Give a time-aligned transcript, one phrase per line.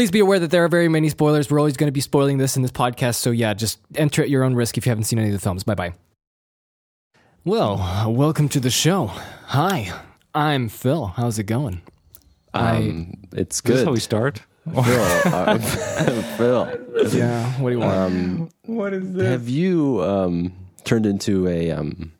[0.00, 1.50] please be aware that there are very many spoilers.
[1.50, 3.16] We're always going to be spoiling this in this podcast.
[3.16, 5.38] So, yeah, just enter at your own risk if you haven't seen any of the
[5.38, 5.62] films.
[5.62, 5.92] Bye bye.
[7.44, 9.08] Well, welcome to the show.
[9.48, 9.92] Hi,
[10.34, 11.08] I'm Phil.
[11.08, 11.82] How's it going?
[12.54, 13.86] Um, it's Is this good.
[13.88, 14.40] how we start?
[14.64, 14.80] Phil,
[15.34, 15.58] uh,
[16.38, 16.78] Phil,
[17.10, 17.92] Yeah, what do you want?
[17.92, 19.28] um, What is this?
[19.28, 21.72] have you um, turned into a?
[21.72, 22.12] Um,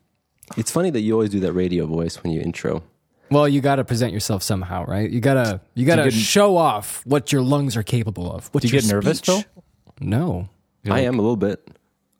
[0.55, 2.83] it's funny that you always do that radio voice when you intro.
[3.31, 5.09] Well, you got to present yourself somehow, right?
[5.09, 8.47] You gotta you gotta get- show off what your lungs are capable of.
[8.53, 9.63] What Do you your get nervous, speech- Phil?
[9.99, 10.49] No.
[10.83, 11.67] You're I like- am a little bit.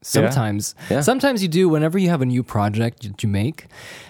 [0.03, 1.01] Sometimes, Yeah.
[1.01, 1.69] sometimes you do.
[1.69, 3.67] Whenever you have a new project that you make,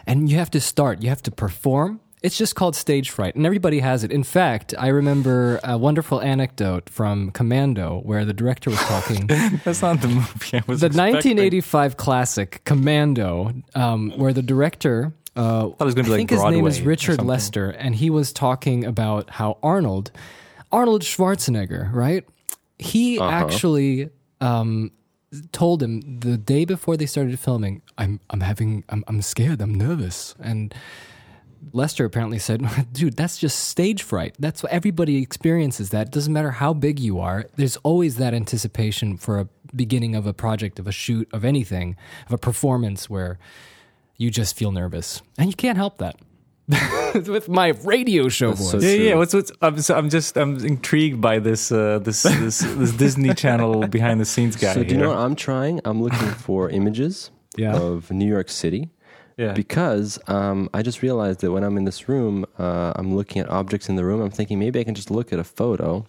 [0.07, 1.99] and you have to start, you have to perform.
[2.23, 4.11] It's just called stage fright, and everybody has it.
[4.11, 9.25] In fact, I remember a wonderful anecdote from Commando where the director was talking.
[9.65, 11.13] That's not the movie I was the expecting.
[11.37, 15.13] 1985 classic Commando, um, where the director.
[15.35, 17.21] Uh, it was gonna be I like think his name is Richard.
[17.21, 20.11] Lester, and he was talking about how Arnold,
[20.71, 22.25] Arnold Schwarzenegger, right?
[22.77, 23.29] He Uh-huh.
[23.29, 24.09] actually
[24.41, 24.91] um,
[25.53, 29.73] told him the day before they started filming, "I'm I'm having I'm I'm scared, I'm
[29.75, 30.73] nervous," and
[31.73, 34.35] Lester apparently said, "Dude, that's just stage fright.
[34.39, 35.91] That's what everybody experiences.
[35.91, 37.45] That it doesn't matter how big you are.
[37.55, 41.95] There's always that anticipation for a beginning of a project, of a shoot, of anything,
[42.27, 43.37] of a performance where
[44.21, 46.15] you just feel nervous, and you can't help that."
[47.35, 48.83] With my radio show so voice.
[48.83, 49.15] Yeah, yeah.
[49.15, 49.51] What's what's?
[49.61, 54.17] I'm, so I'm just I'm intrigued by this uh, this this, this Disney Channel behind
[54.21, 54.73] the scenes guy.
[54.73, 55.81] So do you know what I'm trying?
[55.83, 57.75] I'm looking for images Yeah.
[57.75, 58.81] of New York City
[59.37, 59.53] Yeah.
[59.53, 63.49] because um, I just realized that when I'm in this room, uh, I'm looking at
[63.49, 64.21] objects in the room.
[64.21, 66.05] I'm thinking maybe I can just look at a photo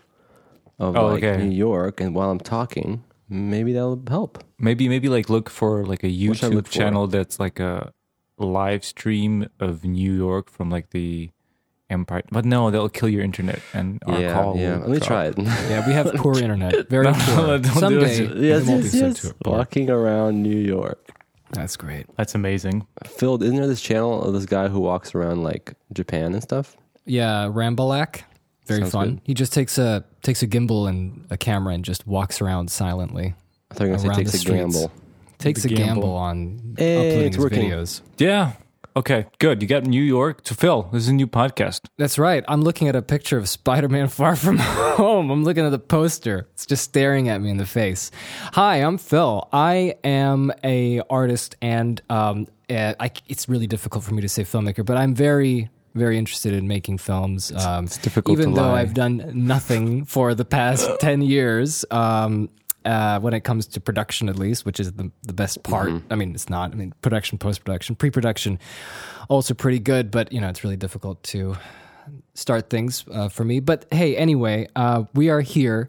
[0.78, 1.42] of Oh, like okay.
[1.42, 4.32] New York, and while I'm talking, maybe that'll help.
[4.58, 6.72] Maybe maybe like look for like a What should I YouTube look for?
[6.78, 7.90] channel that's like a
[8.38, 11.30] live stream of New York from like the
[11.90, 12.22] Empire.
[12.30, 14.56] But no, that'll kill your internet and our yeah, call.
[14.56, 14.76] yeah.
[14.76, 15.06] will Let me drop.
[15.08, 15.34] try it.
[15.38, 16.88] Yeah, we have poor internet.
[16.88, 17.58] Very No, poor.
[17.58, 18.16] don't do it.
[18.16, 19.32] Someday, yes, yes, yes.
[19.44, 21.10] Walking around New York.
[21.50, 22.06] That's great.
[22.16, 22.86] That's amazing.
[23.04, 26.78] Phil, isn't there this channel of this guy who walks around like Japan and stuff?
[27.04, 28.22] Yeah, Rambalac.
[28.64, 29.08] Very Sounds fun.
[29.16, 29.20] good.
[29.24, 33.34] He just takes a takes a gimbal and a camera and just walks around silently.
[33.70, 34.74] I thought you were going Around to the say takes a streets.
[34.76, 34.92] gamble.
[35.42, 36.16] Takes a gamble, gamble.
[36.16, 37.70] on Hey, uploading it's his working.
[37.70, 38.00] videos.
[38.18, 38.52] Yeah.
[38.94, 39.24] Okay.
[39.38, 39.62] Good.
[39.62, 40.44] You got New York.
[40.44, 41.80] to Phil, this is a new podcast.
[41.96, 42.44] That's right.
[42.46, 45.30] I'm looking at a picture of Spider-Man Far From Home.
[45.30, 46.46] I'm looking at the poster.
[46.52, 48.10] It's just staring at me in the face.
[48.52, 49.48] Hi, I'm Phil.
[49.52, 54.42] I am a artist, and um, uh, I, it's really difficult for me to say
[54.44, 57.50] filmmaker, but I'm very, very interested in making films.
[57.50, 58.80] Um, it's difficult even to though lie.
[58.82, 61.86] I've done nothing for the past ten years.
[61.90, 62.50] Um,
[62.84, 65.90] uh, when it comes to production, at least, which is the the best part.
[66.10, 66.72] I mean, it's not.
[66.72, 68.58] I mean, production, post production, pre production,
[69.28, 70.10] also pretty good.
[70.10, 71.56] But you know, it's really difficult to
[72.34, 73.60] start things uh, for me.
[73.60, 75.88] But hey, anyway, uh, we are here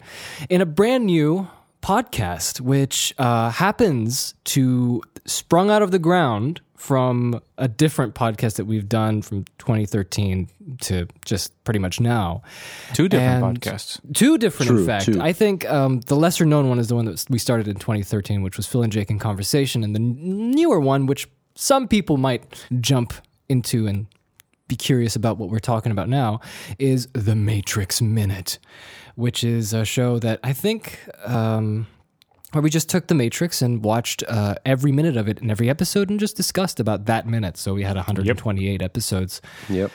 [0.49, 1.47] in a brand new
[1.81, 8.65] podcast, which uh, happens to sprung out of the ground from a different podcast that
[8.65, 10.49] we've done from 2013
[10.81, 12.41] to just pretty much now.
[12.93, 14.01] Two different And- podcasts.
[14.13, 15.05] Two different, in fact.
[15.05, 15.21] two.
[15.21, 18.41] I think um, the lesser known one is the one that we started in 2013,
[18.41, 22.17] which was Phil and Jake in Conversation, and the n- newer one, which some people
[22.17, 23.13] might jump
[23.47, 24.07] into and
[24.67, 26.41] be curious about what we're talking about now,
[26.79, 28.59] is The Matrix Minute,
[29.15, 30.99] which is a show that I think.
[31.25, 31.87] Um,
[32.53, 35.69] where we just took the Matrix and watched uh, every minute of it in every
[35.69, 37.57] episode and just discussed about that minute.
[37.57, 39.91] So we had 128 episodes Yep.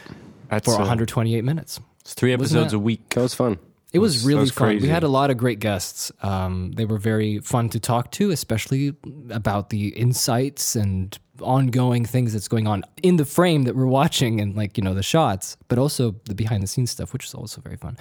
[0.51, 1.81] That's for uh, 128 minutes.
[2.01, 3.11] it's three episodes a week.
[3.11, 3.59] That was fun.
[3.93, 4.81] It was was- really was fun.
[4.81, 6.13] We had a lot of great guests.
[6.23, 8.95] Um, they were very fun to talk to, especially
[9.31, 14.41] about the insights and ongoing things that's going on in the frame that we're watching
[14.41, 17.33] and like, you know, the shots, but also the behind the scenes stuff, which is
[17.35, 17.97] also very fun.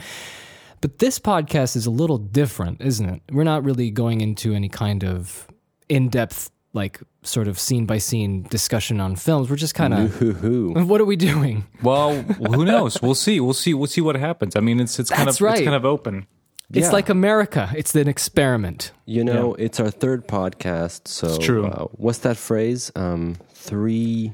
[0.81, 3.21] But this podcast is a little different, isn't it?
[3.31, 5.47] We're not really going into any kind of
[5.89, 9.49] in depth, like sort of scene by scene discussion on films.
[9.49, 10.69] We're just kind of, Hoo hoo.
[10.85, 11.65] what are we doing?
[11.81, 13.01] Well, who knows?
[13.01, 13.39] We'll see.
[13.39, 13.73] We'll see.
[13.73, 14.55] We'll see what happens.
[14.55, 15.57] I mean, it's it's kind That's of right.
[15.57, 16.27] it's kind of open.
[16.69, 16.91] It's Yeah.
[16.91, 17.71] like America.
[17.75, 18.91] It's an experiment.
[19.05, 21.65] You know, it's our third podcast, so It's true.
[21.65, 22.91] Uh, what's that phrase?
[22.95, 24.33] Um, three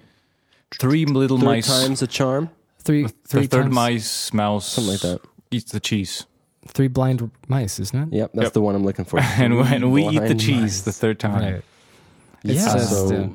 [0.80, 1.68] Three little third mice.
[1.68, 2.50] times a charm,
[2.80, 5.22] Three, three the third times- mice mouse something like that.
[5.52, 6.26] eats the cheese,
[6.68, 8.16] Three blind mice, isn't it?
[8.18, 8.54] Yep, that's Yep.
[8.54, 9.20] the one I'm looking for.
[9.38, 10.82] and when we eat the Blind cheese mice.
[10.82, 11.62] the third time.
[12.44, 13.28] It's Yeah, just, so uh,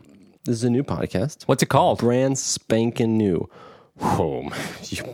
[0.45, 1.99] this is a new podcast, What's it called?
[2.01, 3.49] brand spanking new.
[4.01, 4.55] Home,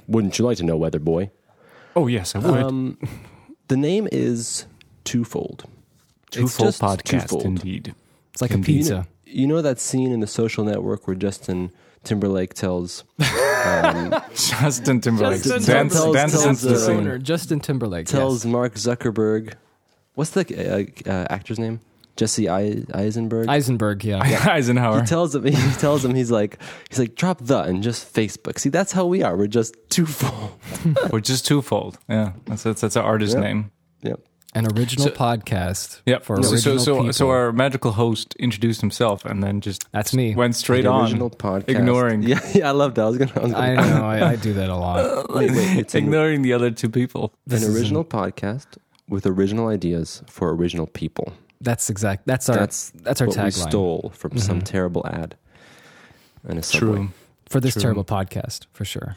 [0.08, 1.30] wouldn't you like to know, Weather Boy?
[1.96, 2.62] Oh yes, I would.
[2.62, 2.98] Um,
[3.68, 4.66] the name is
[5.04, 5.64] twofold.
[6.26, 7.44] It's Twofold just podcast, twofold.
[7.46, 7.94] indeed.
[8.34, 8.66] It's like a Indeed.
[8.80, 9.06] pizza.
[9.24, 11.70] You know that scene in the Social Network where Justin
[12.04, 15.42] Timberlake tells Justin Timberlake.
[15.42, 16.96] Justin dance, Timberlake dance tells into the the scene.
[16.98, 18.06] owner, Justin Timberlake.
[18.06, 18.52] tells yes.
[18.52, 19.54] Mark Zuckerberg,
[20.14, 20.42] what's the
[21.06, 21.80] uh, uh, actor's name?
[22.16, 23.48] Jesse Eisenberg.
[23.48, 24.04] Eisenberg.
[24.04, 24.20] Yeah.
[24.22, 25.00] Eisenhower.
[25.00, 25.44] he tells him.
[25.46, 26.58] He tells him he's like
[26.88, 28.58] he's like drop the and just Facebook.
[28.60, 29.36] See, that's how we are.
[29.36, 30.52] We're just twofold.
[31.10, 31.98] We're just twofold.
[32.08, 33.42] Yeah, that's that's, that's our artist Yep.
[33.42, 33.70] name.
[34.02, 34.20] Yep.
[34.56, 36.00] An original podcast.
[36.06, 36.24] Yep.
[36.24, 37.12] For so, original so so people.
[37.12, 40.34] so our magical host introduced himself and then just That's me.
[40.36, 41.68] went straight The on, original podcast.
[41.68, 43.02] ignoring Yeah, yeah, I love that.
[43.02, 43.32] I was gonna.
[43.34, 44.04] I was I gonna know.
[44.04, 45.28] I, I do that a lot.
[45.34, 45.78] wait, wait.
[45.78, 47.32] It's an, ignoring the other two people.
[47.46, 48.66] This an is original podcast
[49.08, 51.32] with original ideas for original people.
[51.60, 52.26] That's exact.
[52.26, 52.56] That's our.
[52.56, 53.68] That's That's, our what we tagline Mm-hmm.
[53.70, 55.34] stole from some terrible ad.
[56.46, 56.96] And a subway.
[56.96, 57.08] True.
[57.48, 57.82] for this True.
[57.82, 59.16] terrible podcast, for sure.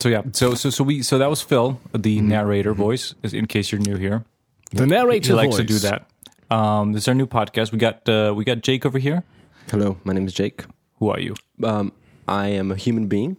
[0.00, 0.22] So yeah.
[0.32, 2.28] So so so we so that was Phil, the Mm-hmm.
[2.28, 3.14] narrator voice.
[3.22, 4.24] In case you're new here,
[4.74, 6.06] The narrator he likes to do that.
[6.50, 7.72] Um, this is our new podcast.
[7.72, 9.22] We got uh, we got Jake over here.
[9.70, 10.64] Hello, my name is Jake.
[10.98, 11.34] Who are you?
[11.62, 11.92] Um,
[12.28, 13.36] I am a human being.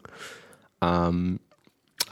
[0.81, 1.39] Um,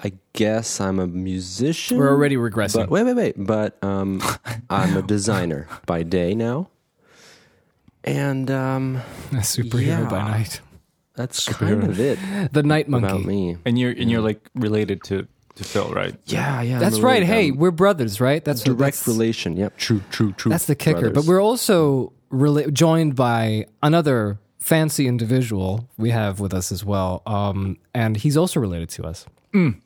[0.04, 1.98] I guess I'm a musician.
[1.98, 2.76] We're already regressing.
[2.82, 3.36] But wait, wait, wait.
[3.38, 4.22] But um,
[4.70, 6.70] I'm a designer by day now,
[8.04, 8.98] and um,
[9.32, 10.10] a superhero Yeah.
[10.10, 10.60] by night.
[11.16, 11.80] that's Superhero.
[11.82, 12.20] kind of it
[12.54, 13.08] The night monkey.
[13.08, 13.58] about me.
[13.66, 16.16] And you're and you're like related to to Phil, right?
[16.26, 16.76] Yeah, yeah.
[16.76, 17.22] I'm That's right.
[17.22, 17.26] related.
[17.28, 18.44] Hey, I'm we're brothers, right?
[18.44, 19.58] That's direct that's, relation.
[19.58, 19.78] Yep.
[19.78, 20.50] True, true, true.
[20.50, 21.00] That's the kicker.
[21.02, 21.26] brothers.
[21.26, 27.22] But we're also rela- joined by another fancy individual we have with us as well,
[27.26, 29.26] um, and he's also related to us.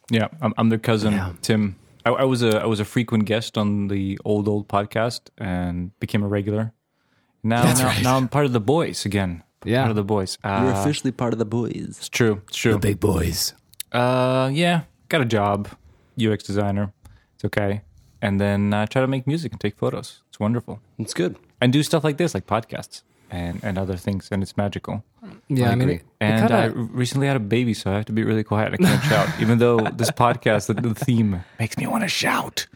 [0.10, 1.34] Yeah, I'm, I'm their cousin Yeah.
[1.42, 1.76] Tim.
[2.06, 5.98] I, I was a I was a frequent guest on the old old podcast and
[6.00, 6.72] became a regular.
[7.44, 8.04] Now now, right.
[8.04, 9.44] now I'm part of the boys again.
[9.66, 9.82] Yeah.
[9.82, 10.38] part of the boys.
[10.44, 11.98] Uh, You're officially part of the boys.
[11.98, 12.42] it's true.
[12.48, 12.74] It's true.
[12.74, 13.54] The big boys.
[13.92, 15.70] Uh, yeah, got a job,
[16.20, 16.92] UX designer.
[17.36, 17.82] It's okay.
[18.22, 20.22] And then uh, try to make music and take photos.
[20.30, 20.80] It's wonderful.
[20.98, 21.36] It's good.
[21.62, 25.04] And do stuff like this, like podcasts and and other things, and it's magical.
[25.50, 25.96] Yeah, I, mean, agree.
[25.96, 28.44] it, it And I kinda- recently had a baby, so I have to be really
[28.44, 28.74] quiet.
[28.74, 32.68] I can't shout, even though this podcast, the, the theme makes me want to shout.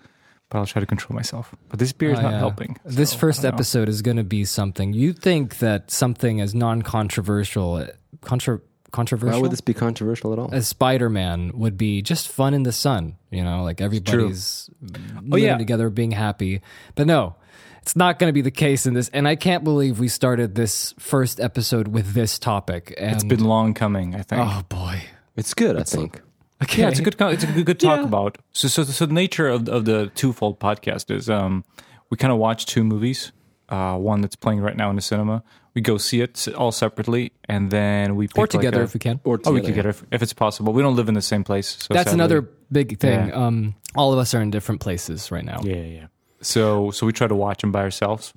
[0.50, 1.56] But I'll try to control myself.
[1.70, 2.40] But this beer is Oh, not yeah.
[2.40, 2.78] helping.
[2.84, 3.56] This first I don't know.
[3.56, 4.92] episode is going to be something.
[4.94, 7.88] You think that something as non-controversial,
[8.20, 8.60] contra-
[8.92, 10.50] Why controversial would this be controversial at all?
[10.54, 15.38] as Spider-Man would be just fun in the sun, you know, like everybody's living Oh,
[15.38, 15.58] yeah.
[15.58, 16.62] together, being happy.
[16.96, 17.36] But no,
[17.82, 19.10] it's not going to be the case in this.
[19.10, 22.94] And I can't believe we started this first episode with this topic.
[22.98, 24.42] And, It's been long coming, I think.
[24.46, 25.04] oh boy,
[25.38, 26.22] It's good, I think.
[26.62, 26.82] okay.
[26.82, 27.16] Yeah, it's a good.
[27.20, 28.06] It's a good, good talk Yeah.
[28.06, 28.38] about.
[28.52, 31.64] So, so, so the nature of of the twofold podcast is, um,
[32.10, 33.32] we kind of watch two movies.
[33.70, 35.44] Uh, one that's playing right now in the cinema.
[35.74, 38.94] We go see it all separately, and then we pick or like together a- if
[38.94, 39.20] we can.
[39.24, 39.74] Or Oh, we together.
[39.76, 40.74] get if, if it's possible.
[40.74, 41.68] We don't live in the same place.
[41.80, 42.42] So That's sadly- another
[42.72, 43.30] big thing.
[43.30, 43.46] Yeah.
[43.48, 45.60] Um, all of us are in different places right now.
[45.64, 46.08] Yeah, yeah, yeah.
[46.42, 48.34] So so we try to watch them by ourselves,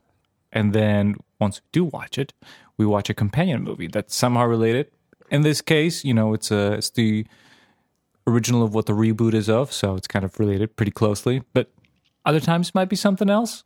[0.52, 2.32] and then once we do watch it,
[2.78, 4.86] we watch a companion movie that's somehow related.
[5.30, 7.26] In this case, you know, it's a it's the
[8.26, 11.42] original of what the reboot is of, so it's kind of related pretty closely.
[11.52, 11.70] But
[12.24, 13.64] other times it might be something else,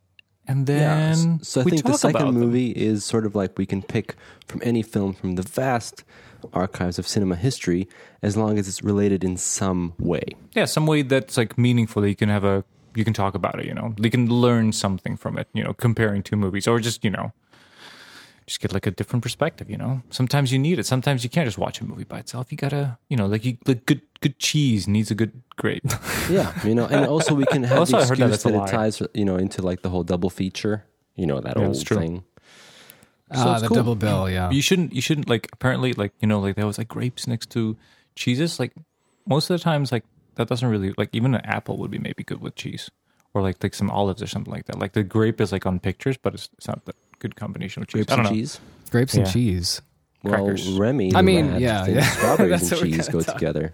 [0.49, 1.37] and then Yeah.
[1.41, 4.15] So I think the second movie is sort of like we can pick
[4.47, 6.03] from any film from the vast
[6.53, 7.87] archives of cinema history
[8.21, 10.23] as long as it's related in some way.
[10.57, 12.01] yeah, some way that's like meaningful.
[12.01, 12.63] That you can have a
[12.95, 13.65] you can talk about it.
[13.65, 15.47] You know, you can learn something from it.
[15.53, 17.31] You know, comparing two movies, or just you know,
[18.49, 19.69] just get like a different perspective.
[19.69, 20.85] You know, sometimes you need it.
[20.85, 22.51] Sometimes you can't just watch a movie by itself.
[22.51, 25.85] You gotta, you know, like you like good good cheese needs a good grape.
[26.29, 28.67] Yeah, you know, and also we can have Also, the I heard that excuse that,
[28.67, 30.83] it ties, you know, into like the whole double feature.
[31.15, 31.97] You know that Yeah, old that's true.
[31.97, 32.23] thing.
[33.31, 33.77] Ah, it's the cool.
[33.77, 34.29] double bill.
[34.29, 34.49] Yeah.
[34.49, 37.49] you shouldn't you shouldn't like apparently like you know like there was like grapes next
[37.51, 37.77] to
[38.15, 38.59] cheeses.
[38.59, 38.73] Like
[39.27, 40.03] most of the times like
[40.35, 42.89] that doesn't really like even an apple would be maybe good with cheese.
[43.33, 44.79] Or like like some olives or something like that.
[44.79, 47.89] Like the grape is like on pictures, but it's, it's not the good combination with
[47.89, 48.05] cheese.
[48.05, 48.39] Grapes I don't and know.
[48.41, 48.59] cheese.
[48.89, 49.31] Grapes and Yeah.
[49.33, 49.81] cheese.
[50.23, 50.69] Well, Crackers.
[50.71, 51.15] Remy.
[51.15, 52.11] I mean, lad, yeah, thinks yeah.
[52.17, 53.73] strawberries That's and what we're cheese gonna go talk- together.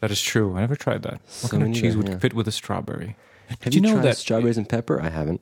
[0.00, 0.56] That is true.
[0.56, 1.12] I never tried that.
[1.12, 2.18] What So kind of neither, cheese would yeah.
[2.18, 3.16] fit with a strawberry?
[3.48, 5.00] Have Did you, you know tried that- strawberries and pepper?
[5.00, 5.40] I haven't.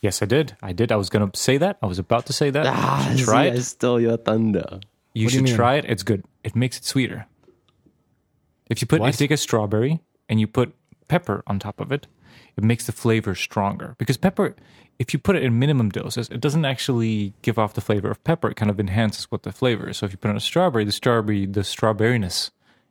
[0.00, 0.56] Yes, I did.
[0.62, 0.92] I did.
[0.92, 1.76] I was going to say that.
[1.82, 2.66] I was about to say that.
[2.68, 3.62] Ah, you should try see, I it.
[3.64, 4.60] stole your thunder.
[4.62, 4.80] You What
[5.14, 5.54] do you should mean?
[5.56, 5.84] try it.
[5.88, 6.24] It's good.
[6.44, 7.26] It makes it sweeter.
[8.70, 9.08] If you put, What?
[9.08, 10.72] if you take a strawberry and you put
[11.08, 12.06] pepper on top of it,
[12.58, 13.94] it makes the flavor stronger.
[13.98, 14.54] Because pepper,
[14.98, 18.22] if you put it in minimum doses, it doesn't actually give off the flavor of
[18.24, 18.50] pepper.
[18.50, 19.98] It kind of enhances what the flavor is.
[19.98, 22.50] So if you put on a strawberry, the strawberry, the strawberryness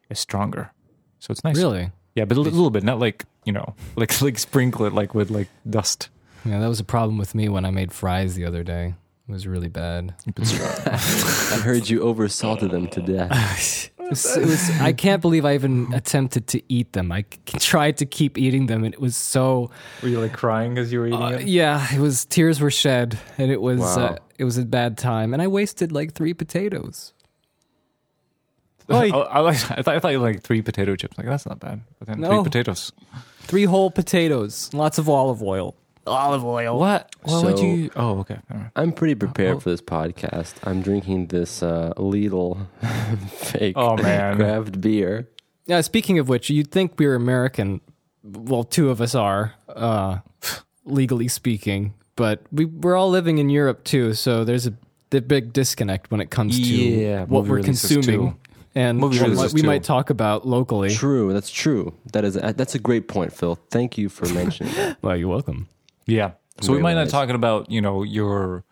[0.09, 0.71] is stronger.
[1.19, 1.57] So it's nice.
[1.57, 1.91] Really?
[2.15, 5.13] Yeah, but a li- little bit, not like you know, like like sprinkle it like
[5.13, 6.09] with like dust.
[6.45, 8.95] Yeah, that was a problem with me when I made fries the other day.
[9.27, 10.15] It was really bad.
[10.37, 13.89] I heard you oversalted them to death.
[14.07, 17.11] It was, it was- I can't believe I even attempted to eat them.
[17.11, 19.69] I c- tried to keep eating them, and it was so.
[20.01, 23.19] Were you like crying as you were eating Uh, yeah, it was tears were shed,
[23.37, 23.97] and it was Wow.
[24.05, 27.13] uh, it was a bad time, and I wasted like three potatoes.
[28.89, 31.17] I, I, like, I, thought, I thought you like three potato chips.
[31.17, 31.81] Like that's not bad.
[31.99, 32.29] But then No.
[32.29, 32.93] three potatoes.
[33.41, 35.75] Three whole potatoes, lots of olive oil.
[36.07, 36.79] Olive oil.
[36.79, 37.15] What?
[37.23, 37.89] Why would So- you?
[37.95, 38.37] Oh, okay.
[38.51, 38.71] All right.
[38.75, 40.53] I'm pretty prepared for this podcast.
[40.63, 42.67] I'm drinking this uh, Lidl
[43.29, 44.37] fake Oh, man.
[44.37, 45.29] craft beer.
[45.65, 47.81] Yeah, speaking of which, you'd think we were American.
[48.23, 50.19] Well, two of us are, uh,
[50.85, 54.13] legally speaking, but we we're all living in Europe too.
[54.13, 54.73] So there's a
[55.09, 58.37] the big disconnect when it comes to Yeah, what movie we're releases consuming too.
[58.75, 59.67] and Movie what releases we too.
[59.67, 60.89] might talk about locally.
[60.93, 61.93] True, that's true.
[62.13, 63.57] That is a, that's a great point, Phil.
[63.71, 64.97] Thank you for mentioning that.
[65.01, 65.67] Well, you're welcome.
[66.07, 66.31] Yeah.
[66.61, 68.63] So we might not talking about you know your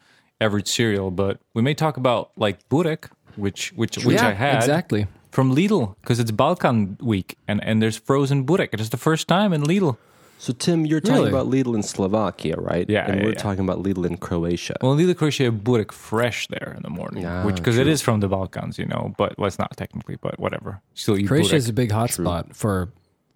[0.42, 4.56] average cereal, but we may talk about like burek, which which which yeah, I had
[4.56, 5.06] exactly.
[5.32, 8.74] from Lidl because it's Balkan week and and there's frozen burek.
[8.74, 9.98] It is the first time in Lidl.
[10.38, 11.30] So, Tim, you're talking Really?
[11.30, 12.86] about Lidl in Slovakia, right?
[12.90, 13.40] Yeah, And yeah, we're yeah.
[13.40, 14.76] talking about Lidl in Croatia.
[14.82, 18.20] Well, Lidl Croatia burek fresh there in the morning, Yeah, which because it is from
[18.20, 19.14] the Balkans, you know.
[19.18, 20.82] But well, it's not technically, but whatever.
[20.94, 21.58] Still eat Croatia burek.
[21.64, 22.92] is a big hotspot for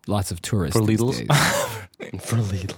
[0.08, 0.78] lots of tourists.
[0.80, 1.18] For these Lidls?
[1.18, 2.22] days.
[2.26, 2.76] for Lidl.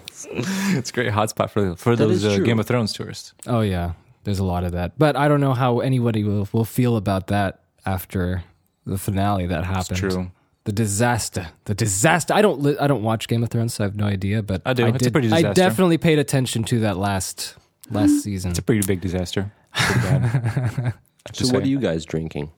[0.78, 2.40] it's a great hotspot for for That those uh.
[2.40, 3.34] Game of Thrones tourists.
[3.48, 4.98] oh yeah, there's a lot of that.
[4.98, 8.44] But I don't know how anybody will, will feel about that after
[8.86, 9.98] the finale that happened.
[9.98, 10.32] true.
[10.64, 11.48] The disaster.
[11.66, 12.36] The disaster.
[12.36, 12.62] I don't.
[12.62, 14.44] Li- I don't watch Game of Thrones, so I have no idea.
[14.44, 14.86] But I do.
[14.86, 17.56] It's a did- pretty I definitely paid attention to that last
[17.90, 18.52] last season.
[18.52, 19.52] It's a pretty big disaster.
[19.74, 20.92] Pretty.
[21.34, 22.52] So, what are you guys drinking?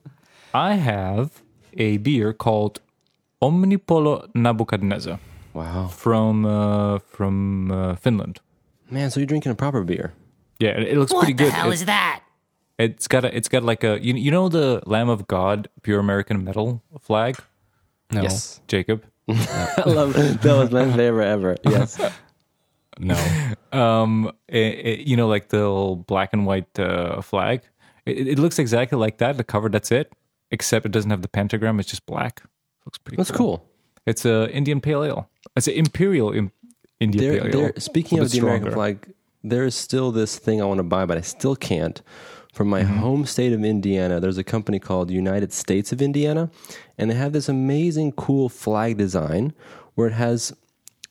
[0.54, 1.42] I have
[1.74, 2.80] a beer called
[3.42, 5.18] Omnipollo Nabucodonosor
[5.52, 5.88] Wow.
[5.88, 8.40] from uh, from uh, Finland.
[8.90, 10.12] Man, so you're drinking a proper beer.
[10.58, 11.52] Yeah, it, it looks pretty good.
[11.52, 12.20] hell It- is that?
[12.76, 16.00] It's got a, it's got like a you, you know the Lamb of God pure
[16.00, 17.36] American metal flag,
[18.10, 18.60] no, Yes.
[18.66, 19.04] Jacob.
[19.28, 21.56] I love that was my favorite ever.
[21.64, 22.00] Yes.
[22.98, 23.16] no.
[23.72, 27.62] Um, it, it- you know like the little black and white uh, flag.
[28.06, 29.36] It, it looks exactly like that.
[29.36, 30.12] The cover, that's it,
[30.50, 31.78] except it doesn't have the pentagram.
[31.78, 32.42] It's just black.
[32.86, 33.16] Looks pretty.
[33.16, 33.66] That's cool.
[34.06, 35.30] It's a Indian Pale Ale.
[35.56, 36.52] It's an Imperial im,
[37.00, 37.80] Indian There, Pale there, Ale.
[37.80, 38.74] speaking of the American stronger.
[38.76, 42.00] flag, there is still this thing I want to buy, but I still can't.
[42.52, 42.96] From my Mm-hmm.
[42.98, 46.50] home state of Indiana, there's a company called United States of Indiana,
[46.96, 49.52] and they have this amazing, cool flag design
[49.96, 50.52] where it has,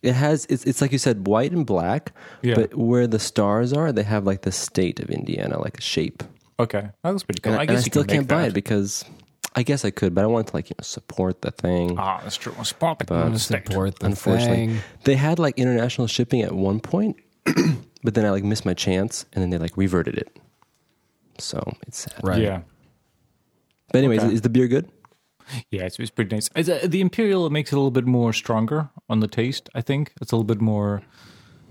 [0.01, 2.13] it has, it's, it's like you said, white and black,
[2.43, 2.55] Yeah.
[2.55, 6.23] but where the stars are, they have like the state of Indiana, like a shape.
[6.61, 7.53] Okay, that looks pretty cool.
[7.53, 8.47] And I, I and I guess you still can can't make buy that.
[8.49, 9.03] it because
[9.55, 11.95] I guess I could, but I wanted to like you know support the thing.
[11.99, 12.53] Ah, that's true.
[12.63, 13.37] Support the But.
[13.37, 14.77] Support the Unfortunately, thing.
[15.03, 17.17] they had like international shipping at one point,
[18.03, 20.35] but then I like missed my chance, and then they like reverted it.
[21.37, 22.13] So it's sad.
[22.23, 22.41] Right.
[22.41, 22.61] Yeah,
[23.91, 24.33] But anyways, Okay.
[24.33, 24.89] is the beer good?
[25.71, 26.49] yeah, it's, it's pretty nice.
[26.55, 29.69] It's, uh, the Imperial makes it a little bit more stronger on the taste.
[29.75, 31.01] I think it's a little bit more,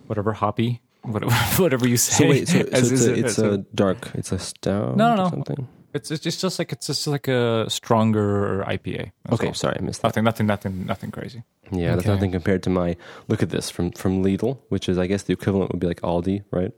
[0.09, 2.25] whatever hoppy, whatever, whatever you say.
[2.25, 4.97] So wait, so, so it's, as a, a- it's a a- dark, it's a stout.
[4.97, 5.31] No, no, or no.
[5.31, 5.69] Something.
[5.95, 9.13] It's it's just, just like it's just like a stronger IPA.
[9.31, 9.55] Okay, all.
[9.55, 10.09] sorry, I missed that.
[10.09, 11.43] Nothing, nothing, nothing, nothing crazy.
[11.71, 12.97] Yeah, that's nothing compared to my.
[13.29, 16.01] Look at this from from Lidl, which is I guess the equivalent would be like
[16.01, 16.73] Aldi, right,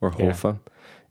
[0.00, 0.26] or Yeah.
[0.26, 0.58] Hofer.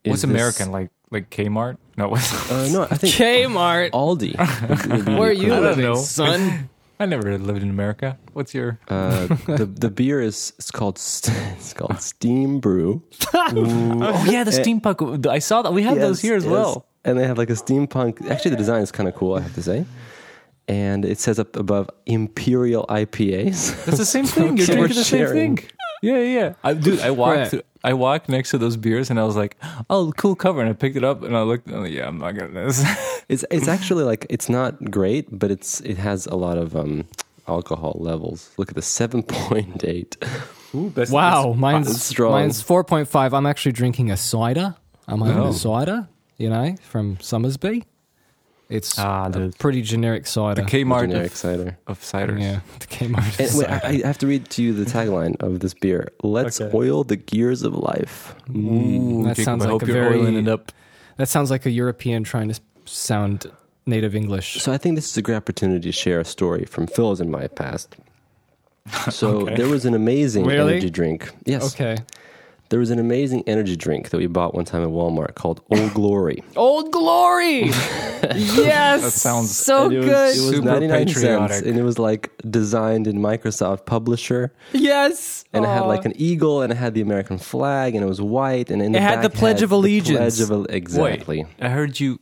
[0.04, 0.90] What's Is this- American like?
[1.10, 1.78] Like Kmart?
[1.96, 3.92] No, what's, Uh, no, I think Kmart.
[3.92, 4.36] Aldi.
[4.70, 5.96] would- would be the Where are you I living, know.
[5.96, 6.70] son?
[7.00, 8.18] I never lived in America.
[8.34, 8.80] What's your?
[8.90, 13.04] Uh, the the beer is it's called it's called Steam Brew.
[13.34, 15.26] Oh yeah, the steampunk.
[15.28, 16.52] I saw that we have those here as yes.
[16.52, 16.86] well.
[17.08, 18.30] And they have like a steampunk.
[18.30, 19.34] Actually, the design is kind of cool.
[19.36, 19.86] I have to say.
[20.68, 23.88] And it says up above Imperial IPAs.
[23.88, 24.58] It's the same thing.
[24.58, 25.56] You're So we're drinking the same sharing.
[25.58, 25.70] thing.
[26.02, 26.40] Yeah, yeah.
[26.40, 26.54] yeah.
[26.64, 27.38] I, dude, I walked.
[27.38, 27.48] Right.
[27.50, 29.56] through- I walked next to those beers, and I was like,
[29.90, 31.68] "Oh, cool cover." And I picked it up, and I looked.
[31.68, 32.84] And I'm like, yeah, I'm not getting this.
[33.30, 37.06] it's it's actually like it's not great, but it's it has a lot of um,
[37.48, 38.50] alcohol levels.
[38.58, 40.18] Look at the seven point eight.
[40.74, 42.32] That's, Wow, It's mine's strong.
[42.32, 43.34] mine's four point five.
[43.34, 44.76] I'm actually drinking a cider.
[45.08, 45.50] I'm having Oh.
[45.50, 47.84] a cider, you know, from Somersby.
[48.70, 50.62] It's Ah, a the- pretty generic cider.
[50.62, 51.78] the Kmart Generic of, cider.
[51.88, 52.42] of ciders.
[52.42, 53.40] yeah, the Kmart.
[53.40, 53.80] And wait, cider.
[53.84, 56.10] I, I have to read to you the tagline of this beer.
[56.22, 56.76] Let's Okay.
[56.78, 58.36] oil the gears of life.
[58.54, 60.74] Ooh, That Jacob, sounds I like hope a you're very- oiling it up.
[61.16, 63.50] that sounds like a European trying to s- sound
[63.86, 64.62] native English.
[64.62, 67.32] So I think this is a great opportunity to share a story from Phil's in
[67.32, 67.96] my past.
[69.12, 69.56] So Okay.
[69.56, 70.74] there was an amazing Really?
[70.74, 71.32] energy drink.
[71.46, 71.74] Yes.
[71.74, 71.98] Okay.
[72.70, 75.94] There was an amazing energy drink that we bought one time at Walmart called Old
[75.94, 76.44] Glory.
[76.56, 77.66] Old Glory.
[77.66, 79.02] yes.
[79.04, 80.36] That sounds- so And it was, good.
[80.38, 85.46] It was Super 99 cents and it was like designed in Microsoft Publisher yes.
[85.54, 88.20] and it had like an eagle and it had the American flag and it was
[88.22, 90.38] white and in the It had back the Pledge of the Allegiance.
[90.38, 91.44] Pledge of exactly.
[91.44, 92.20] Wait, I heard you.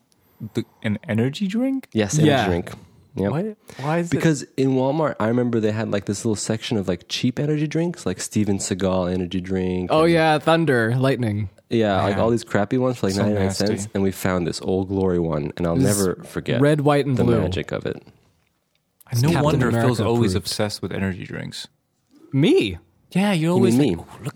[0.54, 1.88] The, an energy drink?
[1.94, 2.46] Yes, energy Yeah.
[2.46, 2.72] drink.
[3.16, 3.30] Yeah.
[3.30, 3.56] Why?
[3.80, 4.12] Why is it?
[4.12, 7.66] Because in Walmart, I remember they had like this little section of like cheap energy
[7.68, 9.90] drinks, like Steven Seagal energy drink.
[9.92, 11.50] Oh and- yeah, thunder, lightning.
[11.70, 14.46] yeah, like all these crappy ones for like So ninety nine cents, and we found
[14.46, 17.40] this Old Glory one, and I'll This never forget Red, white, and the blue.
[17.42, 18.04] magic of it.
[19.14, 20.48] no Captain wonder America Phil's always approved.
[20.48, 21.68] obsessed with energy drinks.
[22.34, 22.78] Me?
[23.12, 24.14] Yeah, you're always mean like, me?
[24.20, 24.36] "Oh, look.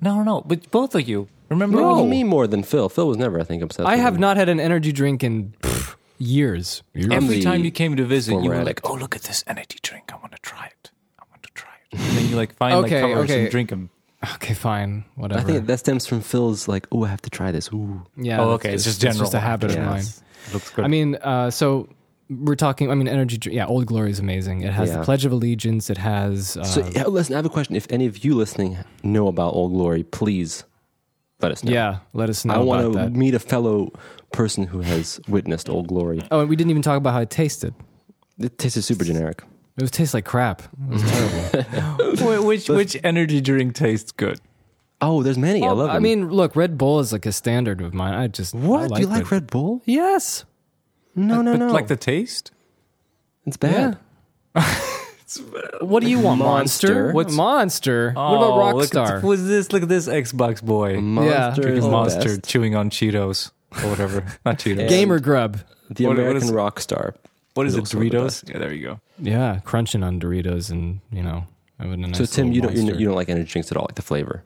[0.00, 1.28] No, no, but both of you.
[1.50, 1.76] Remember?
[1.78, 2.88] No, when- me more than Phil.
[2.88, 3.86] Phil was never, I think, obsessed.
[3.86, 4.20] I with have them.
[4.22, 6.82] not had an energy drink in pff, years.
[6.94, 9.78] Every time you came to visit, you former were like, "Oh, look at this energy
[9.82, 10.12] drink!
[10.12, 10.90] I want to try it.
[11.18, 13.42] I want to try it." And then you like find Okay, like covers okay.
[13.42, 13.90] and drink them.
[14.36, 15.40] Okay, fine, whatever.
[15.40, 17.70] I think that stems from Phil's like, oh, I have to try this.
[17.74, 18.40] Ooh, yeah.
[18.40, 19.20] Oh, that's okay, it's just It's general.
[19.26, 19.86] just a habit of Yes.
[19.86, 20.54] mine.
[20.54, 20.84] Looks good.
[20.86, 21.90] I mean, uh, so
[22.30, 22.90] we're talking.
[22.90, 23.36] I mean, energy.
[23.36, 24.62] Drink, yeah, Old Glory is amazing.
[24.62, 24.98] It has Yeah.
[24.98, 25.90] the Pledge of Allegiance.
[25.90, 26.56] It has.
[26.56, 27.76] Uh, So, yeah, listen, I have a question.
[27.76, 30.64] If any of you listening know about Old Glory, please
[31.44, 31.72] let us know.
[31.72, 33.92] yeah, let us know I want to meet a fellow
[34.32, 36.20] person who has witnessed Old Glory.
[36.30, 37.74] Oh, and we didn't even talk about how it tasted.
[38.38, 39.42] It tasted super generic.
[39.76, 40.62] It was tastes like crap.
[40.62, 42.26] It was terrible.
[42.28, 44.40] Wait, which which energy drink tastes good?
[45.00, 45.62] Oh, there's many.
[45.62, 45.96] I love them.
[45.96, 48.14] I mean, look, Red Bull is like a standard of mine.
[48.14, 48.94] I just I what?
[48.94, 49.82] Do you like Red- Red Bull?
[49.84, 50.44] Yes.
[51.14, 51.72] No, no, But no.
[51.72, 52.50] Like the taste?
[53.46, 53.98] it's bad.
[55.80, 56.86] What do you want, Monster?
[56.88, 57.12] Monster.
[57.12, 58.12] What's Monster?
[58.14, 59.22] what about Oh, look at- Rockstar?
[59.22, 59.72] What's this?
[59.72, 61.00] Look at this Xbox boy.
[61.00, 62.44] Monster Drinking Monster, best.
[62.48, 63.50] chewing on Cheetos
[63.82, 64.24] or whatever.
[64.44, 64.80] Not Cheetos.
[64.82, 64.88] Yeah.
[64.88, 65.58] Gamer Grub.
[65.90, 67.14] The What- what American is- rock star.
[67.54, 67.80] What is it?
[67.80, 68.48] also the Doritos?
[68.50, 69.00] Yeah, there you go.
[69.18, 71.46] Yeah, crunching on Doritos and you know,
[71.78, 72.98] having a nice So Tim, you don't you, Monster.
[73.00, 74.42] you don't like energy drinks at all, like the flavor.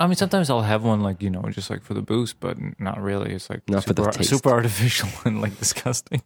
[0.00, 2.56] I mean, sometimes I'll have one like you know, just like for the boost, but
[2.80, 3.32] not really.
[3.32, 4.30] It's like Not for the taste.
[4.30, 6.22] super artificial and like disgusting.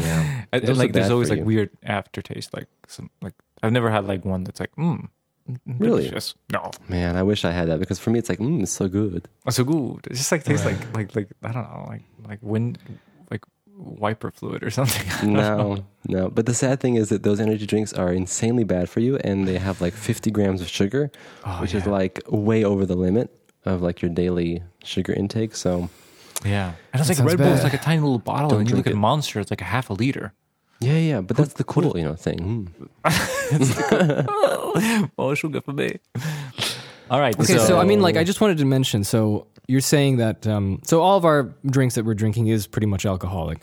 [0.00, 1.44] Yeah, And, like there's always like you.
[1.44, 2.54] weird aftertaste.
[2.54, 5.08] Like some like I've never had like one that's like mm,
[5.66, 6.04] Really?
[6.08, 6.34] delicious.
[6.52, 7.16] No, man.
[7.16, 9.28] I wish I had that because for me, it's like, mm, it's so good.
[9.46, 10.06] it's so good.
[10.10, 12.78] It just like tastes like like like I don't know, like like wind,
[13.30, 13.44] like
[13.76, 15.08] wiper fluid or something.
[15.20, 15.74] Don't know.
[15.74, 16.28] No, no.
[16.30, 19.46] But the sad thing is that those energy drinks are insanely bad for you, and
[19.48, 21.10] they have like 50 grams of sugar,
[21.44, 23.30] Oh, which is like way over the limit
[23.64, 25.54] of like your daily sugar intake.
[25.56, 25.88] So
[26.44, 28.60] Yeah, and it's That like Red sounds Bull is like a tiny little bottle, Don't
[28.60, 29.00] and you look drink at it.
[29.00, 30.32] Monster, it's like a half a liter.
[30.80, 31.20] yeah, yeah.
[31.20, 32.74] But that's the cool, you know, thing.
[33.52, 35.10] Mm.
[35.18, 35.96] Oh, sugar for me.
[37.10, 37.38] All right.
[37.38, 39.04] Okay, so, I mean, like, I just wanted to mention.
[39.04, 40.46] So you're saying that.
[40.46, 43.60] Um, so all of our drinks that we're drinking is pretty much alcoholic.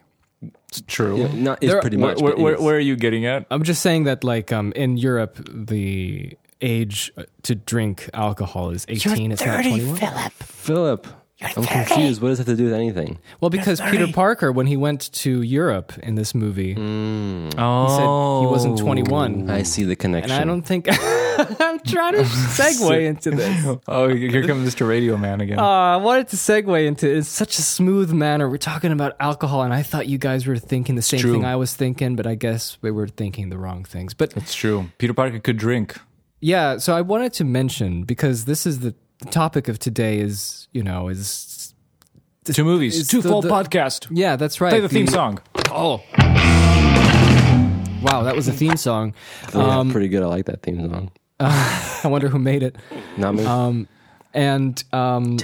[0.69, 1.17] it's true.
[1.17, 2.21] Yeah, not is There- pretty much.
[2.21, 2.61] where, but it where, is.
[2.61, 3.45] where are you getting at?
[3.49, 7.11] I'm just saying that, like, um, in Europe, the age
[7.43, 9.31] to drink alcohol is 18.
[9.31, 10.29] it's not 21.
[10.41, 11.07] Philip,
[11.41, 12.21] I'm confused.
[12.21, 13.17] What does it have to do with anything?
[13.39, 17.53] Well, because Peter Parker, when he went to Europe in this movie, Mm.
[17.57, 19.49] Oh, he said he wasn't 21.
[19.49, 20.31] I see the connection.
[20.31, 23.77] And I don't think I'm trying to segue into this.
[23.87, 24.87] Oh, here comes Mr.
[24.87, 25.59] Radio Man again.
[25.59, 28.49] Uh, I wanted to segue into it in such a smooth manner.
[28.49, 31.31] We're talking about alcohol, and I thought you guys were thinking the same true.
[31.33, 34.13] thing I was thinking, but I guess we were thinking the wrong things.
[34.13, 34.89] But It's true.
[34.97, 35.97] Peter Parker could drink.
[36.41, 40.67] yeah, so I wanted to mention because this is the, the topic of today is
[40.71, 41.73] you know is
[42.45, 44.07] Two movies, two the- full podcast.
[44.09, 45.39] yeah that's right Play the theme song.
[45.71, 46.01] Oh,
[48.01, 49.13] wow, that was a theme song.
[49.53, 50.23] Yeah, Um, pretty good.
[50.23, 51.11] I like that theme song.
[51.39, 52.75] I wonder who made it.
[53.17, 53.45] Not me.
[53.45, 53.87] Um,
[54.33, 55.37] and um,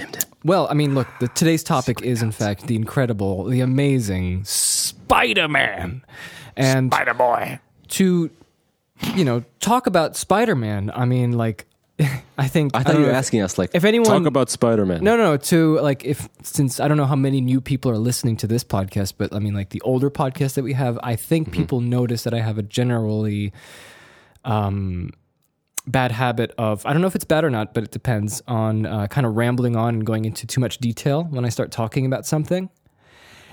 [0.44, 6.02] well, I mean, look, the, today's topic is in fact the incredible, the amazing Spider-Man,
[6.56, 7.58] and Spider Boy.
[7.88, 8.30] to
[9.14, 10.90] you know talk about Spider-Man.
[10.94, 11.66] I mean, like,
[12.38, 14.26] I think I I thought don't you were if- asking us like, if anyone- talk
[14.26, 15.02] about Spider Man.
[15.02, 15.36] No, no, no.
[15.38, 18.62] To like, if since I don't know how many new people are listening to this
[18.64, 21.60] podcast, but I mean, like the older podcast that we have, I think Mm-hmm.
[21.60, 23.52] people notice that I have a generally
[24.44, 25.10] um,
[25.86, 28.86] bad habit of I don't know if it's bad or not, but it depends on
[28.86, 32.06] uh, kind of rambling on and going into too much detail when I start talking
[32.06, 32.68] about something.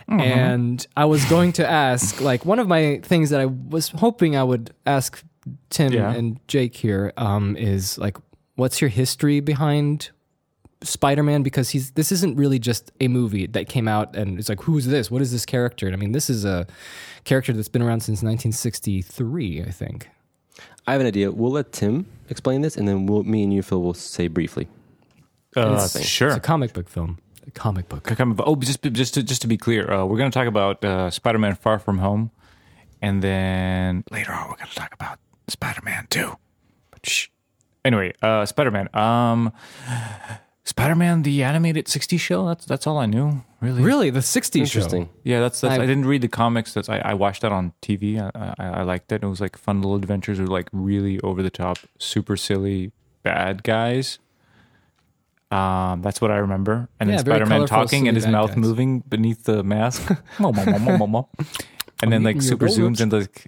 [0.10, 0.20] Mm-hmm.
[0.20, 4.36] And I was going to ask, like, one of my things that I was hoping
[4.36, 5.24] I would ask
[5.70, 6.12] Tim Yeah.
[6.12, 8.18] and Jake here um, is like,
[8.56, 10.10] what's your history behind
[10.82, 14.62] Spider-Man because he's this isn't really just a movie that came out and it's like
[14.64, 15.10] who's this?
[15.10, 15.86] What is this character?
[15.88, 16.68] And I mean, this is a
[17.24, 20.10] character that's been around since 1963, I think.
[20.86, 21.32] I have an idea.
[21.32, 24.68] We'll let Tim explain this, and then we'll, me and you, Phil, will say briefly.
[25.56, 26.28] Uh, It's- sure.
[26.30, 27.20] It's a comic book film.
[27.48, 28.04] A comic book.
[28.04, 30.48] Could come- Oh, just just to, just to be clear, uh, we're going to talk
[30.48, 32.32] about uh, Spider-Man: Far From Home,
[33.02, 36.36] and then later on we're going to talk about Spider-Man Two.
[36.92, 37.28] But shh.
[37.86, 38.90] Anyway, uh, Spider-Man.
[38.96, 39.52] Um,
[40.64, 42.48] Spider-Man, the animated '60s show.
[42.48, 43.44] That's that's all I knew.
[43.60, 43.82] Really.
[43.84, 45.06] Really, the 60s Interesting.
[45.06, 45.12] show.
[45.24, 45.60] Yeah, that's.
[45.62, 46.74] that's I, I- didn't read the comics.
[46.74, 48.20] That's I, I watched that on TV.
[48.20, 49.24] I, I, I liked it.
[49.24, 52.92] It was like fun little adventures with like really over the top, super silly
[53.24, 54.20] bad guys.
[55.52, 56.90] Um, that's what I remember.
[57.00, 58.58] And Yeah, then Spider Man talking and his mouth guys.
[58.58, 60.10] moving beneath the mask.
[62.02, 63.48] And then like super zooms and like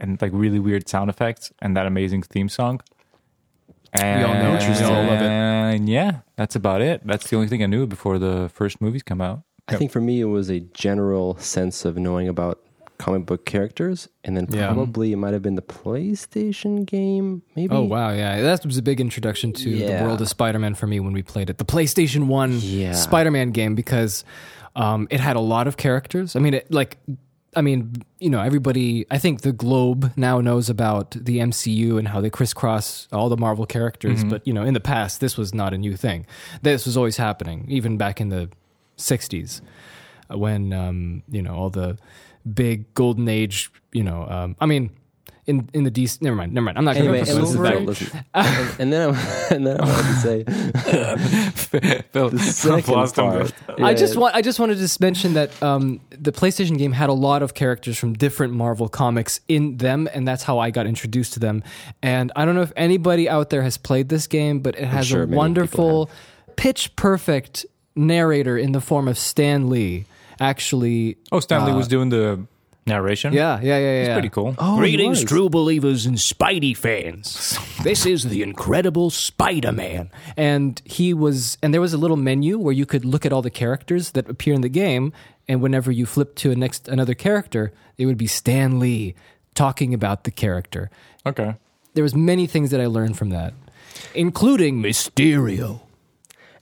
[0.00, 2.80] and like really weird sound effects and that amazing theme song.
[3.94, 4.68] And, all know it.
[4.80, 5.28] We all love it.
[5.30, 7.06] And yeah, that's about it.
[7.06, 9.42] That's the only thing I knew before the first movies come out.
[9.68, 12.60] I think for me, it was a general sense of knowing about
[12.98, 14.66] comic book characters, and then Yeah.
[14.66, 17.74] probably it might have been the PlayStation game, maybe.
[17.74, 19.98] Oh wow, yeah, that was a big introduction to Yeah.
[19.98, 22.92] the world of Spider-Man for me when we played it, the PlayStation One Yeah.
[22.92, 24.24] Spider-Man game, because
[24.76, 26.36] um, it had a lot of characters.
[26.36, 26.98] I mean, it, like,
[27.56, 29.06] I mean, you know, everybody.
[29.10, 33.36] I think the globe now knows about the MCU and how they crisscross all the
[33.36, 34.24] Marvel characters.
[34.24, 36.26] But you know, in the past, this was not a new thing.
[36.62, 38.48] This was always happening, even back in the
[38.98, 39.60] '60s
[40.30, 41.98] when um, you know all the
[42.52, 43.70] big golden age.
[43.92, 44.90] You know, um, I mean.
[45.46, 46.78] In, in the DC, never mind, never mind.
[46.78, 47.80] I'm not going Anyway, to and this listen, back.
[47.80, 48.24] listen.
[48.32, 50.44] and, and then I, and then I wanted to say
[52.12, 53.52] Phil, the second lost him part.
[53.80, 57.12] I just want I just wanted to mention that um, the PlayStation game had a
[57.14, 61.34] lot of characters from different Marvel comics in them, and that's how I got introduced
[61.34, 61.62] to them.
[62.02, 65.06] And I don't know if anybody out there has played this game, but it has
[65.08, 66.10] sure a wonderful,
[66.56, 70.06] pitch perfect narrator in the form of Stan Lee.
[70.40, 72.44] Actually, Oh, Stan Lee was doing the
[72.86, 73.32] narration.
[73.32, 73.88] yeah, yeah, yeah, yeah.
[74.02, 74.54] it's pretty cool.
[74.58, 75.28] Oh, Greetings, nice.
[75.28, 77.58] true believers and Spidey fans.
[77.82, 80.10] This is the incredible Spider Man.
[80.36, 83.42] and he was and there was a little menu where you could look at all
[83.42, 85.12] the characters that appear in the game
[85.48, 89.14] and whenever you flip to a next another character it would be stan lee
[89.54, 90.90] talking about the character
[91.26, 91.54] Okay.
[91.94, 93.52] there was many things that i learned from that
[94.14, 95.80] including Mysterio.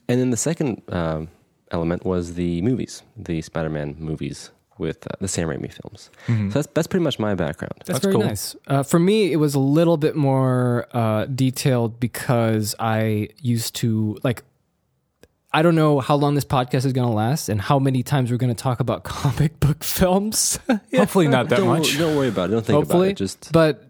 [0.07, 1.29] And then the second um,
[1.71, 6.09] element was the movies, the Spider-Man movies with uh, the Sam Raimi films.
[6.27, 7.73] So that's that's pretty much my background.
[7.77, 8.23] that's, That's very cool.
[8.23, 13.75] nice uh, for me it was a little bit more uh, detailed because i used
[13.75, 14.43] to like
[15.55, 18.31] I don't know how long this podcast is going to last and how many times
[18.31, 20.57] we're going to talk about comic book films.
[20.95, 21.95] Hopefully not that don't, much.
[21.95, 22.53] don't worry about it.
[22.53, 23.09] Don't think hopefully.
[23.09, 23.17] about it.
[23.17, 23.85] Just but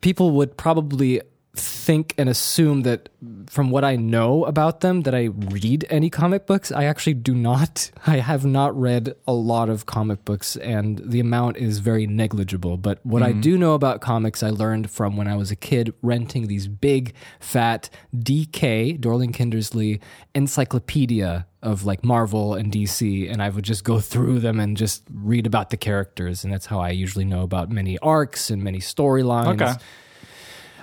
[0.00, 1.20] people would probably
[1.54, 3.08] think and assume that
[3.46, 6.70] from what I know about them that I read any comic books.
[6.70, 7.90] I actually do not.
[8.06, 12.76] I have not read a lot of comic books and the amount is very negligible.
[12.76, 13.40] But what I mm-hmm.
[13.40, 17.14] do know about comics I learned from when I was a kid renting these big
[17.40, 20.00] fat DK Dorling Kindersley
[20.34, 25.02] encyclopedia of like Marvel and DC and I would just go through them and just
[25.12, 28.78] read about the characters and that's how I usually know about many arcs and many
[28.78, 29.60] storylines.
[29.60, 29.74] Okay.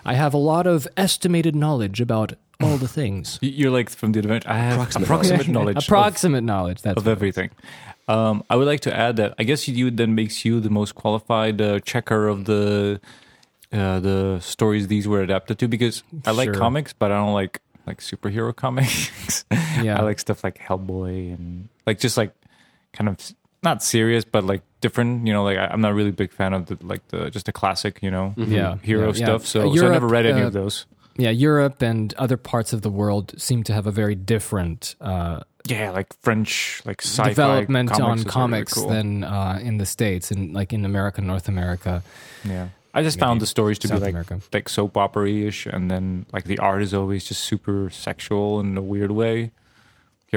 [0.06, 3.40] I have a lot of estimated knowledge about all the things.
[3.44, 4.50] Y- You're like from the adventure.
[4.50, 6.82] I have Approximate approximate, knowledge of- Approximate knowledge.
[6.84, 7.50] That's of everything.
[8.08, 10.94] Um, I would like to add that I guess you then makes you the most
[10.96, 13.02] qualified uh, checker of the
[13.74, 16.54] uh, the stories these were adapted to because I like Sure.
[16.54, 19.44] comics, but I don't like like superhero comics.
[19.82, 19.98] Yeah.
[20.00, 22.32] I like stuff like Hellboy and like just like
[22.94, 23.18] kind of
[23.64, 25.26] not serious, but like different.
[25.28, 27.46] You know, like I, I'm not really a big fan of the like the just
[27.46, 29.26] the classic, you know, Yeah, hero yeah, yeah.
[29.26, 29.42] stuff.
[29.46, 30.86] So, Uh, so I Europe, never read any uh, of those.
[31.18, 35.40] Yeah, Europe and other parts of the world seem to have a very different uh,
[35.76, 38.90] Yeah, like French, like sci-fi development comics on is really comics cool.
[38.90, 42.04] than uh, in the states and like in America, North America,
[42.44, 44.40] Yeah, I just found the stories to South be like America.
[44.56, 48.78] like soap opera ish, and then like the art is always just super sexual in
[48.78, 49.52] a weird way.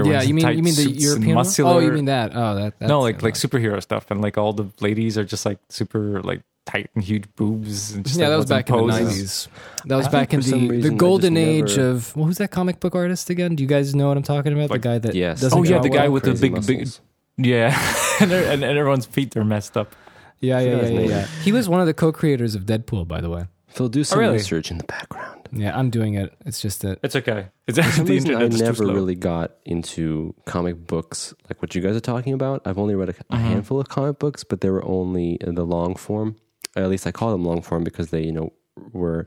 [0.05, 1.37] Yeah, Everyone's you mean tight you mean the suits and European?
[1.37, 1.47] one?
[1.77, 2.33] Oh, you mean that?
[2.35, 2.79] Oh, that.
[2.79, 6.21] That's no, like like superhero stuff, and like all the ladies are just like super
[6.23, 8.87] like tight and huge boobs, and just yeah, like, that was lots of back in
[8.87, 9.49] the nineties.
[9.87, 12.17] That was I back in think for some the, reason the golden age never- of
[12.17, 13.55] well, who's that comic book artist again?
[13.57, 14.71] Do you guys know what I'm talking about?
[14.71, 15.41] Like- the guy that yes.
[15.41, 16.13] doesn't Oh, yeah, the guy well?
[16.13, 17.01] with the Crazy big- big- muscles.
[17.39, 17.79] Yeah,
[18.21, 19.95] and, and and everyone's feet are messed up.
[20.41, 21.27] yeah, yeah, yeah, yeah, yeah.
[21.43, 23.47] He was one of the co-creators of Deadpool, by the way.
[23.69, 24.35] Phil, do some really?
[24.35, 25.49] research in the background.
[25.53, 26.33] Yeah, I'm doing it.
[26.45, 27.49] It's just that It's okay.
[27.67, 28.95] It's For some the reason, I internet's too never slow.
[28.95, 32.63] really got into comic books like what you guys are talking about.
[32.67, 33.37] I've only read a, a Mm-hmm.
[33.45, 36.37] handful of comic books, but they were only in the long form.
[36.77, 38.53] Or at least I call them long form because they, you know,
[38.93, 39.27] were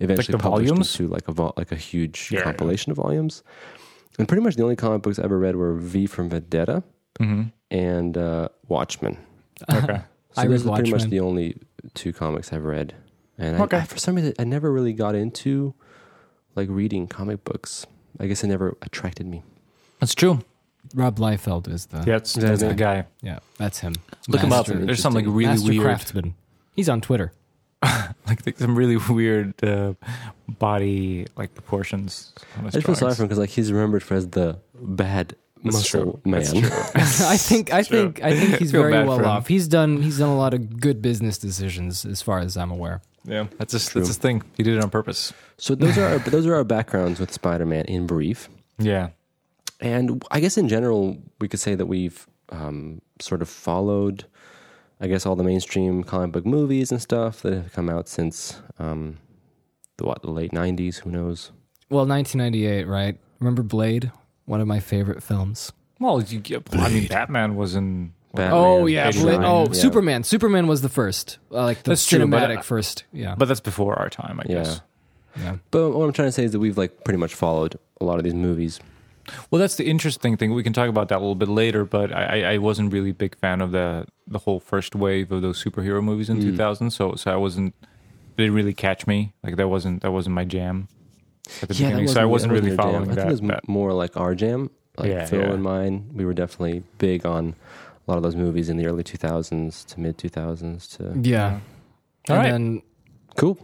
[0.00, 1.00] eventually the published volumes?
[1.00, 2.44] into like a vol- like a huge Yeah, yeah.
[2.44, 3.42] compilation of volumes.
[4.18, 6.82] And pretty much the only comic books I ever read were V from Vendetta
[7.18, 7.50] Mhm.
[7.70, 9.16] and uh, Watchmen.
[9.70, 10.00] Okay.
[10.34, 11.58] So I those read are pretty much the only
[11.92, 12.94] two comics I've read.
[13.38, 13.78] And Okay.
[13.78, 15.74] I, for some reason, I never really got into
[16.54, 17.86] like reading comic books.
[18.20, 19.42] I guess it never attracted me.
[20.00, 20.40] That's true.
[20.94, 23.06] Rob Liefeld is the Yeah, that's, that's the guy.
[23.22, 23.94] yeah, that's him.
[24.28, 24.66] Look him up.
[24.66, 25.34] There's something like interesting.
[25.34, 26.34] really Master weird, craftsman.
[26.74, 27.32] He's on Twitter.
[28.26, 29.94] like some really weird uh,
[30.48, 32.32] body like proportions.
[32.58, 34.58] on his I just feel sorry for him because like he's remembered for as the
[34.74, 36.30] bad That's muscle true.
[36.30, 36.42] man.
[36.94, 39.48] I think I think I think he's very well off.
[39.48, 43.00] He's done he's done a lot of good business decisions as far as I'm aware.
[43.24, 44.00] Yeah, that's just True.
[44.00, 44.42] that's his thing.
[44.56, 45.32] He did it on purpose.
[45.56, 48.48] so those are our, those are our backgrounds with Spider-Man in brief.
[48.78, 49.10] Yeah,
[49.80, 54.24] And I guess in general, we could say that we've um, sort of followed
[55.00, 58.60] I guess all the mainstream comic book movies and stuff that have come out since
[58.78, 59.18] um,
[59.96, 61.00] the what the late '90s.
[61.00, 61.50] Who knows?
[61.90, 63.18] Well, 1998, right?
[63.40, 64.12] Remember Blade?
[64.46, 65.72] One of my favorite films.
[65.98, 68.12] Well, you, get- I mean, Batman was in.
[68.34, 69.40] Batman, oh yeah, 89, Blade.
[69.46, 69.72] Oh, yeah.
[69.72, 70.22] Superman.
[70.24, 73.04] Superman was the first, uh, like the That's true, but, cinematic first.
[73.12, 74.54] Yeah, But that's before our time, I Yeah.
[74.62, 74.80] guess.
[75.38, 75.56] yeah.
[75.70, 78.18] But what I'm trying to say is that we've like pretty much followed a lot
[78.18, 78.80] of these movies.
[79.50, 80.52] Well, that's the interesting thing.
[80.52, 81.84] We can talk about that a little bit later.
[81.84, 85.30] But I, I I wasn't really a big fan of the the whole first wave
[85.30, 86.90] of those superhero movies in 2000.
[86.90, 87.74] So so I wasn't.
[87.82, 89.32] It didn't really catch me.
[89.44, 90.88] Like that wasn't that wasn't my jam
[91.62, 92.08] at the beginning.
[92.08, 92.84] So I wasn't really your jam.
[92.84, 94.70] following I think it was that- more like our jam.
[94.98, 95.52] Like Yeah, Phil yeah.
[95.52, 97.54] and mine, we were definitely big on
[98.06, 100.96] a lot of those movies in the early 2000s to mid 2000s.
[100.96, 101.60] To yeah.
[102.28, 102.50] All and right.
[102.50, 102.82] then
[103.36, 103.54] cool.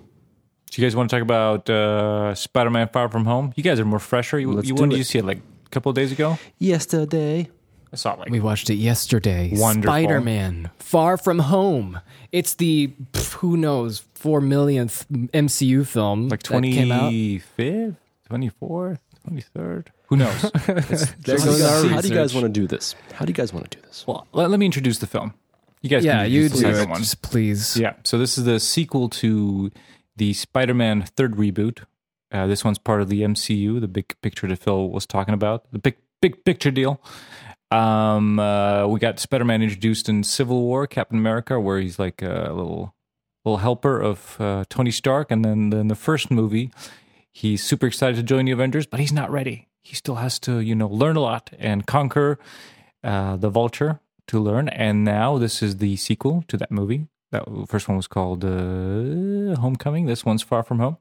[0.71, 3.53] Do you guys want to talk about uh, Spider-Man: Far From Home?
[3.57, 4.39] You guys are more fresher.
[4.39, 4.99] You, Let's you do when did it.
[4.99, 5.25] you see it?
[5.25, 6.39] Like a couple of days ago.
[6.59, 7.49] Yesterday,
[7.93, 9.51] I saw it like we watched it yesterday.
[9.55, 9.91] Wonderful.
[9.91, 12.01] Spider-Man: Far From Home.
[12.33, 17.01] It's the pff, who knows four millionth MCU film like that came out.
[17.01, 17.97] twenty fifth,
[18.27, 19.91] twenty fourth, twenty third.
[20.09, 20.43] Who knows?
[20.67, 22.35] There how, do you guys, how do you guys research.
[22.35, 22.95] want to do this?
[23.15, 24.05] How do you guys want to do this?
[24.07, 25.35] well, let, let me introduce the film.
[25.83, 27.01] You guys, Yeah, can you introduce the do second it, one.
[27.01, 27.77] just please.
[27.77, 27.93] Yeah.
[28.05, 29.71] So this is the sequel to
[30.17, 31.85] the Spider-Man third reboot.
[32.33, 35.71] Uh, this one's part of the MCU, the big picture that Phil was talking about,
[35.73, 37.01] the big big picture deal.
[37.71, 42.51] Um, uh, we got Spider-Man introduced in Civil War, Captain America, where he's like a
[42.53, 42.95] little
[43.45, 46.71] little helper of uh, Tony Stark, and then in the first movie,
[47.31, 49.68] he's super excited to join the Avengers, but he's not ready.
[49.83, 52.39] He still has to, you know, learn a lot and conquer
[53.03, 54.69] uh, the Vulture to learn.
[54.69, 57.07] And now this is the sequel to that movie.
[57.31, 60.07] That first one was called uh, Homecoming.
[60.07, 60.97] This one's Far From Home.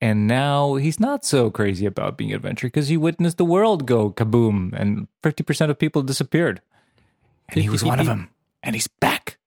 [0.00, 3.86] And now he's not so crazy about being an adventurer because he witnessed the world
[3.86, 6.60] go kaboom and 50% of people disappeared.
[7.48, 8.30] And he was one of them.
[8.62, 9.38] And he's back.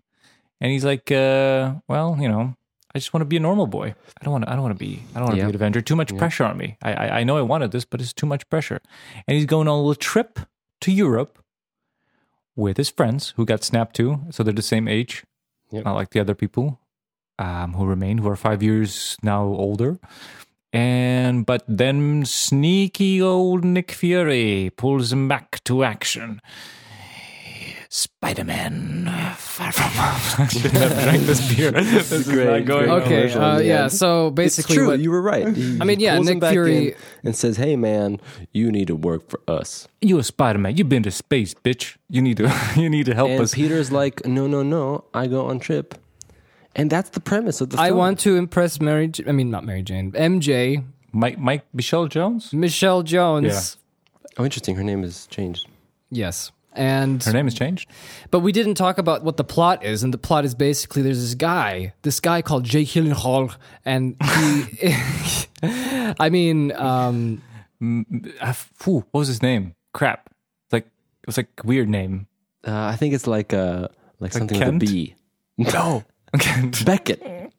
[0.62, 2.56] And he's like, uh, well, you know,
[2.96, 3.94] I just want to be a normal boy.
[4.20, 4.50] I don't want to.
[4.50, 5.04] I don't want to be.
[5.14, 5.46] I don't want to Yeah.
[5.48, 5.82] be an Avenger.
[5.82, 6.78] Too much pressure on me.
[6.82, 8.80] I, I I know I wanted this, but it's too much pressure.
[9.28, 10.40] And he's going on a little trip
[10.82, 11.38] to Europe
[12.56, 14.22] with his friends who got snapped too.
[14.32, 15.26] So they're the same age,
[15.72, 15.84] Yep.
[15.86, 16.80] not like the other people
[17.38, 20.00] um, who remain, who are five years now older.
[20.72, 26.42] And but then sneaky old Nick Fury pulls him back to action.
[28.00, 29.06] Spider-Man,
[29.38, 30.46] far from home.
[30.46, 31.72] I should have drank this beer.
[31.72, 33.32] This is great, not going Okay.
[33.34, 33.84] Uh, the yeah.
[33.84, 33.92] end.
[33.94, 34.88] So It's basically, true.
[34.88, 35.48] what you were right.
[35.56, 38.20] He- I mean, yeah, Nick Fury- and says, "Hey, man,
[38.52, 40.76] you need to work for us." You a Spider-Man.
[40.76, 41.96] You've been to space, bitch.
[42.10, 42.54] You need to.
[42.76, 43.54] You need to help And us.
[43.54, 45.06] Peter's like, "No, no, no.
[45.14, 45.96] I go on trip."
[46.76, 47.86] And that's the premise of the Film.
[47.88, 49.08] I want to impress Mary.
[49.08, 50.12] J- I mean, not Mary Jane.
[50.12, 52.52] MJ, Mike, Mike, Michelle Jones.
[52.52, 53.78] Michelle Jones.
[53.78, 54.32] Yeah.
[54.38, 54.76] Oh, interesting.
[54.76, 55.68] Her name is changed.
[56.12, 56.52] Yes.
[56.76, 57.90] And Her name has changed.
[58.32, 61.22] but we didn't talk about what the plot is, and the plot is basically there's
[61.22, 64.94] this guy, this guy called Jake Gyllenhaal, and he,
[66.20, 67.42] I mean, um,
[68.42, 69.76] Uh, phew, what was his name?
[69.94, 70.30] Crap.
[70.66, 70.86] It's like
[71.24, 72.28] it was like a weird name.
[72.68, 73.88] Uh, I think it's like uh,
[74.20, 74.82] like something Kent?
[74.82, 75.16] with a B.
[75.58, 76.04] No.
[76.36, 76.70] Okay.
[76.84, 77.54] Beckett.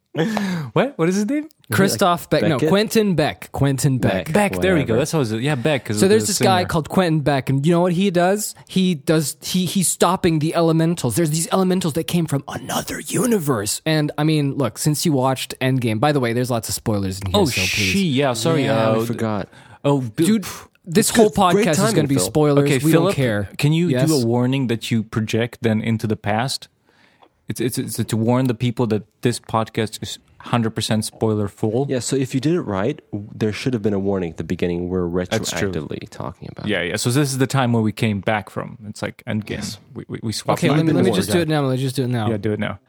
[0.72, 0.98] What?
[0.98, 1.48] What is his name?
[1.72, 4.26] Christoph Beck, no, Quentin Beck, Quentin Beck.
[4.26, 4.52] Beck.
[4.52, 4.60] Beck.
[4.62, 4.96] There we go.
[4.96, 5.32] That's how it was.
[5.32, 5.92] Yeah, Beck.
[5.92, 8.54] So there's the this guy called Quentin Beck, and you know what he does?
[8.68, 11.16] He does he he's stopping the elementals.
[11.16, 13.82] There's these elementals that came from another universe.
[13.84, 17.20] And I mean, look, since you watched Endgame, by the way, there's lots of spoilers
[17.20, 17.40] in here.
[17.40, 17.68] Oh, so please.
[17.68, 18.06] she.
[18.08, 18.32] Yeah.
[18.34, 18.64] Sorry.
[18.64, 19.48] Yeah, uh, I forgot.
[19.84, 20.46] Oh, dude.
[20.88, 21.16] This good.
[21.34, 22.24] whole Great podcast is going to be Phil.
[22.24, 22.64] spoilers.
[22.64, 23.48] Okay, we Philip, don't care.
[23.58, 24.08] Can you Yes?
[24.08, 26.68] do a warning that you project then into the past?
[27.48, 31.86] It's, it's it's to warn the people that this podcast is hundred percent spoiler full.
[31.88, 34.44] Yeah, so if you did it right, there should have been a warning at the
[34.44, 34.88] beginning.
[34.88, 36.66] We're That's retroactively talking about.
[36.66, 36.96] Yeah, yeah.
[36.96, 38.78] So this is the time where we came back from.
[38.88, 39.78] It's like Endgame.
[39.94, 40.60] We, we we swapped.
[40.60, 41.62] Okay, let me, let me just do it now.
[41.62, 42.28] Let me just do it now.
[42.30, 42.80] Yeah, do it now.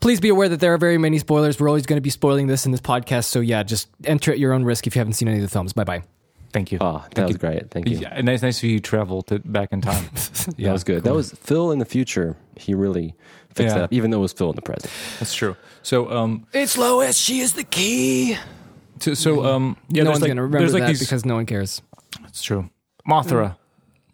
[0.00, 1.58] Please be aware that there are very many spoilers.
[1.58, 3.24] We're always going to be spoiling this in this podcast.
[3.24, 5.48] So yeah, just enter at your own risk if you haven't seen any of the
[5.48, 5.72] films.
[5.72, 6.02] Bye bye.
[6.52, 6.78] Thank you.
[6.80, 7.38] Oh, that Thank was you.
[7.38, 7.70] great.
[7.70, 7.98] Thank you.
[7.98, 10.04] Yeah, nice, nice of you to travel to back in time.
[10.56, 11.04] yeah, that was good.
[11.04, 12.36] That was Phil in the future.
[12.56, 13.14] He really
[13.54, 13.74] fixed Yeah.
[13.80, 14.92] that up, even though it was Phil in the present.
[15.18, 15.56] That's true.
[15.82, 17.16] So, um, It's Lois.
[17.16, 18.36] She is the key.
[19.00, 21.24] so, so um, yeah, no one's like, going to remember there's like that these, because
[21.26, 21.82] no one cares.
[22.26, 22.70] It's true.
[23.08, 23.56] Mothra.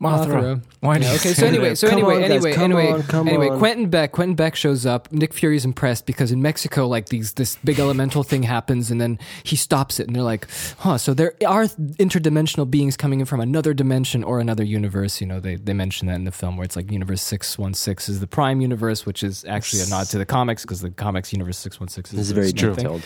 [0.02, 0.26] Mothra.
[0.26, 0.62] Mothra.
[0.80, 1.76] Why do Yeah, you okay, say so anyway, that?
[1.76, 3.58] so Come anyway, on, guys, anyway, come anyway, on, come anyway, on.
[3.58, 5.10] Quentin Beck, Quentin Beck shows up.
[5.12, 9.18] Nick Fury's impressed because in Mexico, like these, this big elemental thing happens, and then
[9.44, 10.46] he stops it, and they're like,
[10.78, 15.20] "Huh." So there are interdimensional beings coming in from another dimension or another universe.
[15.20, 17.74] You know, they they mention that in the film where it's like Universe Six One
[17.74, 20.90] Six is the Prime Universe, which is actually a nod to the comics because the
[20.90, 23.02] comics Universe Six One Six is This very same thing.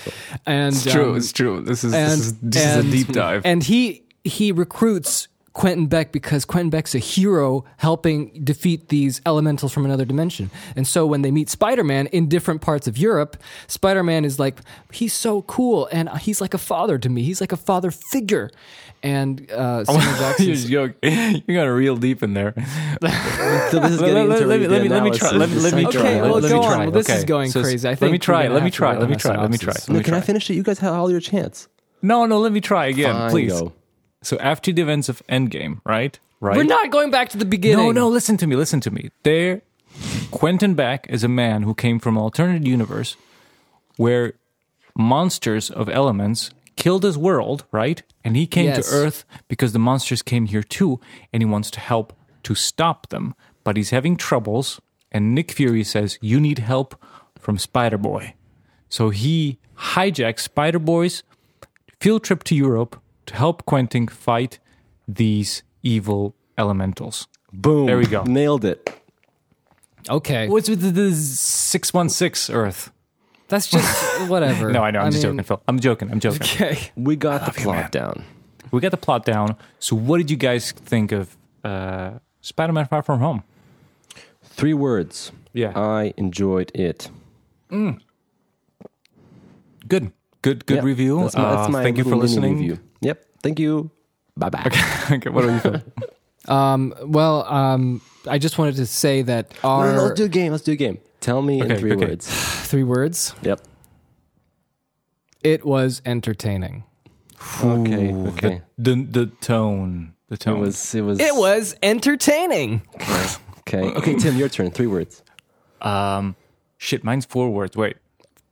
[0.46, 1.10] And It's true.
[1.10, 1.60] um, it's true.
[1.60, 3.42] This is and this is, this and, is a deep dive.
[3.44, 9.72] And he he recruits Quentin Beck because Quentin Beck's a hero helping defeat these elementals
[9.72, 10.50] from another dimension.
[10.76, 14.38] And so when they meet Spider Man in different parts of Europe, Spider Man is
[14.38, 14.60] like,
[14.92, 17.22] he's so cool and he's like a father to me.
[17.22, 18.50] He's like a father figure.
[19.02, 21.42] And uh, Samuel Jackson's you're, joking.
[21.48, 22.52] you got real deep in there.
[23.70, 25.56] So this is getting Let- into let me- let me- let me try- let me-
[25.56, 26.00] let me analysis.
[26.02, 26.10] try.
[26.10, 26.72] Okay, well, Let me go try.
[26.74, 26.78] on.
[26.80, 27.18] Well, this Okay.
[27.18, 27.88] is going So crazy.
[27.88, 28.46] I let me try we're it.
[28.48, 29.36] gonna Let me try Let me try.
[29.40, 30.54] Let me try Let No, me can I finish it?
[30.54, 31.68] You guys have all your chance.
[32.02, 32.38] No, no.
[32.38, 33.52] Let me try again, Fine, please.
[33.52, 33.72] go.
[34.26, 36.18] So after the events of Endgame, right?
[36.40, 36.56] Right.
[36.56, 37.86] We're not going back to the beginning.
[37.86, 39.10] No, no, listen to me, listen to me.
[39.22, 39.62] There,
[40.32, 43.16] Quentin Beck is a man who came from an alternate universe
[43.96, 44.32] where
[44.96, 48.02] monsters of elements killed his world, right?
[48.24, 48.88] And he came Yes.
[48.88, 50.98] to Earth because the monsters came here too,
[51.32, 52.12] and he wants to help
[52.42, 53.34] to stop them.
[53.62, 54.80] But he's having troubles,
[55.12, 57.00] and Nick Fury says, You need help
[57.38, 58.34] from Spider Boy.
[58.88, 59.58] So he
[59.94, 61.22] hijacks Spider Boy's
[62.00, 64.58] field trip to Europe to help Quentin fight
[65.08, 67.28] these evil elementals.
[67.52, 67.86] Boom.
[67.86, 68.22] There we go.
[68.24, 68.90] Nailed it.
[70.08, 70.48] Okay.
[70.48, 72.90] What's with the, the 616 Earth?
[73.48, 74.70] That's just whatever.
[74.72, 75.00] No, I know.
[75.00, 75.62] I'm just mean, joking, Phil.
[75.68, 76.10] I'm joking.
[76.10, 76.42] I'm joking.
[76.42, 76.90] Okay.
[76.96, 78.24] We got the plot down.
[78.72, 79.56] We got the plot down.
[79.78, 83.44] So, what did you guys think of uh, Spider Man Far From Home?
[84.42, 85.30] Three words.
[85.52, 85.72] Yeah.
[85.78, 87.08] I enjoyed it.
[87.70, 88.00] Good.
[90.42, 90.84] Good, good Yep.
[90.84, 91.20] review.
[91.22, 92.58] That's my, that's Uh, my thank you for little mini listening.
[92.58, 92.78] Review.
[93.00, 93.24] Yep.
[93.42, 93.90] Thank you.
[94.36, 94.64] Bye bye.
[95.10, 95.82] okay, what are you feel?
[96.48, 100.28] Um, well, um, I just wanted to say that No, our no, let's do a
[100.28, 100.52] game.
[100.52, 100.98] Let's do a game.
[101.20, 102.06] Tell me Okay, in three okay.
[102.06, 102.28] words.
[102.68, 103.34] three words.
[103.42, 103.62] Yep.
[105.42, 106.84] It was entertaining.
[107.64, 108.10] Okay.
[108.12, 108.62] Ooh, Okay.
[108.78, 110.14] The, the the tone.
[110.28, 110.60] The It tone.
[110.60, 110.94] was.
[110.94, 111.18] It was.
[111.18, 112.82] It was entertaining.
[112.94, 113.90] Okay.
[113.96, 114.14] Okay.
[114.14, 114.70] Tim, your turn.
[114.70, 115.24] Three words.
[115.82, 116.36] um
[116.78, 117.76] shit, mine's four words.
[117.76, 117.96] Wait.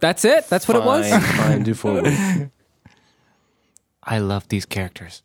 [0.00, 0.48] That's it.
[0.48, 1.09] That's what it was.
[1.09, 1.62] Fine, Fine.
[1.62, 2.16] Do four words.
[4.04, 5.22] I love these characters.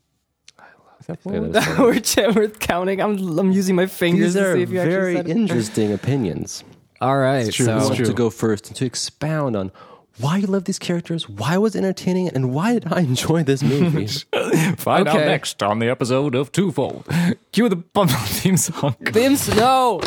[1.07, 1.67] That was
[2.17, 3.01] we're, we're counting.
[3.01, 5.31] I'm I'm using my fingers These to are see if you actually very said it.
[5.35, 6.63] interesting opinions.
[7.01, 7.51] All right.
[7.51, 8.05] true, so it's I want true.
[8.05, 9.71] to go first and to expound on
[10.19, 13.63] why you love these characters, why it was entertaining, and why did I enjoy this
[13.63, 14.05] movie.
[14.77, 15.25] Find out Okay.
[15.25, 17.07] next on the episode of Twofold.
[17.53, 18.95] Cue the bump theme song.
[19.01, 20.01] Bims, no.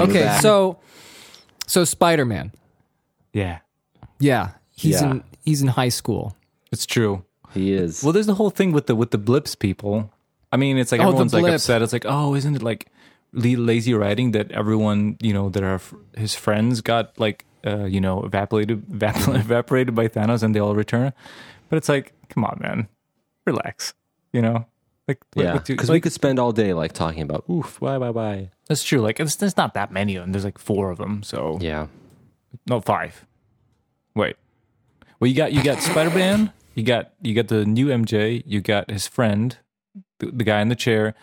[0.00, 0.78] Okay, so
[1.66, 2.52] so Spider Man.
[3.32, 3.58] Yeah,
[4.20, 5.10] Yeah, he's Yeah.
[5.10, 6.36] in he's in high school.
[6.72, 7.24] it's true.
[7.52, 8.02] he is.
[8.02, 10.10] Well, there's the whole thing with the with the blips people.
[10.50, 11.82] I mean, it's like Oh, everyone's like upset.
[11.82, 12.88] It's like, oh, isn't it like
[13.32, 15.80] la- lazy writing that everyone you know that are
[16.16, 21.12] his friends got like uh, you know evaporated evaporated by Thanos and they all return.
[21.68, 22.88] But it's like, come on, man,
[23.46, 23.94] relax.
[24.32, 24.66] You know,
[25.08, 27.96] like yeah, what do- because we could spend all day like talking about oof, why,
[27.98, 28.50] why, why.
[28.68, 29.00] that's true.
[29.00, 30.32] Like, it's, there's not that many of them.
[30.32, 31.22] There's like four of them.
[31.22, 31.86] So Yeah,
[32.66, 33.24] no five.
[34.14, 34.36] Wait.
[35.22, 36.52] Well, you got you got Spider Man.
[36.74, 38.42] You got you got the new MJ.
[38.44, 39.56] You got his friend,
[40.18, 41.14] the, the guy in the chair,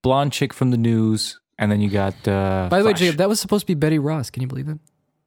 [0.00, 2.14] blonde chick from the news, and then you got.
[2.28, 3.00] Uh, By the way, Flash.
[3.00, 4.30] Jacob, that was supposed to be Betty Ross.
[4.30, 4.78] Can you believe it?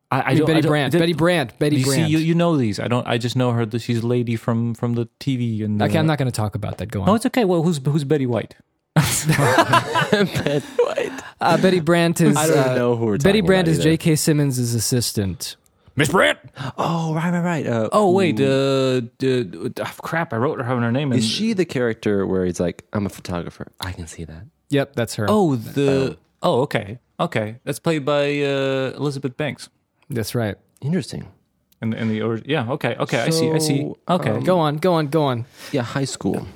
[0.10, 0.92] I, I I mean, don't- Betty I don't- Brandt.
[0.94, 1.60] did- Betty Brandt.
[1.60, 2.10] Betty you see, Brandt.
[2.10, 2.80] you, you know these.
[2.80, 3.06] I don't.
[3.06, 3.66] I just know her.
[3.66, 5.66] That she's a lady from from the TV.
[5.66, 6.90] And okay, uh, I'm not going to talk about that.
[6.90, 7.10] Go on.
[7.10, 7.44] Oh, it's okay.
[7.44, 8.56] Well, who's who's Betty White?
[8.96, 11.22] Betty White.
[11.42, 12.38] Uh, Betty Brandt is.
[12.38, 13.84] I don't uh, know who we're Betty Brandt about is.
[13.84, 14.16] J.K.
[14.16, 15.58] Simmons' assistant.
[16.02, 16.40] Miss Brandt.
[16.78, 17.68] Oh, right, right, right.
[17.68, 18.40] Uh, Oh wait.
[18.42, 20.34] Uh, d- d- crap.
[20.34, 21.12] I wrote her having her name.
[21.14, 23.68] is in- she the character where he's like, I'm a photographer?
[23.80, 24.44] I can see that.
[24.70, 25.26] Yep, that's her.
[25.30, 26.18] Oh the.
[26.42, 26.98] Oh okay.
[27.20, 27.58] Okay.
[27.66, 29.70] That's played by uh, Elizabeth Banks.
[30.10, 30.56] that's right.
[30.82, 31.28] Interesting.
[31.84, 34.78] In the, in the yeah okay okay I see I see okay um, Go on,
[34.78, 35.46] go on, go on.
[35.72, 36.48] Yeah, high school.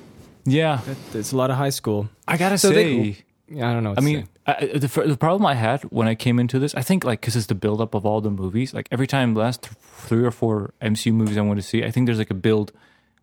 [0.44, 0.80] yeah
[1.12, 2.08] There's a lot of high school.
[2.28, 3.14] I gotta So they- say Yeah,
[3.50, 3.94] I don't know.
[3.96, 4.28] I mean.
[4.48, 7.34] I, the the problem I had when I came into this I think like because
[7.34, 10.30] it's the buildup of all the movies like every time the last th- three or
[10.30, 12.70] four MCU movies I want to see I think there's like a build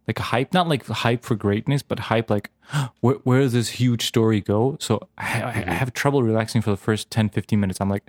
[0.06, 2.50] like a hype not like hype for greatness but hype like
[3.00, 5.70] where where does this huge story go so I, I, Mm-hmm.
[5.70, 8.06] I have trouble relaxing for the first 10 15 minutes I'm like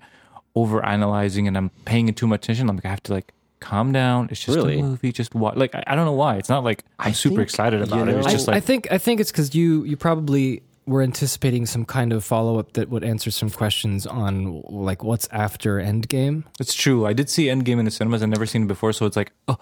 [0.57, 3.33] over analyzing and I'm paying it too much attention I'm like I have to like
[3.61, 4.81] calm down it's just Really?
[4.81, 7.13] a movie just watch like I, I don't know why it's not like I'm I
[7.13, 9.31] super think, excited you about it it's just I, like I think I think it's
[9.31, 13.51] because you you probably were anticipating some kind of follow up that would answer some
[13.51, 16.45] questions on like what's after Endgame.
[16.61, 17.07] It's true.
[17.07, 18.23] I did see Endgame in the cinemas.
[18.23, 19.59] I've never seen it before, so it's like, oh,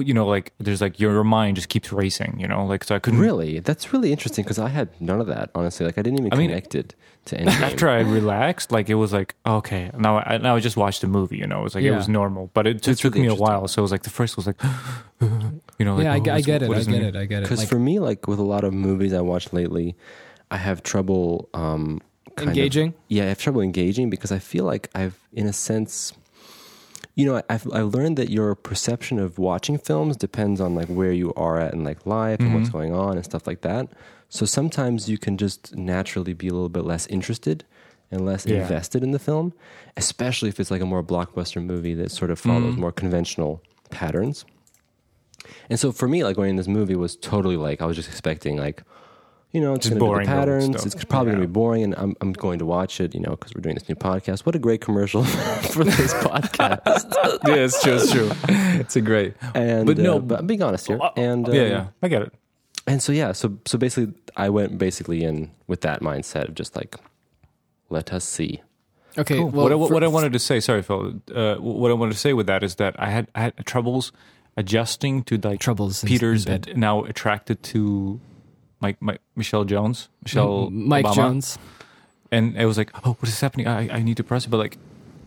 [0.00, 2.98] you know, like there's like your mind just keeps racing, you know, like so I
[2.98, 3.20] couldn't.
[3.20, 3.58] Really?
[3.58, 5.86] That's really interesting because I had none of that, honestly.
[5.86, 6.94] Like, I didn't even I mean, connect it
[7.26, 7.46] to Endgame.
[7.62, 11.08] After I relaxed, like it was like okay, now I now I just watched the
[11.08, 13.32] movie, you know, it was like it was normal, but it, That's took really me
[13.32, 13.66] a while.
[13.68, 14.62] So it was like the first was like,
[15.20, 16.68] you know, like, yeah, I, oh, ge- I get it.
[16.68, 17.16] what I does get it.
[17.16, 17.42] I get it.
[17.42, 19.96] Because Like, for me, like with a lot of movies I watched lately,
[20.52, 22.00] I have trouble um,
[22.36, 22.94] kind of- engaging.
[23.08, 26.12] yeah, I have trouble engaging because I feel like I've, in a sense,
[27.14, 31.12] you know, I've I've learned that your perception of watching films depends on like where
[31.12, 33.88] you are at in like life and what's going on and stuff like that.
[34.30, 37.64] So sometimes you can just naturally be a little bit less interested
[38.10, 38.62] and less Yeah.
[38.62, 39.52] invested in the film,
[39.96, 44.46] especially if it's like a more blockbuster movie that sort of follows more conventional patterns.
[45.68, 48.08] And so for me, like going in this movie was totally like I was just
[48.08, 48.82] expecting like,
[49.52, 50.86] you know, it's Just going to be boring the patterns.
[50.86, 53.30] It's probably going to be boring, and I'm I'm going to watch it, you know,
[53.30, 54.46] because we're doing this new podcast.
[54.46, 55.24] What a great commercial
[55.74, 57.12] for this podcast!
[57.46, 57.94] yeah, it's true.
[57.94, 58.30] It's true.
[58.48, 59.34] It's a great.
[59.54, 60.98] And But no- uh, but I'm being honest here.
[61.16, 62.32] And um, yeah, yeah, I get it.
[62.86, 66.74] and so yeah, so so basically, I went basically in with that mindset of just
[66.76, 66.96] like,
[67.90, 68.62] let us see.
[69.18, 69.36] Okay.
[69.36, 69.50] Cool.
[69.50, 71.20] Well, what, I, what, for- what I wanted to say, sorry, Phil.
[71.34, 74.12] Uh, what I wanted to say with that is that I had I had troubles
[74.56, 78.20] adjusting to like Troubles Peter's in now attracted to
[78.82, 81.14] Mike, Mike Michelle Jones, Michelle Mike Obama.
[81.14, 81.58] Jones.
[82.30, 83.66] and I was like, oh, what is happening?
[83.68, 84.76] I I need to press it, but like,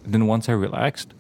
[0.04, 1.14] then once I relaxed,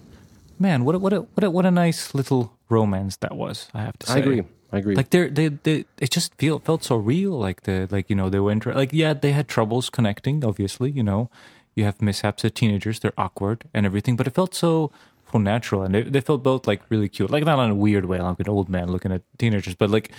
[0.59, 3.69] man, what a, what a, what a, what a nice little romance that was.
[3.73, 4.43] I have to say, I agree.
[4.73, 4.95] I agree.
[4.95, 7.31] Like they're, they they it just feel felt so real.
[7.47, 10.43] Like the like you know they were inter- like yeah they had troubles connecting.
[10.43, 11.29] Obviously, you know,
[11.75, 12.99] you have mishaps as teenagers.
[12.99, 14.91] They're awkward and everything, but it felt so
[15.31, 17.29] so natural, and they they felt both like really cute.
[17.29, 20.11] Like not in a weird way, like an old man looking at teenagers, but like.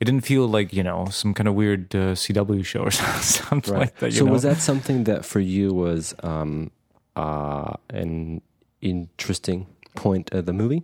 [0.00, 2.90] It didn't feel like you know some kind of weird uh, CW show or
[3.22, 3.80] something right.
[3.80, 4.12] like that.
[4.12, 4.32] You so know?
[4.32, 6.70] was that something that for you was um,
[7.16, 8.42] uh, an
[8.82, 10.82] interesting point of the movie?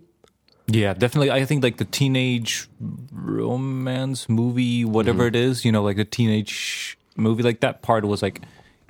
[0.67, 1.29] Yeah, definitely.
[1.29, 2.67] I think like the teenage
[3.11, 5.35] romance movie, whatever Mm-hmm.
[5.35, 8.41] it is, you know, like the teenage movie, like that part was like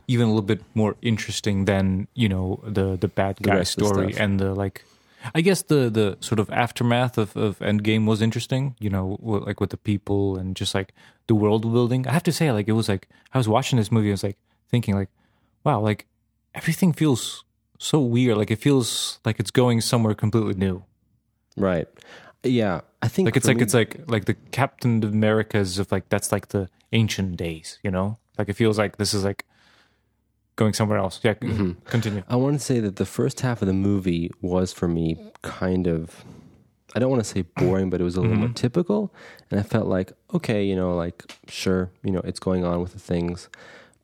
[0.07, 4.13] even a little bit more interesting than you know the the bad guy the story
[4.13, 4.21] stuff.
[4.23, 4.85] and the like.
[5.33, 8.75] I guess the the sort of aftermath of of Endgame was interesting.
[8.79, 10.93] You know, like with the people and just like
[11.27, 12.07] the world building.
[12.07, 14.23] I have to say, like it was like I was watching this movie, I was
[14.23, 14.37] like
[14.69, 15.09] thinking, like,
[15.63, 16.07] wow, like
[16.53, 17.43] everything feels
[17.79, 18.37] so weird.
[18.37, 20.83] Like it feels like it's going somewhere completely new.
[21.55, 21.87] Right.
[22.43, 26.09] Yeah, I think like it's like me- it's like like the Captain Americas of like
[26.09, 28.17] that's like the ancient days, you know.
[28.37, 29.45] Like it feels like this is like
[30.55, 31.19] going somewhere else.
[31.23, 31.71] Yeah, Mm-hmm.
[31.85, 32.23] continue.
[32.27, 35.87] I want to say that the first half of the movie was for me kind
[35.87, 36.23] of
[36.95, 39.11] I don't want to say boring, but it was a little more typical.
[39.49, 42.93] And I felt like, okay, you know, like sure, you know, it's going on with
[42.93, 43.49] the things.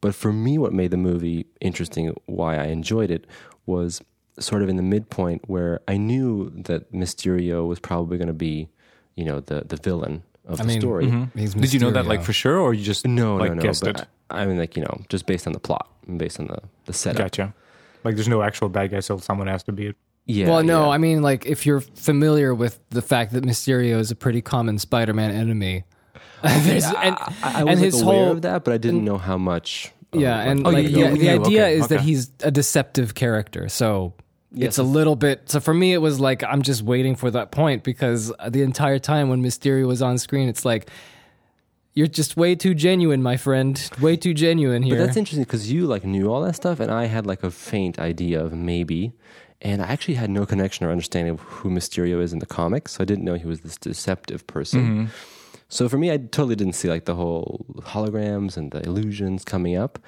[0.02, 3.28] But for me what made the movie interesting, why I enjoyed it,
[3.68, 4.02] was
[4.40, 8.70] sort of in the midpoint where I knew that Mysterio was probably gonna be,
[9.16, 11.28] you know, the the villain of I the mean, story.
[11.36, 13.62] he's Did you know that like for sure, or you just No, like no, no.
[13.62, 14.08] guessed but it?
[14.32, 16.60] I, I mean like, you know, just based on the plot and based on the,
[16.86, 17.18] the setup.
[17.20, 17.54] Gotcha.
[18.04, 19.96] Like there's no actual bad guy, so someone has to be it.
[20.26, 20.48] Yeah.
[20.50, 20.90] well, no, yeah.
[20.90, 24.78] I mean, like if you're familiar with the fact that Mysterio is a pretty common
[24.78, 25.86] Spider-Man enemy,
[26.44, 29.18] there's- and, I, I and was his aware whole of that, but I didn't know
[29.18, 29.92] how much.
[30.14, 32.32] of, yeah, like, and Oh, like you- the, you the idea okay, is that he's
[32.44, 34.14] a deceptive character, so
[34.52, 35.50] Yes, it's a little bit.
[35.50, 38.98] So for me, it was like I'm just waiting for that point because the entire
[38.98, 40.90] time when Mysterio was on screen, it's like
[42.00, 43.74] you're just way too genuine, my friend.
[44.00, 44.96] Way too genuine here.
[44.96, 47.52] But that's interesting because you like knew all that stuff, and I had like a
[47.52, 49.12] faint idea of maybe,
[49.62, 52.94] and I actually had no connection or understanding of who Mysterio is in the comics,
[52.94, 54.82] so I didn't know he was this deceptive person.
[54.82, 55.06] Mm-hmm.
[55.68, 59.76] So for me, I totally didn't see like the whole holograms and the illusions coming
[59.76, 60.00] up.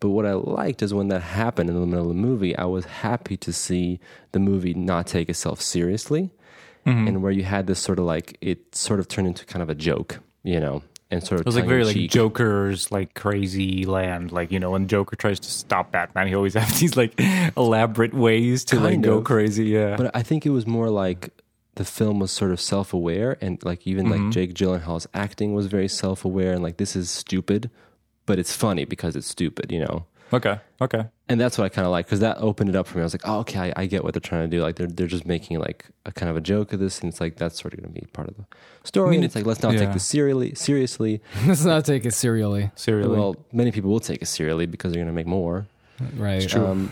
[0.00, 2.66] But what I liked is when that happened in the middle of the movie, I
[2.76, 3.98] was happy to see
[4.32, 6.30] the movie not take itself seriously,
[6.86, 7.08] Mm-hmm.
[7.08, 9.70] and where you had this sort of like it sort of turned into kind of
[9.70, 10.82] a joke, you know,
[11.14, 11.96] and sort of It was like very like.
[12.10, 14.32] Joker's like crazy land.
[14.32, 17.18] Like you know when Joker tries to stop Batman, he always has these like
[17.56, 19.66] elaborate ways to like Kind go crazy.
[19.66, 21.30] Yeah, But I think it was more like
[21.76, 24.24] the film was sort of self aware, and like even Mm-hmm.
[24.26, 27.70] like Jake Gyllenhaal's acting was very self aware, and like this is stupid,
[28.26, 30.06] but it's funny because it's stupid, you know.
[30.34, 31.06] Okay, okay.
[31.28, 33.02] And that's what I kind of like because that opened it up for me.
[33.02, 34.62] I was like, oh, okay, I, I get what they're trying to do.
[34.62, 37.20] Like they're they're just making like a kind of a joke of this, and it's
[37.20, 38.44] like that's sort of going to be part of the
[38.84, 39.08] story.
[39.08, 39.80] I mean, and it's like let's not yeah.
[39.80, 40.54] take this seriously.
[40.54, 43.16] Seriously, Let's not take it serially, Serially.
[43.16, 45.66] well, many people will take it seriously because they're going to make more.
[46.16, 46.54] right?
[46.54, 46.90] Um,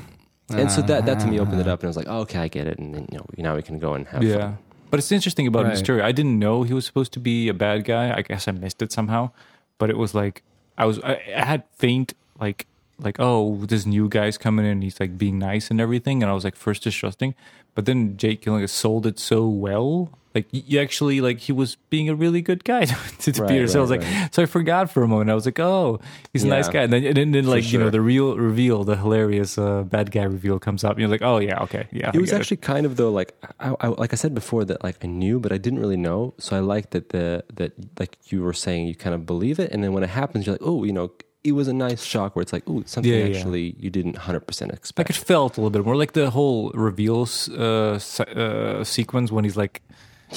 [0.49, 2.39] and so that that to me opened it up, and I was like, oh, okay,
[2.39, 4.39] I get it, and then you know now we can go and have yeah.
[4.39, 4.59] fun.
[4.91, 5.73] But it's interesting about Right.
[5.73, 6.03] Mysterio.
[6.03, 8.15] I didn't know he was supposed to be a bad guy.
[8.15, 9.31] I guess I missed it somehow.
[9.79, 10.43] But it was like
[10.77, 12.67] I was I, I had faint like
[13.03, 14.83] like oh this new guy's coming in.
[14.83, 17.35] He's like being nice and everything, and I was like first distrusting.
[17.75, 20.11] But then Jake Gyllenhaal sold it so well.
[20.35, 22.85] Like you actually like he was being a really good guy
[23.21, 23.69] to, to Right, Peter.
[23.69, 25.31] so I was right, like, so I forgot for a moment.
[25.31, 26.01] I was like, oh,
[26.33, 26.83] he's a nice guy.
[26.85, 30.11] And then, and then, then, like you know the real reveal, the hilarious uh, bad
[30.11, 30.93] guy reveal comes up.
[30.93, 32.09] And you're like, oh yeah, okay, yeah.
[32.13, 34.83] I It was actually kind of though, like I, I, like I said before, that
[34.83, 36.33] like I knew, but I didn't really know.
[36.39, 39.71] So I like that the that like you were saying, you kind of believe it,
[39.71, 41.13] and then when it happens, you're like, oh, you know,
[41.45, 43.37] it was a nice shock where it's like, ooh, something Yeah, yeah.
[43.37, 45.11] actually you didn't hundred percent like expect.
[45.11, 47.99] it felt a little bit more like the whole reveals uh,
[48.37, 49.83] uh, sequence when he's like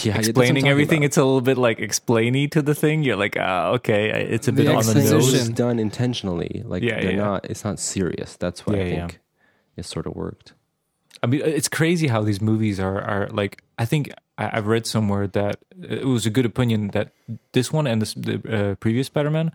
[0.03, 0.97] yeah, that's what I'm explaining everything.
[0.99, 1.05] about.
[1.05, 3.03] It's a little bit like explainy to the thing.
[3.03, 5.23] You're like, ah, okay, it's a The bit on the Because it was nose.
[5.33, 5.53] exposition.
[5.55, 6.63] done intentionally.
[6.65, 7.17] Like Yeah, they're yeah.
[7.17, 7.45] not.
[7.49, 8.35] It's not serious.
[8.35, 8.95] That's why Yeah, I yeah.
[9.07, 9.19] think
[9.77, 10.53] it sort of worked.
[11.23, 13.63] I mean, it's crazy how these movies are are like.
[13.79, 17.11] I think I- I've read somewhere that it was a good opinion that
[17.53, 19.51] this one and this, the uh, previous Spider-Man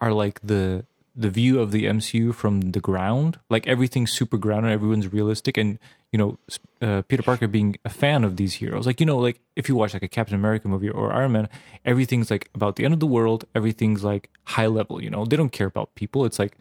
[0.00, 0.84] are like the
[1.14, 3.38] the view of the MCU from the ground.
[3.50, 5.78] Like everything's super grounded, everyone's realistic, and
[6.12, 6.38] you know,
[6.80, 8.86] uh, Peter Parker being a fan of these heroes.
[8.86, 11.48] Like you know, like if you watch like a Captain America movie or Iron Man,
[11.84, 13.44] everything's like about the end of the world.
[13.54, 15.02] Everything's like high level.
[15.02, 16.24] You know, they don't care about people.
[16.24, 16.56] It's like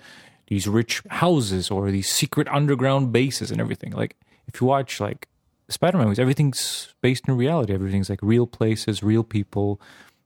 [0.47, 3.91] these rich houses or these secret underground bases and everything.
[3.91, 4.17] Like
[4.47, 5.27] if you watch like
[5.69, 7.73] Spider-Man movies, everything's based in reality.
[7.73, 9.79] Everything's like real places, real people,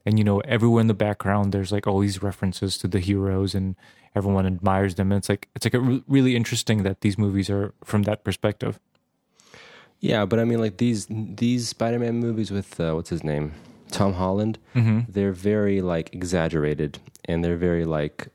[0.06, 3.56] and you know everywhere in the background there's like all these references to the heroes
[3.56, 3.76] and
[4.16, 5.12] everyone admires them.
[5.12, 8.24] And it's like it's like a re- really interesting that these movies are from that
[8.24, 8.80] perspective.
[10.00, 13.54] Yeah, but I mean, like these these Spider-Man movies with uh, what's his name,
[13.90, 14.60] Tom Holland.
[14.76, 15.12] Mm-hmm.
[15.12, 18.28] They're very like exaggerated, and they're very like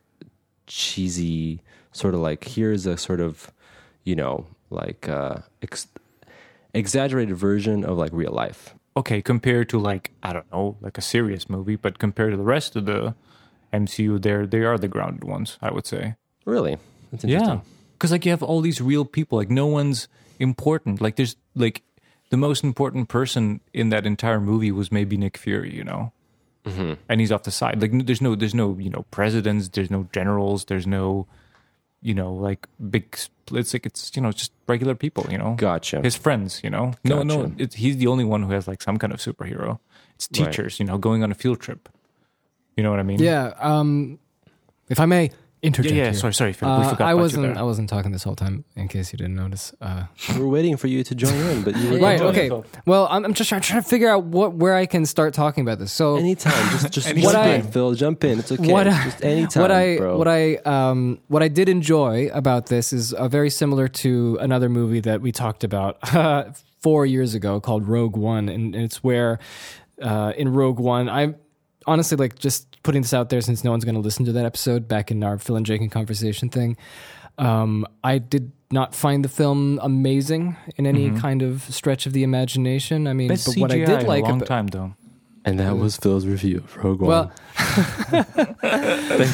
[0.66, 1.60] cheesy.
[1.92, 3.50] Sort of like here's a sort of,
[4.04, 5.88] you know, like uh, ex-
[6.72, 8.74] exaggerated version of like real life.
[8.98, 12.42] Okay, compared to like I don't know, like a serious movie, but compared to the
[12.42, 13.14] rest of the
[13.72, 16.16] MCU, they're they are the grounded ones, I would say.
[16.44, 16.78] Really,
[17.12, 17.48] that's interesting.
[17.48, 17.60] Yeah,
[17.92, 19.38] because like you have all these real people.
[19.38, 20.08] Like no one's
[20.40, 21.00] important.
[21.00, 21.82] Like there's like
[22.30, 25.72] the most important person in that entire movie was maybe Nick Fury.
[25.72, 26.12] You know,
[26.64, 26.94] mm-hmm.
[27.08, 27.80] and he's off the side.
[27.80, 29.68] Like there's no there's no you know presidents.
[29.68, 30.64] There's no generals.
[30.64, 31.28] There's no
[32.02, 33.16] you know like big.
[33.52, 35.26] It's like it's you know just regular people.
[35.30, 36.00] You know, Gotcha.
[36.02, 36.60] his friends.
[36.62, 37.42] You know, no no.
[37.46, 37.54] Gotcha.
[37.58, 39.78] It's, he's the only one who has like some kind of superhero.
[40.14, 40.46] It's Right.
[40.46, 40.78] teachers.
[40.78, 41.88] You know, going on a field trip.
[42.76, 43.18] You know what I mean?
[43.20, 43.54] Yeah.
[43.58, 44.18] Um,
[44.88, 45.28] if I may Yeah,
[45.62, 45.94] interject.
[45.94, 46.04] yeah.
[46.04, 46.14] here.
[46.14, 46.52] Sorry, sorry.
[46.52, 46.80] Philip.
[46.80, 47.42] we Uh, forgot I about wasn't.
[47.44, 47.58] there.
[47.58, 48.64] I wasn't talking this whole time.
[48.76, 49.72] In case you didn't notice.
[49.80, 50.04] Uh,
[50.36, 52.20] We're waiting for you to join in, but you were right.
[52.20, 52.44] Okay.
[52.44, 52.66] yourself.
[52.86, 55.62] Well, I'm, I'm just trying, trying to figure out what where I can start talking
[55.62, 55.92] about this.
[55.92, 57.22] So Anytime, just just Anytime.
[57.32, 57.94] jump What in, I- Phil.
[57.94, 58.38] Jump in.
[58.38, 58.72] It's okay.
[58.72, 60.16] What I- just anytime, what I bro.
[60.18, 64.68] what I um what I did enjoy about this is uh, very similar to another
[64.68, 65.98] movie that we talked about
[66.82, 69.38] four years ago called Rogue One, and, and it's where
[70.00, 71.34] uh, in Rogue One I
[71.86, 74.46] honestly like just putting this out there since no one's going to listen to that
[74.46, 76.74] episode back in our Phil and Jake and conversation thing.
[77.36, 82.22] Um, I did not find the film amazing in any kind of stretch of the
[82.22, 83.06] imagination.
[83.06, 84.94] I mean, Best but CGI what I did in like a long about, time though.
[85.44, 87.08] and that was Phil's review of Rogue One.
[87.10, 87.32] well,
[88.08, 88.26] Thank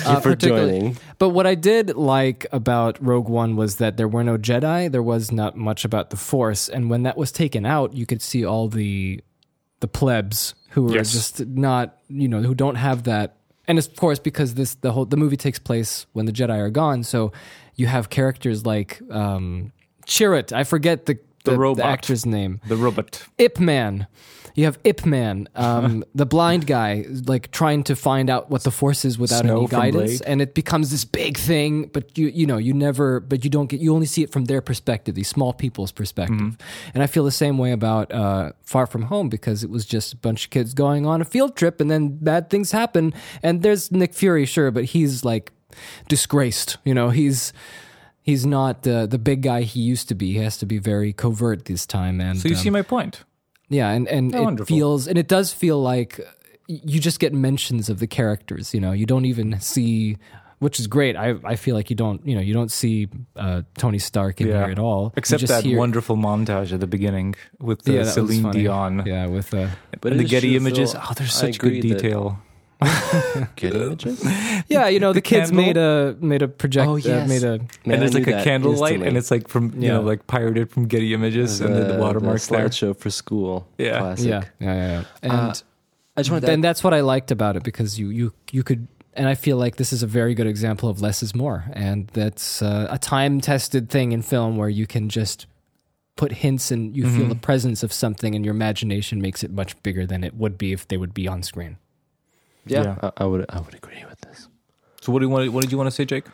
[0.04, 0.96] you uh, for joining.
[1.20, 4.90] But what I did like about Rogue One was that there were no Jedi.
[4.90, 8.20] There was not much about the Force, and when that was taken out, you could
[8.20, 9.20] see all the
[9.78, 11.12] the plebs who were Yes.
[11.12, 13.36] just not, you know, who don't have that.
[13.66, 16.70] And of course, because this the whole the movie takes place when the Jedi are
[16.70, 17.32] gone, so
[17.74, 19.72] you have characters like um,
[20.06, 20.52] Chirrut.
[20.52, 21.84] I forget the The the, robot.
[21.86, 22.60] actor's name.
[22.68, 23.22] The robot.
[23.38, 24.06] Ip Man.
[24.54, 28.70] You have Ip Man, um, the blind guy, like trying to find out what the
[28.70, 31.90] force is without Snow any guidance, and it becomes this big thing.
[31.92, 34.44] But you, you know, you never, but you don't get, you only see it from
[34.44, 36.36] their perspective, these small people's perspective.
[36.36, 36.62] Mm-hmm.
[36.94, 40.12] And I feel the same way about uh, Far From Home because it was just
[40.12, 43.12] a bunch of kids going on a field trip, and then bad things happen.
[43.42, 45.52] And there's Nick Fury, sure, but he's like
[46.08, 46.78] disgraced.
[46.84, 47.52] You know, he's.
[48.26, 50.32] He's not the the big guy he used to be.
[50.32, 52.22] He has to be very covert this time.
[52.22, 53.22] And So you um, see my point.
[53.68, 54.76] Yeah, and and Oh, it wonderful.
[54.76, 56.20] feels and it does feel like
[56.66, 58.72] you just get mentions of the characters.
[58.74, 60.16] You know, you don't even see,
[60.60, 61.16] which is great.
[61.16, 64.46] I I feel like you don't you know you don't see uh, Tony Stark in
[64.46, 67.92] here at all, You Except just that hear- wonderful montage at the beginning with uh,
[67.92, 68.50] Yeah, Celine.
[68.52, 69.02] Dion.
[69.06, 69.68] Yeah, with uh,
[70.00, 70.92] But the Getty images.
[70.92, 71.02] Phil.
[71.04, 72.28] Oh, there's such good detail.
[72.30, 72.53] that-
[73.56, 73.82] detail.
[73.82, 74.24] Images.
[74.68, 75.66] yeah, you know the, The kids candle?
[75.66, 78.28] made a made a project Oh, uh, made a Man, and I there's knew like
[78.40, 79.94] a candlelight, and it's like from you Yeah.
[79.94, 82.68] know like pirated from Getty Images, and then the watermarks the there.
[82.68, 83.66] slideshow for school.
[83.78, 83.98] Yeah.
[84.00, 84.28] Classic.
[84.28, 85.04] yeah yeah yeah, yeah.
[85.22, 85.32] and.
[85.32, 85.54] Uh,
[86.16, 88.62] I just wanted to and that's what I liked about it because you you you
[88.62, 91.64] could and I feel like this is a very good example of less is more
[91.72, 95.46] and that's uh, a time tested thing in film where you can just
[96.14, 97.30] put hints and you feel Mhm.
[97.30, 100.70] the presence of something and your imagination makes it much bigger than it would be
[100.70, 101.78] if they would be on screen.
[102.66, 103.10] Yeah, Yeah.
[103.16, 104.48] I, I would I would agree with this.
[105.00, 105.52] So what do you want?
[105.52, 106.24] What did you want to say, Jake?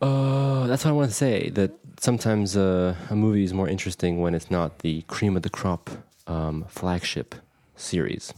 [0.00, 1.50] Uh, that's what I want to say.
[1.50, 5.50] That sometimes uh, a movie is more interesting when it's not the cream of the
[5.50, 5.90] crop
[6.26, 7.34] um, flagship
[7.76, 8.32] series.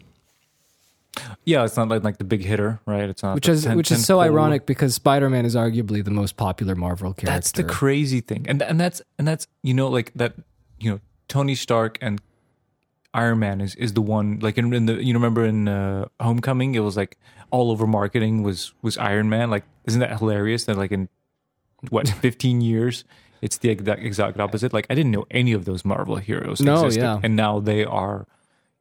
[1.45, 3.09] Yeah, it's not like like the big hitter, right?
[3.11, 4.23] It's not which the is ten- which is so tentpole.
[4.25, 7.27] ironic because Spider-Man is arguably the most popular Marvel character.
[7.27, 10.35] That's the crazy thing, and and that's and that's you know like that
[10.79, 12.21] you know Tony Stark and
[13.13, 16.75] Iron Man is, is the one like in, in the you remember in uh, Homecoming
[16.75, 17.19] it was like
[17.51, 21.09] all over marketing was was Iron Man like isn't that hilarious that like in
[21.91, 23.05] what 15 years
[23.43, 26.85] it's the exact exact opposite like I didn't know any of those Marvel heroes No,
[26.85, 27.21] existed yeah.
[27.23, 28.27] and now they are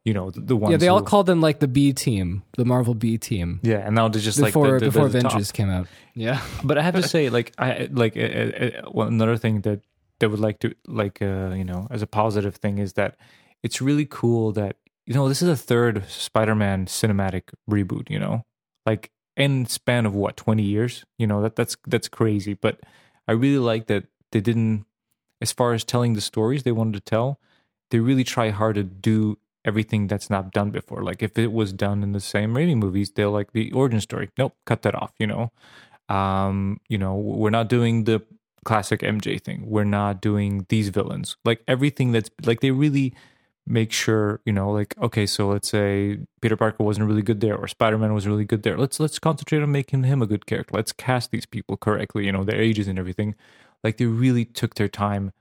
[0.04, 2.64] you know the, the ones Yeah, they all called them like the B team, the
[2.64, 3.60] Marvel B team.
[3.62, 5.32] yeah and now they're just Before like the, the, before the top.
[5.32, 5.88] Avengers came out.
[6.14, 6.40] Yeah.
[6.64, 9.80] but I have to say, like, I like uh, uh, well, another thing that
[10.20, 13.16] that would like to like uh, you know as a positive thing is that
[13.62, 18.10] it's really cool that you know this is a third Spider-Man cinematic reboot.
[18.10, 18.44] You know,
[18.86, 21.04] like in span of what twenty years.
[21.18, 22.54] You know that that's that's crazy.
[22.54, 22.80] But
[23.28, 24.86] I really like that they didn't,
[25.40, 27.40] as far as telling the stories they wanted to tell,
[27.90, 31.02] they really try hard to do everything that's not done before.
[31.02, 34.30] Like if it was done in the same Raimi movies, they'll like the origin story.
[34.38, 35.12] Nope, cut that off.
[35.18, 35.52] You know,
[36.08, 38.22] um, you know, we're not doing the
[38.64, 39.64] classic MJ thing.
[39.66, 41.36] We're not doing these villains.
[41.44, 43.14] Like everything that's like they really
[43.70, 47.56] make sure, you know, like okay, so let's say Peter Parker wasn't really good there
[47.56, 48.76] or Spider-Man was really good there.
[48.76, 50.74] Let's let's concentrate on making him a good character.
[50.76, 53.34] Let's cast these people correctly, you know, their ages and everything.
[53.84, 55.32] Like they really took their time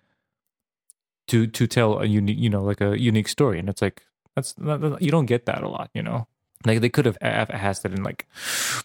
[1.27, 4.03] to to tell a unique, you know, like a unique story and it's like
[4.36, 6.27] that's that- you don't get that a lot, you know.
[6.66, 8.28] Like they could have asked it in like,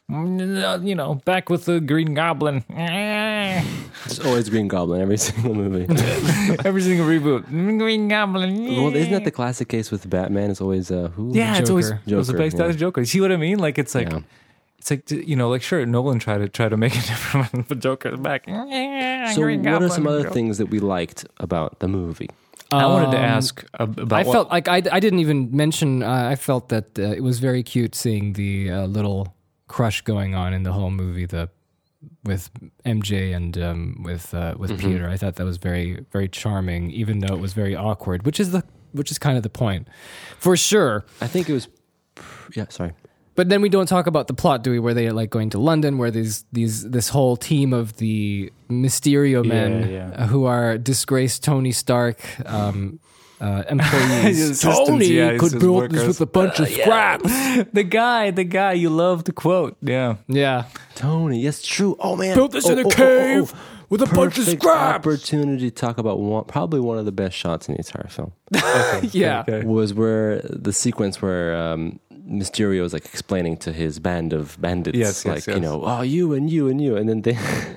[0.09, 2.65] you know, back with the Green Goblin.
[4.07, 5.87] It's always Green Goblin every single movie.
[6.65, 7.47] Every single reboot,
[7.79, 8.67] Green Goblin.
[8.77, 10.51] well, isn't that the classic case with Batman?
[10.51, 11.33] It's always uh, who?
[11.35, 12.03] Yeah, it's always Joker.
[12.13, 12.73] it was Joker, yeah.
[12.73, 13.01] Joker.
[13.01, 13.59] You see what I mean?
[13.59, 14.21] Like it's like Yeah.
[14.79, 17.65] it's like you know, like sure, Nolan tried to try to make a different one,
[17.69, 18.45] but Joker's back.
[18.47, 18.53] So,
[19.43, 22.29] what are some other things that we liked about the movie?
[22.71, 24.21] I wanted to Um, ask ab- about.
[24.21, 26.03] I what- felt like I, I didn't even mention.
[26.03, 29.35] Uh, I felt that uh, it was very cute seeing the uh, little
[29.69, 31.27] crush going on in the whole movie.
[31.27, 31.49] The
[32.25, 32.51] with
[32.85, 35.09] MJ and um, with uh, with Peter.
[35.09, 38.25] I thought that was very very charming, even though it was very awkward.
[38.27, 38.63] Which is the
[38.93, 39.89] which is kind of the point,
[40.39, 41.05] for sure.
[41.21, 41.69] I think it was.
[42.55, 42.93] Yeah, sorry.
[43.37, 44.79] But then we don't talk about the plot, do we?
[44.79, 48.53] Where they are like going to London, where these these this whole team of the
[48.71, 50.11] Mysterio men yeah.
[50.15, 53.01] uh, who are disgraced Tony Stark um,
[53.41, 54.61] uh, employees.
[54.61, 56.19] Tony assistants, yeah, his- his workers.
[56.21, 57.25] bunch of scraps.
[57.73, 59.77] the guy, the guy you love to quote.
[59.83, 60.65] Yeah, Yeah,
[60.95, 61.97] Tony, yes, true.
[61.99, 63.85] Oh man, Built this Oh, in a oh, oh, cave oh, oh.
[63.91, 65.07] with a bunch of Perfect scraps.
[65.07, 68.33] Opportunity to talk about one, probably one of the best shots in the entire film
[69.13, 69.41] yeah.
[69.41, 69.65] okay.
[69.65, 71.99] was where the sequence where um,
[72.29, 76.03] Mysterio is like explaining to his band of bandits, Yes, yes, like you know, oh
[76.03, 77.37] you and you and you, and then they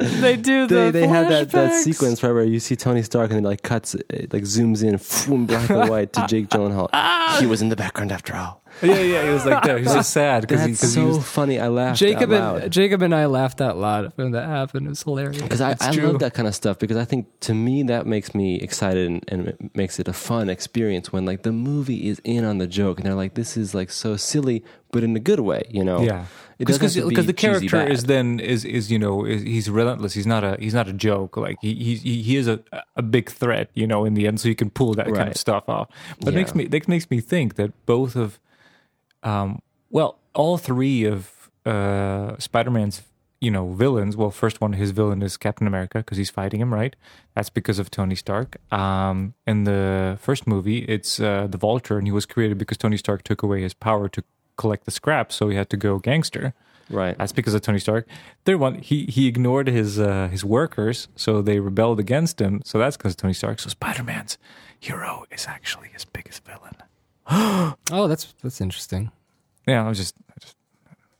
[0.00, 3.30] They do they, the they had that, that sequence right where you see Tony Stark
[3.30, 4.98] and it like cuts, it like zooms in,
[5.30, 6.88] boom, black and white to Jake Gyllenhaal.
[6.92, 7.36] Ah!
[7.40, 8.62] he was in the background after all.
[8.82, 9.22] Yeah, yeah.
[9.26, 9.76] He was like that.
[9.78, 11.58] He was so sad because he, That's 'cause he so was funny.
[11.60, 12.62] I laughed Jacob out loud.
[12.64, 14.86] and Jacob and I laughed out loud when that happened.
[14.86, 15.40] It was hilarious.
[15.42, 16.06] because I, It's I true.
[16.08, 19.24] love that kind of stuff because I think to me that makes me excited and,
[19.28, 22.66] and it makes it a fun experience when like the movie is in on the
[22.66, 25.82] joke and they're like this is like so silly but in a good way you
[25.84, 26.26] know Yeah,
[26.58, 27.90] it doesn't have to be because the cheesy character bad.
[27.92, 30.14] is then is is you know is, he's relentless.
[30.14, 31.36] He's not a he's not a joke.
[31.36, 32.60] Like he he he he is a
[32.94, 33.70] a big threat.
[33.74, 35.28] You know, in the end, so you can pull that kind Right.
[35.30, 35.88] of stuff off.
[36.20, 36.58] But it makes Yeah.
[36.58, 38.38] me that makes me think that both of,
[39.24, 39.60] um,
[39.90, 41.30] well, all three of
[41.66, 43.02] uh Spider-Man's
[43.44, 44.16] you know villains.
[44.16, 46.96] Well, first one, his villain is Captain America because he's fighting him, right?
[47.34, 48.56] That's because of Tony Stark.
[48.72, 52.96] Um, in the first movie, it's uh, the Vulture, and he was created because Tony
[52.96, 54.24] Stark took away his power to
[54.56, 56.54] collect the scraps, so he had to go gangster.
[56.88, 58.06] right That's because of Tony Stark.
[58.44, 62.62] Third one, he he ignored his uh, his workers, so they rebelled against him.
[62.64, 63.60] So that's because of Tony Stark.
[63.60, 64.38] So Spider Man's
[64.80, 66.76] hero is actually his biggest villain.
[67.90, 69.10] Oh, that's that's interesting.
[69.66, 70.56] Yeah, I was just I just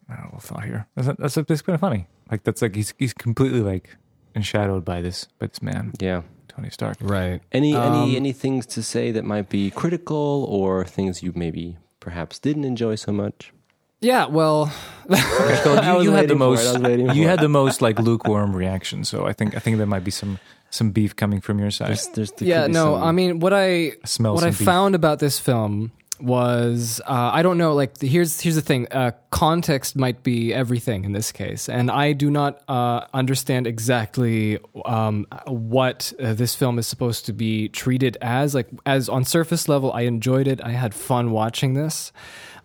[0.09, 0.87] I had a little thought here.
[0.97, 2.07] That's that's, that's kind of funny.
[2.31, 3.97] Like that's like he's he's completely like
[4.35, 6.97] enshadowed by this by this man yeah Tony Stark.
[7.01, 7.41] Right.
[7.53, 11.77] any Um, any any things to say that might be critical or things you maybe
[12.01, 13.53] perhaps didn't enjoy so much
[14.01, 14.27] Yeah.
[14.27, 14.67] Well,
[15.09, 16.37] So you, you had the waiting for it.
[16.39, 19.05] most I was waiting you had the most like lukewarm reaction.
[19.05, 20.39] So I think I think there might be some
[20.71, 21.89] some beef coming from your side.
[21.89, 22.67] there's, there's there yeah.
[22.67, 22.95] No.
[22.95, 24.61] some- I mean, what I I smell what I beef.
[24.61, 27.75] found about this film was uh, I don't know.
[27.75, 28.87] Like, here's here's the thing.
[28.91, 34.59] Uh, context might be everything in this case, and I do not uh, understand exactly
[34.87, 38.55] um, what uh, this film is supposed to be treated as.
[38.55, 40.63] Like, as on surface level, I enjoyed it.
[40.63, 42.13] I had fun watching this.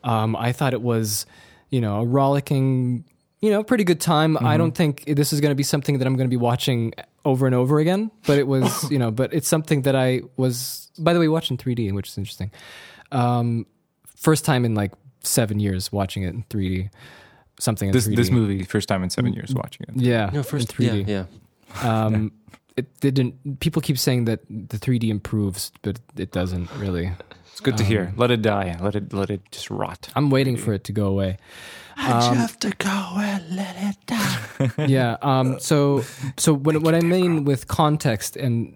[0.04, 1.26] Um, I thought it was,
[1.70, 3.06] you know, a rollicking,
[3.42, 4.38] you know, pretty good time.
[4.38, 6.94] I don't think this is going to be something that I'm going to be watching
[7.26, 8.12] over and over again.
[8.26, 10.92] But it was, you know, but it's something that I was.
[10.98, 12.52] By the way, watching 3D, which is interesting.
[13.12, 13.66] Um,
[14.18, 14.92] first time in like
[15.22, 16.90] seven years watching it in 3D.
[17.60, 18.16] Something in this 3D.
[18.16, 20.02] this movie first time in seven years watching it.
[20.02, 21.08] Yeah, no first in 3D.
[21.08, 21.26] yeah
[21.84, 22.32] yeah Um,
[22.78, 23.60] it didn't.
[23.60, 27.12] People keep saying that the 3D improves, but it doesn't really.
[27.60, 28.14] It's good to Um, hear.
[28.16, 28.78] Let it die.
[28.80, 30.08] Let it let it just rot.
[30.16, 31.38] I'm waiting for it to go away.
[31.98, 34.86] I just have to go and let it die.
[34.88, 35.18] yeah.
[35.22, 36.04] Um, so,
[36.38, 38.74] so what, what I mean with context, and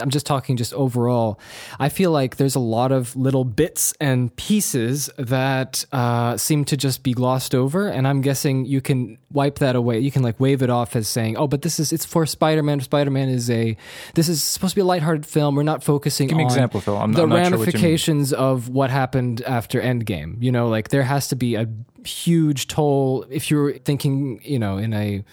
[0.00, 1.38] I'm just talking just overall,
[1.78, 6.76] I feel like there's a lot of little bits and pieces that uh, seem to
[6.76, 9.98] just be glossed over, and I'm guessing you can wipe that away.
[9.98, 12.80] You can like wave it off as saying, "Oh, but this is it's for Spider-Man.
[12.80, 13.76] Spider-Man is a
[14.14, 15.54] this is supposed to be a lighthearted film.
[15.54, 16.96] We're not focusing Give me on an example, Phil.
[16.96, 20.42] I'm, the I'm not sure what ramifications of what happened after Endgame.
[20.42, 21.68] You know, like there has to be a
[22.04, 25.24] huge toll if you're thinking, you know, in a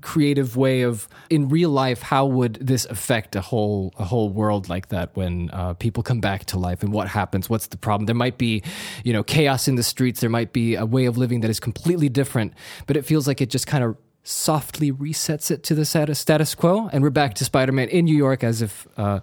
[0.00, 4.68] creative way of in real life how would this affect a whole a whole world
[4.68, 7.50] like that when uh, people come back to life and what happens?
[7.50, 8.06] What's the problem?
[8.06, 8.62] There might be
[9.04, 10.20] you know chaos in the streets.
[10.20, 12.54] There might be a way of living that is completely different
[12.86, 16.88] but it feels like it just kind of softly resets it to the status, quo.
[16.92, 19.20] And we're back to spider-man in new york as if uh,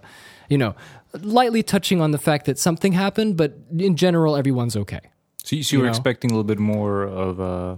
[0.48, 0.74] you know
[1.22, 5.00] lightly touching on the fact that something happened but in general everyone's okay.
[5.44, 5.90] So you, so you you were know?
[5.90, 7.76] expecting a little bit more of uh,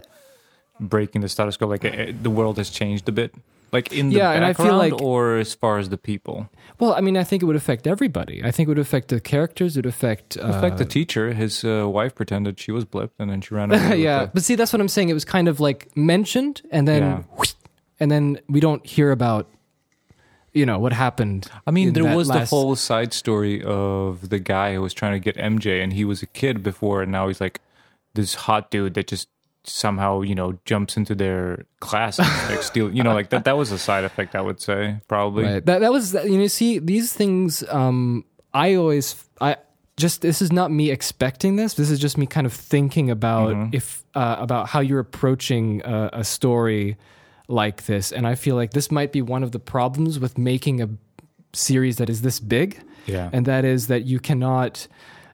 [0.80, 3.34] breaking the status quo, like uh, the world has changed a bit,
[3.72, 6.48] like in the Yeah, and I background, feel like- or as far as the people.
[6.80, 9.20] well i mean i think it would affect everybody i think it would affect the
[9.20, 13.16] characters it would affect uh, fact, the teacher, his uh, wife, pretended she was blipped,
[13.20, 14.00] and then she ran away.
[14.02, 15.08] yeah, the- but see, that's what I'm saying.
[15.10, 17.44] It was kind of like mentioned, and then, Yeah.
[18.00, 19.44] and then we don't hear about,
[20.52, 21.42] you know, what happened.
[21.66, 25.20] I mean, there was the whole side story of the guy who was trying to
[25.20, 27.60] get MJ, and he was a kid before, and now he's like
[28.14, 29.28] this hot dude that just
[29.64, 32.90] somehow you know jumps into their class like steal.
[32.94, 33.44] You know, like that.
[33.44, 35.44] That was a side effect, I would say, probably.
[35.44, 35.64] Right.
[35.66, 36.46] That that was you know.
[36.46, 37.62] See, these things.
[37.68, 39.56] Um, I always I
[39.96, 41.74] just this is not me expecting this.
[41.74, 43.74] This is just me kind of thinking about Mm-hmm.
[43.74, 46.96] if uh, about how you're approaching a, a story
[47.48, 50.80] like this, and I feel like this might be one of the problems with making
[50.80, 50.88] a
[51.52, 52.80] series that is this big.
[53.06, 53.30] Yeah.
[53.32, 54.86] and that is that you cannot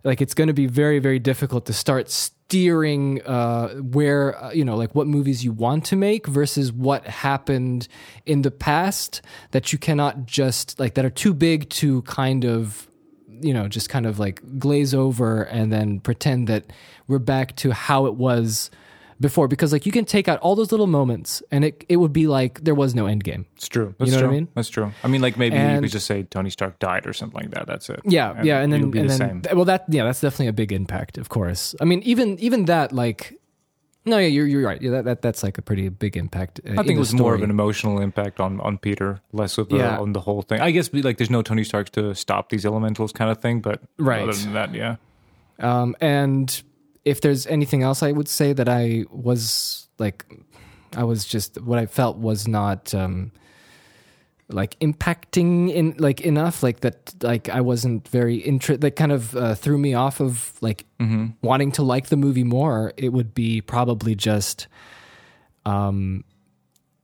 [0.05, 2.09] like it's going to be very very difficult to start
[2.49, 7.05] steering uh where uh, you know like what movies you want to make versus what
[7.05, 7.88] happened
[8.24, 9.20] in the past
[9.51, 12.86] that you cannot just like that are too big to kind of
[13.40, 16.72] you know just kind of like glaze over and then pretend that
[17.09, 18.70] we're back to how it was
[19.21, 22.12] before because like you can take out all those little moments and it it would
[22.12, 23.95] be like there was no end game It's true.
[23.99, 24.37] That's know what I true.
[24.37, 24.49] mean?
[24.55, 24.93] That's true.
[25.03, 27.67] I mean, like maybe you could just say Tony Stark died or something like that.
[27.67, 28.01] That's it.
[28.05, 29.43] Yeah, yeah, and then and the then same.
[29.57, 31.75] well, that yeah, that's definitely a big impact, of course.
[31.81, 33.35] I mean, even even that, like,
[34.05, 34.81] no, yeah, you're you're right.
[34.81, 36.61] Yeah, that, that that's like a pretty big impact.
[36.67, 39.69] Uh, I think it was more of an emotional impact on, on Peter, less of
[39.69, 39.99] the, Yeah.
[39.99, 40.61] on the whole thing.
[40.61, 43.81] I guess like there's no Tony Starks to stop these elementals kind of thing, but
[43.99, 44.23] Right.
[44.23, 44.97] other than that, yeah.
[45.59, 46.62] Um, and
[47.07, 50.26] if there's anything else, I would say that I was like,
[50.96, 53.30] I was just what I felt was not um,
[54.48, 58.80] like impacting in like enough, like that, like I wasn't very interested.
[58.80, 60.84] That kind of uh, threw me off of like
[61.42, 62.92] wanting to like the movie more.
[62.96, 64.66] It would be probably just
[65.64, 66.24] um,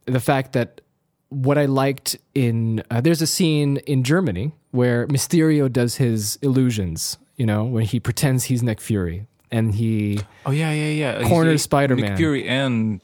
[0.07, 0.81] the fact that
[1.29, 7.19] what I liked in uh, there's a scene in Germany where Mysterio does his illusions,
[7.37, 11.19] you know, when he pretends he's Nick Fury and he Oh yeah, yeah, yeah.
[11.19, 12.05] He's- Corner Spider-Man.
[12.11, 13.01] Nick Fury and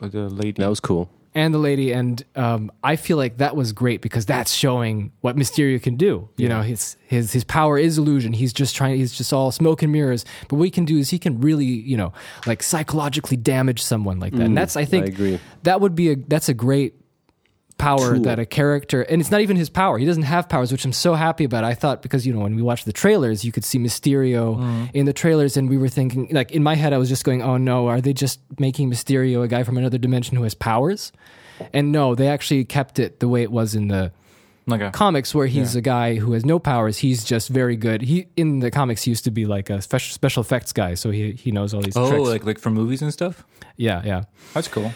[0.00, 0.62] the lady.
[0.62, 1.10] That was cool.
[1.34, 5.36] and the lady and um, I feel like that was great because that's showing what
[5.36, 6.28] Mysterio can do.
[6.36, 8.32] You know, his his his power is illusion.
[8.32, 8.96] He's just trying.
[8.96, 10.24] He's just all smoke and mirrors.
[10.48, 12.12] But what he can do is he can really, you know,
[12.46, 14.42] like psychologically damage someone like that.
[14.42, 15.40] and that's I think I agree.
[15.64, 16.94] that would be a that's a great
[17.78, 19.98] power that a character and it's not even his power.
[19.98, 21.64] He doesn't have powers which i'm so happy about.
[21.64, 24.84] I thought because you know when we watched the trailers you could see mysterio mm-hmm.
[24.94, 27.42] in the trailers and we were thinking like in my head i was just going
[27.42, 31.12] oh no are they just making mysterio a guy from another dimension who has powers?
[31.72, 34.12] And no they actually kept it the way it was in the
[34.70, 36.98] a, comics where he's a guy who has no powers.
[36.98, 38.02] He's just very good.
[38.02, 41.10] He in the comics he used to be like a special special effects guy so
[41.10, 42.28] he he knows all these oh, tricks.
[42.28, 43.44] like like for movies and stuff.
[43.76, 44.24] yeah yeah.
[44.54, 44.92] That's cool.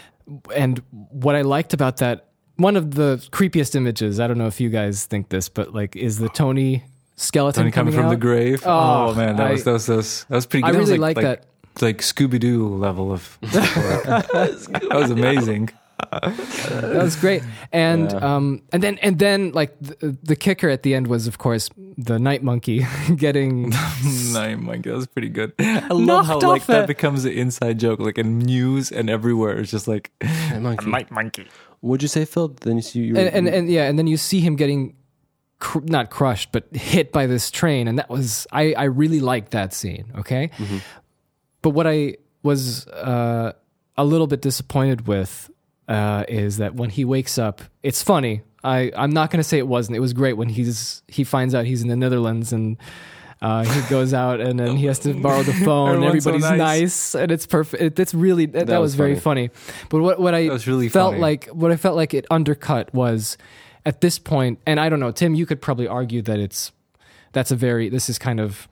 [0.55, 4.61] and what I liked about that, one of the creepiest images, I don't know if
[4.61, 6.85] you guys think this, but like, is the Tony
[7.17, 8.11] skeleton Tony coming from out?
[8.11, 8.63] the grave.
[8.67, 10.77] Oh, Oh, man, that I- was that was that was, that was pretty I good.
[10.77, 11.45] That was really like that.
[11.81, 13.39] Like Scooby Doo level of.
[13.43, 15.71] that was amazing.
[16.11, 17.43] That was great,
[17.73, 21.39] and um, and then and then like the, the kicker at the end was, of
[21.39, 22.85] course, the night monkey
[23.17, 23.71] getting
[24.33, 25.53] Night monkey, that was pretty good.
[25.59, 29.59] I love how off like that becomes an inside joke, like in news and everywhere.
[29.59, 30.91] It's just like Hey, monkey.
[30.91, 31.47] night monkey.
[31.83, 32.49] What'd you say, Phil?
[32.49, 33.17] Then you see you.
[33.17, 34.95] and, and and yeah, and then you see him getting
[35.59, 39.51] cr- not crushed, but hit by this train, and that was I I really liked
[39.51, 40.13] that scene.
[40.19, 40.51] Okay,
[41.61, 43.53] but what I was uh,
[43.97, 45.51] a little bit disappointed with
[45.89, 48.43] uh, is that when he wakes up, it's funny.
[48.63, 49.97] I I'm not going to say it wasn't.
[49.97, 52.77] It was great when he's he finds out he's in the Netherlands and.
[53.43, 55.97] Uh, he goes out and then he has to borrow the phone.
[55.97, 56.81] and Everyone's so Everybody's nice.
[56.81, 57.15] nice.
[57.17, 57.83] and it's perfect.
[57.83, 59.51] It, it's really that, that, was, was very funny.
[59.91, 61.21] But what what I was really felt funny.
[61.21, 63.37] like what I felt like it undercut was
[63.85, 66.71] at this point, and I don't know, Tim, you could probably argue that it's
[67.33, 68.69] that's a very this is kind of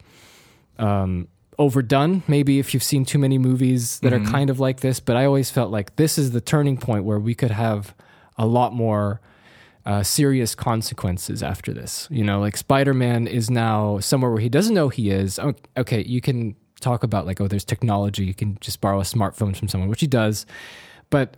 [0.78, 1.26] um,
[1.58, 2.22] overdone.
[2.28, 4.26] Maybe if you've seen too many movies that Mm-hmm.
[4.26, 7.04] are kind of like this, but I always felt like this is the turning point
[7.04, 7.92] where we could have
[8.38, 9.20] a lot more
[9.86, 12.06] uh, serious consequences after this.
[12.10, 15.38] You know, like Spider Man is now somewhere where he doesn't know he is.
[15.76, 18.24] Okay, you can talk about like, oh, there's technology.
[18.24, 20.46] You can just borrow a smartphone from someone, which he does.
[21.10, 21.36] But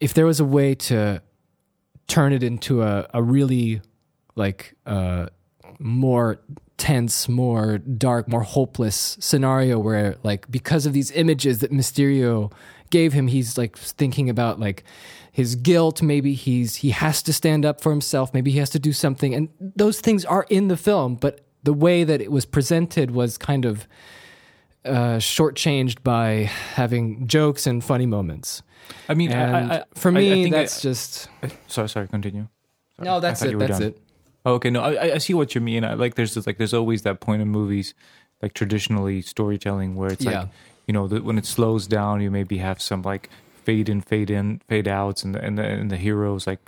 [0.00, 1.22] if there was a way to
[2.06, 3.80] turn it into a, a really
[4.34, 5.26] like uh,
[5.78, 6.40] more
[6.76, 12.52] tense, more dark, more hopeless scenario where like because of these images that Mysterio
[12.90, 14.84] gave him, he's like thinking about like
[15.36, 16.00] his guilt.
[16.02, 18.32] Maybe he's he has to stand up for himself.
[18.34, 21.16] Maybe he has to do something, and those things are in the film.
[21.16, 23.86] But the way that it was presented was kind of
[24.84, 28.62] uh, shortchanged by having jokes and funny moments.
[29.08, 31.28] I mean, I- And I, for me, I- that's just
[31.66, 32.46] sorry, sorry, continue.
[32.96, 33.06] Sorry.
[33.08, 33.20] no.
[33.20, 33.58] That's it.
[33.58, 33.88] That's done.
[33.88, 33.98] it.
[34.44, 35.84] Oh, okay, no, I, I see what you mean.
[35.84, 37.94] I like there's this, like there's always that point in movies,
[38.42, 40.40] like traditionally storytelling, where it's Yeah.
[40.40, 40.48] like
[40.86, 43.28] you know the, when it slows down, you maybe have some like
[43.66, 46.60] fade in, fade in, fade outs, and the, and the and the heroes like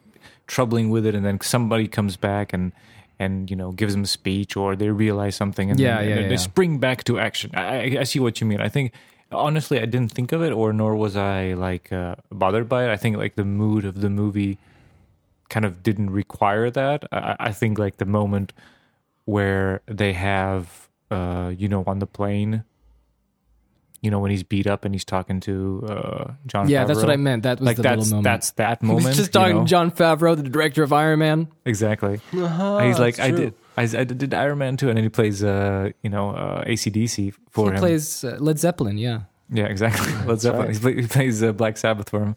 [0.46, 2.72] troubling with it, and then somebody comes back and
[3.18, 6.14] and you know gives them a speech or they realize something, and Yeah, then, yeah,
[6.16, 6.28] and yeah.
[6.28, 7.51] they spring back to action.
[7.55, 8.61] I, I see what you mean.
[8.61, 8.92] I think
[9.30, 12.90] honestly, I didn't think of it, or nor was I like uh, bothered by it.
[12.90, 14.59] I think like the mood of the movie
[15.49, 17.05] kind of didn't require that.
[17.12, 18.53] I, I think like the moment
[19.24, 22.64] where they have, uh, you know, on the plane,
[24.01, 26.68] you know, when he's beat up and he's talking to uh, Jon.
[26.68, 27.42] Yeah, that's what I meant.
[27.42, 28.24] That was Like the that's little moment.
[28.24, 29.07] that's that moment.
[29.09, 29.62] He's just you talking know?
[29.64, 31.49] to Jon Favreau, the director of Iron Man.
[31.64, 32.20] Exactly.
[32.32, 33.38] Uh-huh, he's like, I true.
[33.38, 36.64] did, I, I did Iron Man too, and then he plays, uh, you know, uh,
[36.64, 37.74] ACDC for he him.
[37.76, 38.99] He plays uh, Led Zeppelin.
[38.99, 39.22] Yeah,
[39.53, 40.12] Yeah, exactly.
[40.26, 40.66] Led Zeppelin.
[40.68, 40.94] right.
[40.96, 42.36] He, he plays uh, Black Sabbath for him.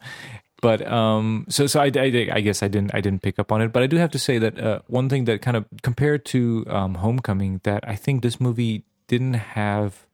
[0.62, 3.64] But um, so so I, I, I guess I didn't I didn't pick up on
[3.64, 3.74] it.
[3.74, 6.66] But I do have to say that uh, one thing that kind of compared to
[6.70, 10.06] um, Homecoming, that I think this movie didn't have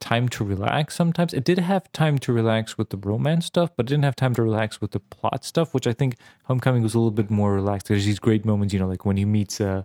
[0.00, 0.94] time to relax.
[0.96, 4.16] Sometimes it did have time to relax with the romance stuff, but it didn't have
[4.16, 5.72] time to relax with the plot stuff.
[5.74, 7.88] Which I think Homecoming was a little bit more relaxed.
[7.88, 9.60] There's these great moments, you know, like when he meets.
[9.60, 9.82] Uh,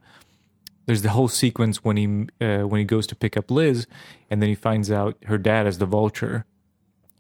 [0.86, 2.06] there's the whole sequence when he
[2.46, 3.88] uh, when he goes to pick up Liz,
[4.30, 6.46] and then he finds out her dad is the Vulture,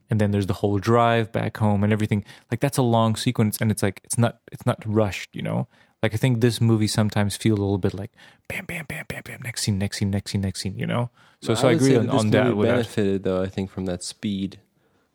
[0.09, 2.23] and then there's the whole drive back home and everything.
[2.51, 5.67] Like that's a long sequence, and it's like it's not it's not rushed, you know.
[6.03, 8.11] Like I think this movie sometimes feel a little bit like
[8.47, 11.09] bam, bam, bam, bam, bam, next scene, next scene, next scene, next scene, you know.
[11.45, 12.43] So so I, would agree say on, that this on that.
[12.45, 12.73] movie With that.
[12.75, 14.59] benefited though, I think, from that speed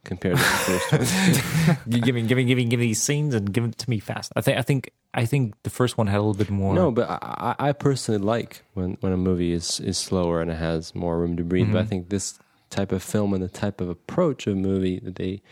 [0.04, 1.76] compared to the first one.
[1.94, 3.90] You give me, give me, give me, give me these scenes and give it to
[3.90, 4.32] me fast.
[4.36, 6.74] I think I think I think the first one had a little bit more.
[6.74, 10.50] No, but I, I I personally like when, when a movie is, is slower and
[10.50, 11.72] it has more room to breathe.
[11.72, 11.88] But I Mhm.
[11.88, 12.38] think this
[12.70, 15.42] type of film and the type of approach of movie that they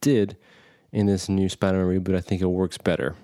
[0.00, 0.36] did
[0.92, 3.14] in this new Spider-Man reboot, I think it works better.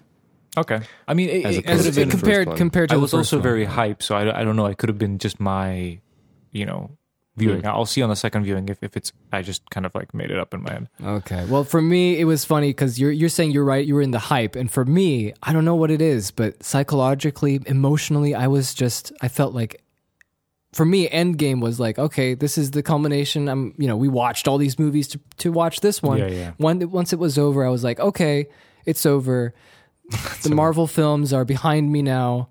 [0.57, 0.81] Okay.
[1.09, 2.95] I mean, it, As it opposed could have to been the first compared compared to
[2.95, 3.43] I was also one.
[3.43, 4.67] very hyped, so I, I don't know.
[4.67, 5.99] It could have been just my,
[6.53, 6.97] you know,
[7.37, 7.61] viewing.
[7.61, 7.67] Hmm.
[7.67, 10.31] I'll see on the second viewing if, if it's I just kind of like made
[10.31, 10.89] it up in my head.
[11.03, 11.45] Okay.
[11.47, 13.87] Well, for me, it was funny because you're you're saying you're right.
[13.87, 16.63] You were in the hype, and for me, I don't know what it is, but
[16.63, 19.83] psychologically, emotionally, I was just I felt like.
[20.73, 23.47] For me, Endgame was like, okay, this is the culmination.
[23.47, 26.17] I'm, you know, we watched all these movies to to watch this one.
[26.17, 26.53] Yeah, yeah.
[26.57, 28.47] One, once it was over, I was like, okay,
[28.87, 29.53] it's over.
[30.43, 32.49] the Marvel films are behind me now,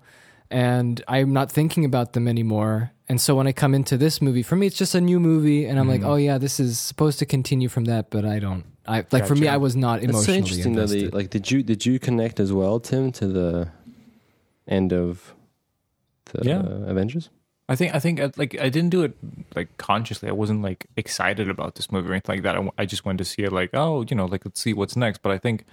[0.52, 2.92] and I'm not thinking about them anymore.
[3.08, 5.66] And so when I come into this movie, for me, it's just a new movie,
[5.66, 6.02] and I'm Mm-hmm.
[6.04, 8.64] like, oh yeah, this is supposed to continue from that, but I don't.
[8.86, 11.14] I like for me, I was not It's so emotionally interesting that they invested.
[11.14, 11.30] like.
[11.30, 13.68] Did you did you connect as well, Tim, to the
[14.66, 15.34] end of
[16.32, 16.58] the Yeah.
[16.60, 17.28] uh, Avengers?
[17.68, 19.14] I think I think uh, like I didn't do it
[19.54, 20.28] like consciously.
[20.28, 22.56] I wasn't like excited about this movie or anything like that.
[22.56, 24.96] I, I just wanted to see it like oh you know like let's see what's
[24.96, 25.22] next.
[25.22, 25.64] But I think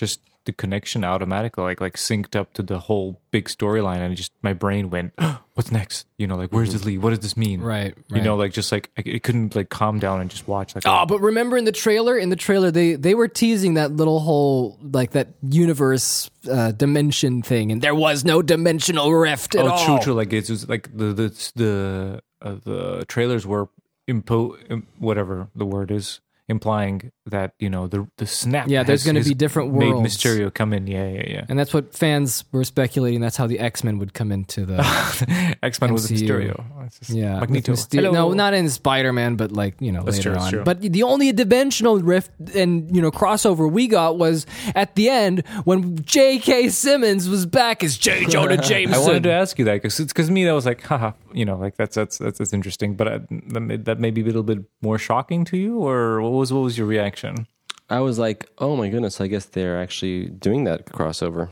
[0.00, 4.32] just the connection automatically like like synced up to the whole big storyline and just
[4.40, 5.12] my brain went
[5.54, 6.06] what's next?
[6.16, 7.02] You know like where's this lead?
[7.02, 7.60] What does this mean?
[7.60, 8.18] right, right.
[8.18, 10.84] You know like just like I, it couldn't like calm down and just watch like
[10.86, 14.20] Oh, but remember in the trailer, in the trailer, they they were teasing that little
[14.20, 19.68] whole like that universe uh, dimension thing, and there was no dimensional rift at oh
[19.68, 19.84] all.
[19.84, 23.68] true true like it's just like the the the uh, the trailers were
[24.08, 26.20] impo whatever the word is
[26.50, 28.68] implying that you know the the snap.
[28.68, 30.02] Yeah, there's gonna be different worlds.
[30.02, 30.10] Made.
[30.10, 30.86] Mysterio come in.
[30.86, 31.46] Yeah, yeah, yeah.
[31.48, 33.20] And that's what fans were speculating.
[33.20, 34.78] That's how the X Men would come into the
[35.62, 36.79] X Men was Mysterio.
[36.86, 37.40] It's just yeah.
[37.40, 37.72] with Magneto.
[37.72, 38.12] Myster- Hello.
[38.12, 40.52] no, not in Spider Man, but like you know That's later true, that's on.
[40.52, 40.64] true.
[40.64, 45.46] But the only dimensional rift and you know crossover we got was at the end
[45.64, 46.68] when J.K.
[46.70, 48.24] Simmons was back as J.
[48.26, 49.02] Jonah Jameson.
[49.02, 51.56] I wanted to ask you that because because me that was like, haha, you know,
[51.56, 52.94] like that's that's that's, that's interesting.
[52.94, 53.18] But uh,
[53.48, 56.52] that, may, that may be a little bit more shocking to you, or what was
[56.52, 57.46] what was your reaction?
[57.88, 61.48] I was like, oh my goodness, I guess they're actually doing that crossover.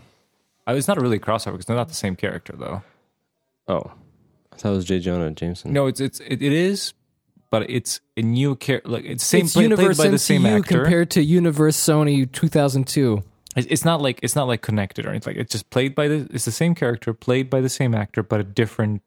[0.68, 2.82] Uh, it's not really a crossover because they're not the same character though.
[3.66, 3.92] Oh,
[4.58, 4.98] I thought it was J.
[4.98, 5.72] Jonah Jameson.
[5.72, 6.92] No, it's it's it, it is,
[7.50, 8.88] but it's a new character.
[8.90, 10.78] Like it's same it's play, Universe played by the same MCU actor.
[10.82, 13.22] compared to Universe Sony 2002.
[13.56, 15.34] It's- it's not like it's not like connected or anything.
[15.34, 18.22] Like it's just played by the it's the same character, played by the same actor,
[18.22, 19.02] but a different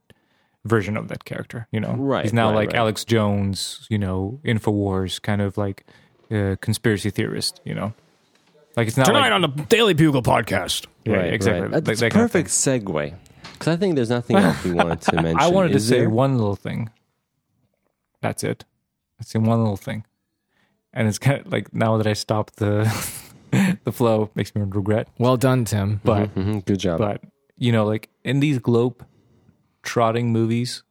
[0.65, 1.67] version of that character.
[1.71, 2.75] You know, Right, He's now right, like right.
[2.77, 3.85] Alex Jones.
[3.89, 5.85] You know, Infowars kind of like
[6.31, 7.61] uh, conspiracy theorist.
[7.63, 7.93] You know,
[8.75, 10.87] like it's not Tonight like, on the Daily Bugle podcast.
[11.05, 11.61] yeah, right, exactly.
[11.63, 11.71] Right.
[11.73, 13.13] Like, that a kind of perfect segue.
[13.61, 15.37] Because I think there's nothing else we wanted to mention.
[15.39, 16.89] I wanted to Is say one little thing.
[18.19, 18.65] That's it.
[19.19, 20.03] I in one little thing,
[20.93, 22.89] and it's kind of like now that I stopped the
[23.83, 25.09] the flow makes me regret.
[25.19, 26.01] Well done, Tim.
[26.03, 26.97] But Mhm, Good job.
[26.97, 27.21] but
[27.55, 29.05] you know, like in these globe
[29.83, 30.81] trotting movies,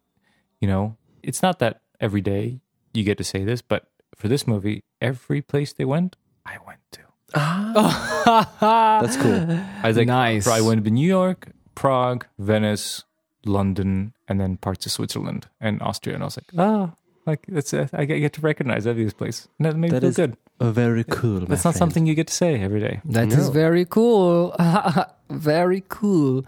[0.61, 2.61] you know, it's not that every day
[2.95, 6.15] you get to say this, but for this movie, every place they went,
[6.47, 7.01] I went to.
[7.35, 9.61] That's cool.
[9.83, 10.47] I was like, Nice.
[10.47, 11.49] I went to New York,
[11.81, 13.05] Prague, Venice,
[13.47, 16.93] London, and then parts of Switzerland and Austria, and I was like, oh,
[17.25, 20.11] like that's uh, I get to recognize every this place, and that made me feel
[20.11, 20.37] is good.
[20.61, 21.41] Very cool.
[21.47, 23.01] That's not something you get to say every day.
[23.07, 23.51] That is No.
[23.51, 24.55] very cool.
[25.31, 26.45] very cool.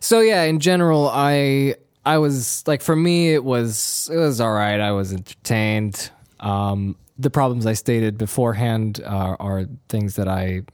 [0.00, 4.52] So yeah, in general, I I was like for me it was it was all
[4.52, 4.80] right.
[4.80, 6.10] I was entertained.
[6.40, 10.64] Um, the problems I stated beforehand are, are things that I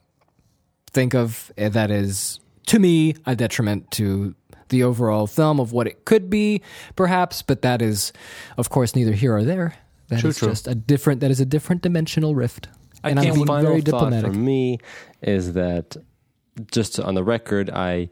[0.91, 2.41] think of eh, that is
[2.71, 4.35] to me a detriment to
[4.69, 6.63] the overall film of what it could be,
[6.97, 7.43] perhaps.
[7.43, 8.13] But that is,
[8.57, 9.75] of course, neither here or there.
[10.09, 10.49] That is True, true.
[10.49, 11.21] just a different.
[11.21, 12.69] That is a different dimensional rift.
[13.03, 14.33] I and I'm being final very diplomatic.
[14.33, 14.79] for me
[15.23, 15.97] is that
[16.71, 18.09] just on the record, I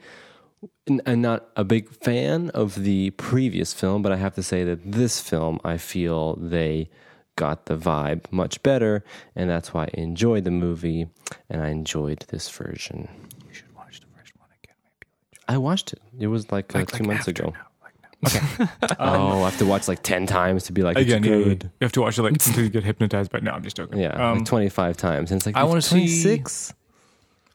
[1.07, 4.93] am not a big fan of the previous film, but I have to say that
[4.93, 6.89] this film, I feel they
[7.37, 9.05] got the vibe much better,
[9.37, 11.07] and that's why I enjoyed the movie
[11.51, 13.09] and I enjoyed this version.
[13.47, 15.07] You should watch the first one again, maybe.
[15.49, 16.01] I watched it.
[16.19, 17.55] It was like, uh, Like- two like months after ago.
[17.55, 18.97] now, like now.
[19.01, 21.45] oh, I have to watch like ten times to be like Again, it's yeah, yeah,
[21.45, 21.63] good.
[21.65, 21.69] yeah.
[21.81, 23.31] you have to watch it like until you get hypnotized.
[23.31, 23.99] But no, I'm just joking.
[24.01, 25.31] Yeah, um, like twenty five times.
[25.31, 26.75] And it's like I wanna see- six.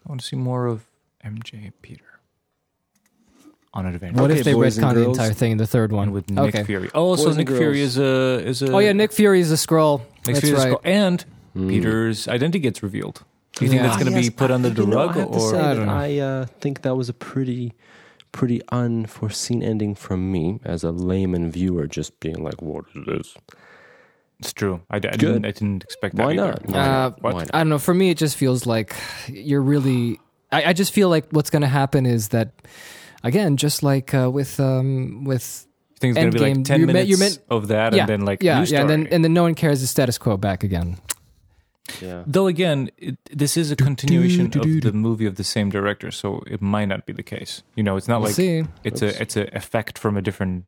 [0.06, 0.84] I want to see more of
[1.24, 2.04] MJ and Peter
[3.74, 4.22] on an adventure.
[4.22, 5.18] What Okay, if they boys and retcon the girls.
[5.18, 6.12] entire thing in the third one?
[6.12, 6.64] With Nick okay.
[6.64, 6.90] Fury.
[6.94, 7.98] Oh, so Boys and Nick Fury girls.
[7.98, 8.72] is a is a.
[8.74, 10.00] Oh yeah, Nick Fury is a scroll.
[10.28, 10.72] Nick That's Fury is right.
[10.72, 10.82] cool.
[10.84, 11.70] and Hmm.
[11.70, 13.24] Peter's identity gets revealed.
[13.56, 13.88] Do you think Yeah.
[13.88, 15.86] that's going to yes, be put under the you know, rug, I or I don't
[15.86, 15.94] know.
[15.94, 17.74] I uh, think that was a pretty,
[18.32, 23.36] pretty unforeseen ending from me as a layman viewer, just being like, "What is this?"
[24.40, 24.82] it's true?
[24.90, 25.20] I, d- I Good.
[25.20, 25.46] didn't.
[25.46, 26.26] I didn't expect that.
[26.26, 26.58] Why either.
[26.68, 26.76] not?
[26.76, 27.50] Uh, Why not?
[27.54, 27.78] I don't know.
[27.80, 28.96] For me, it just feels like
[29.28, 30.20] you're really.
[30.52, 32.52] I, I just feel like what's going to happen is that,
[33.24, 35.68] again, just like uh, with um, with
[36.02, 38.02] You think going to be like ten you're minutes meant- you're meant- of that, yeah,
[38.02, 40.18] and then like yeah, new yeah, and then and then no one cares the status
[40.18, 40.98] quo back again.
[42.02, 42.24] Yeah.
[42.26, 45.70] Though again, it, this is a continuation do, do, of the movie of the same
[45.70, 47.64] director, so it might not be the case.
[47.76, 48.64] You know, it's not We'll like see.
[48.84, 49.16] it's Oops.
[49.18, 50.66] a it's a effect from a different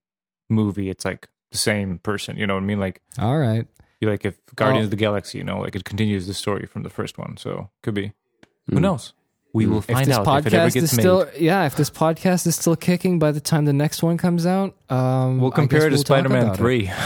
[0.50, 0.90] movie.
[0.90, 2.36] It's like the same person.
[2.38, 2.80] You know what I mean?
[2.82, 3.66] Like All right.
[4.02, 4.88] you like if Guardians Oh.
[4.88, 7.38] of the Galaxy, you know, like it continues the story from the first one.
[7.38, 8.12] So could be.
[8.70, 8.82] Who Mm.
[8.82, 9.14] knows?
[9.56, 11.02] We will If find this out if it ever podcast gets is made.
[11.02, 14.46] still, yeah, if this podcast is still kicking by the time the next one comes
[14.46, 16.58] out, um, we'll I compare guess it to we'll talk Spider-Man about it.
[16.58, 16.92] Three.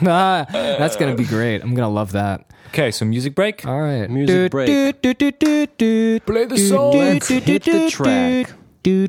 [0.00, 1.60] Ah, that's gonna be great.
[1.60, 2.44] I'm gonna love that.
[2.68, 3.66] okay, so music break.
[3.66, 4.68] All right, Music break.
[5.02, 6.92] Play the song.
[6.96, 8.52] Let's hit the track.
[8.84, 9.08] We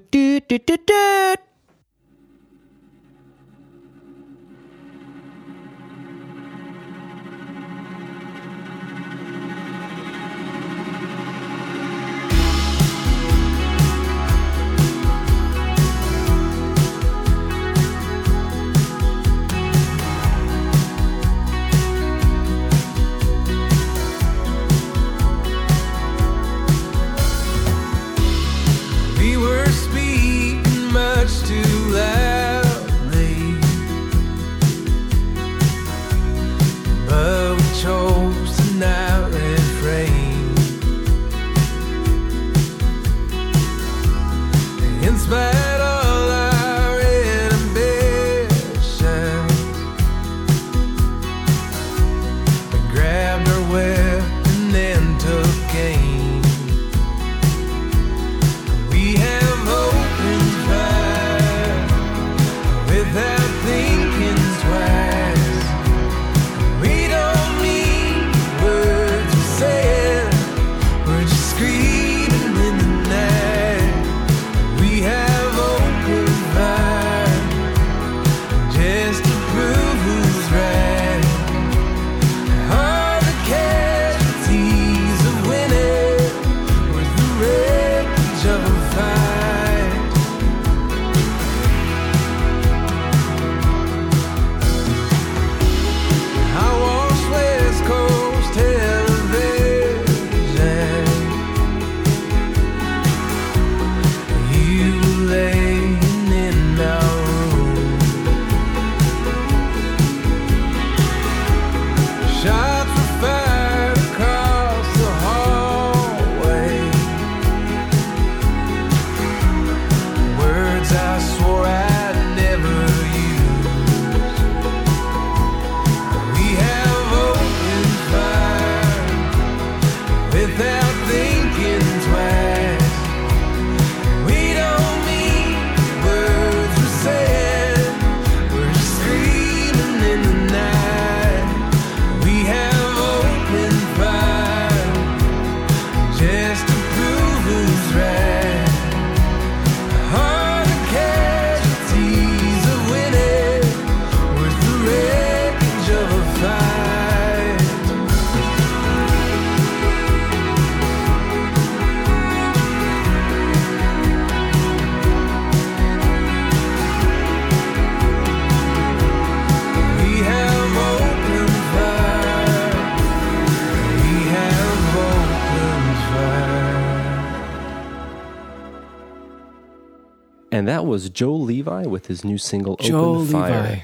[180.79, 183.61] that was Joe Levi with his new single Joe Open Fire.
[183.63, 183.79] Levi.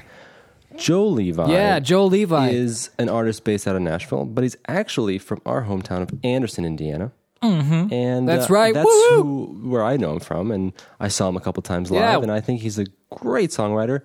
[0.78, 1.50] Joe Levi.
[1.50, 2.48] Yeah, Joe Levi.
[2.48, 6.64] is an artist based out of Nashville, but he's actually from our hometown of Anderson,
[6.64, 7.12] Indiana.
[7.42, 7.92] Mm-hmm.
[7.92, 8.72] And That's uh, right.
[8.72, 12.00] That's who, where I know him from, and I saw him a couple times live,
[12.00, 12.18] Yeah.
[12.22, 14.00] and I think he's a great songwriter.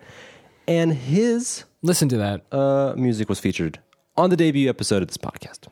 [0.68, 2.46] And his Listen to that.
[2.54, 3.80] uh, music was featured
[4.18, 5.68] on the debut episode of this podcast.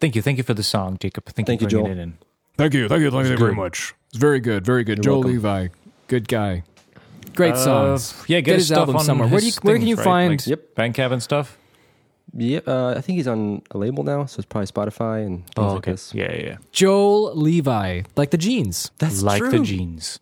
[0.00, 1.24] Thank you, thank you for the song, Jacob.
[1.24, 1.86] Thank, Thank you you, Joel.
[1.86, 2.18] it in.
[2.58, 3.94] Thank you, thank you, thank you very much.
[4.10, 5.02] It's very good, very good.
[5.02, 5.32] Joe welcome.
[5.32, 5.68] Levi,
[6.08, 6.64] good guy.
[7.34, 8.12] Great songs.
[8.20, 9.28] Uh, yeah, get, his, his album on somewhere.
[9.28, 10.04] Where do you his where can you right?
[10.04, 10.30] find?
[10.40, 10.74] Like Yep.
[10.74, 11.56] Bandcamp and stuff.
[12.34, 15.54] Yeah, uh, I think he's on a label now, so it's probably Spotify and things
[15.56, 15.92] Oh, like okay.
[15.92, 16.12] this.
[16.14, 16.56] Yeah, yeah, yeah.
[16.72, 18.90] Joel Levi, like the jeans.
[18.98, 19.50] That's like true.
[19.50, 20.18] the jeans.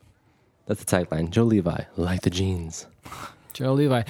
[0.67, 1.31] That's the tagline.
[1.31, 2.87] Joe Levi, like the jeans.
[3.55, 4.03] Joel Levi,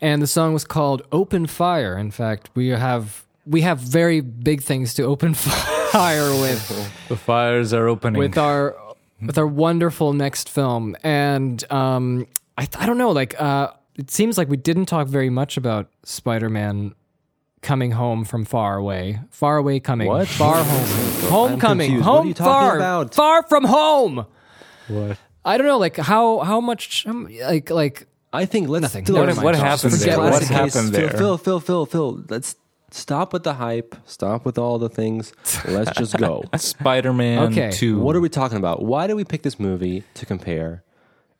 [0.00, 4.62] and the song was called "Open Fire." In fact, we have we have very big
[4.62, 5.34] things to open
[5.92, 6.66] fire with
[7.08, 8.18] The fires are opening.
[8.18, 8.74] with our
[9.24, 12.26] with our wonderful next film, and um,
[12.58, 15.88] I I don't know, like uh, it seems like we didn't talk very much about
[16.04, 16.94] Spider-Man
[17.62, 20.28] coming home from far away, far away coming, What?
[20.28, 22.06] far home, homecoming, confused.
[22.06, 23.14] What home are you talking far, about?
[23.14, 24.26] far from home.
[24.88, 25.18] what?
[25.44, 29.04] I don't know, like how how much, um, like like I think let's Nothing.
[29.06, 30.18] still- What, what happened there?
[30.18, 31.08] what What I Classic happened there?
[31.10, 32.24] Phil, Phil, Phil, Phil, Phil.
[32.28, 32.56] Let's
[32.96, 33.94] stop with the hype.
[34.06, 35.32] Stop with all the things.
[35.66, 36.42] Let's just go.
[36.56, 37.70] Spider-Man Okay.
[37.72, 37.98] 2.
[37.98, 38.82] what are we talking about?
[38.82, 40.82] Why did we pick this movie to compare?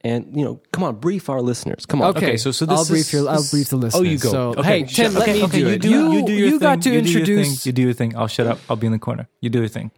[0.02, 1.84] And you know, come on, brief our listeners.
[1.86, 2.10] Come on.
[2.10, 4.00] Okay, Okay, so- so this I'll is- brief your, I'll brief the listeners.
[4.00, 4.30] Oh, you go.
[4.30, 4.62] So, okay.
[4.62, 5.80] hey, Tim, let okay, me okay, do you it.
[5.82, 6.58] do, You, you do your you thing.
[6.60, 7.62] got to you introduce.
[7.64, 7.68] thing.
[7.68, 8.16] You do your thing.
[8.16, 8.58] I'll shut up.
[8.70, 9.26] I'll be in the corner.
[9.40, 9.90] You do your thing.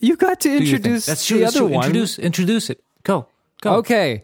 [0.00, 1.38] You got to Do introduce That's true.
[1.38, 1.74] the that's other true.
[1.76, 1.84] one.
[1.86, 2.82] Introduce, introduce it.
[3.04, 3.28] Go.
[3.62, 3.76] Go.
[3.76, 4.22] Okay,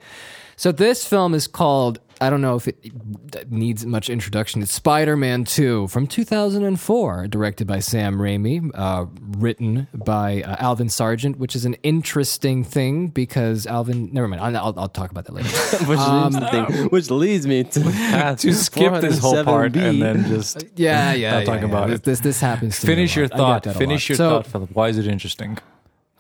[0.57, 2.01] so this film is called.
[2.23, 4.61] I don't know if it needs much introduction.
[4.63, 9.07] It's Spider-Man 2 from 2004, directed by Sam Raimi, uh,
[9.39, 14.13] written by uh, Alvin Sargent, which is an interesting thing because Alvin.
[14.13, 14.43] Never mind.
[14.43, 15.49] I'll, I'll, I'll talk about that later.
[15.87, 17.81] Which, leads the thing, which leads me to
[18.39, 19.89] To skip this whole part 407B.
[19.89, 21.39] and then just yeah, yeah.
[21.39, 21.95] Not talking yeah, about yeah.
[21.97, 22.03] it.
[22.03, 22.79] This this happens.
[22.81, 23.41] To me a finish your lot.
[23.41, 23.79] I get thought.
[23.79, 24.71] Finish your So- thought, Philip.
[24.73, 25.59] Why is it interesting?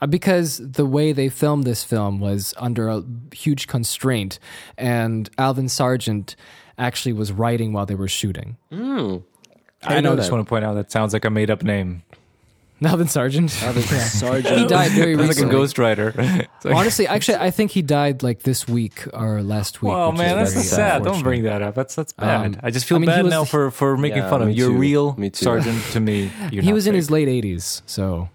[0.01, 3.03] Uh, because the way they filmed this film was under a
[3.35, 4.39] huge constraint,
[4.79, 6.37] and Alvin Sargent
[6.79, 8.57] actually was writing while they were shooting.
[8.73, 10.17] I, know know.
[10.17, 12.03] Just want to point out that sounds like a made up name.
[12.83, 13.51] Alvin Sargent.
[13.51, 14.59] Sergeant.
[14.59, 15.55] he died very It's like a recently.
[15.55, 16.17] ghostwriter.
[16.17, 19.93] Like, Honestly, actually, I think he died like this week or last week.
[19.93, 21.05] Oh man, that's very sad.
[21.05, 21.75] Don't bring that up.
[21.75, 22.47] That's that's bad.
[22.55, 24.49] Um, I just feel I mean, bad was- now for for making Yeah, fun of
[24.49, 24.59] me him.
[24.59, 25.45] You're real Me too.
[25.45, 26.33] sergeant to me.
[26.51, 28.31] You're He not was in his late 80s, so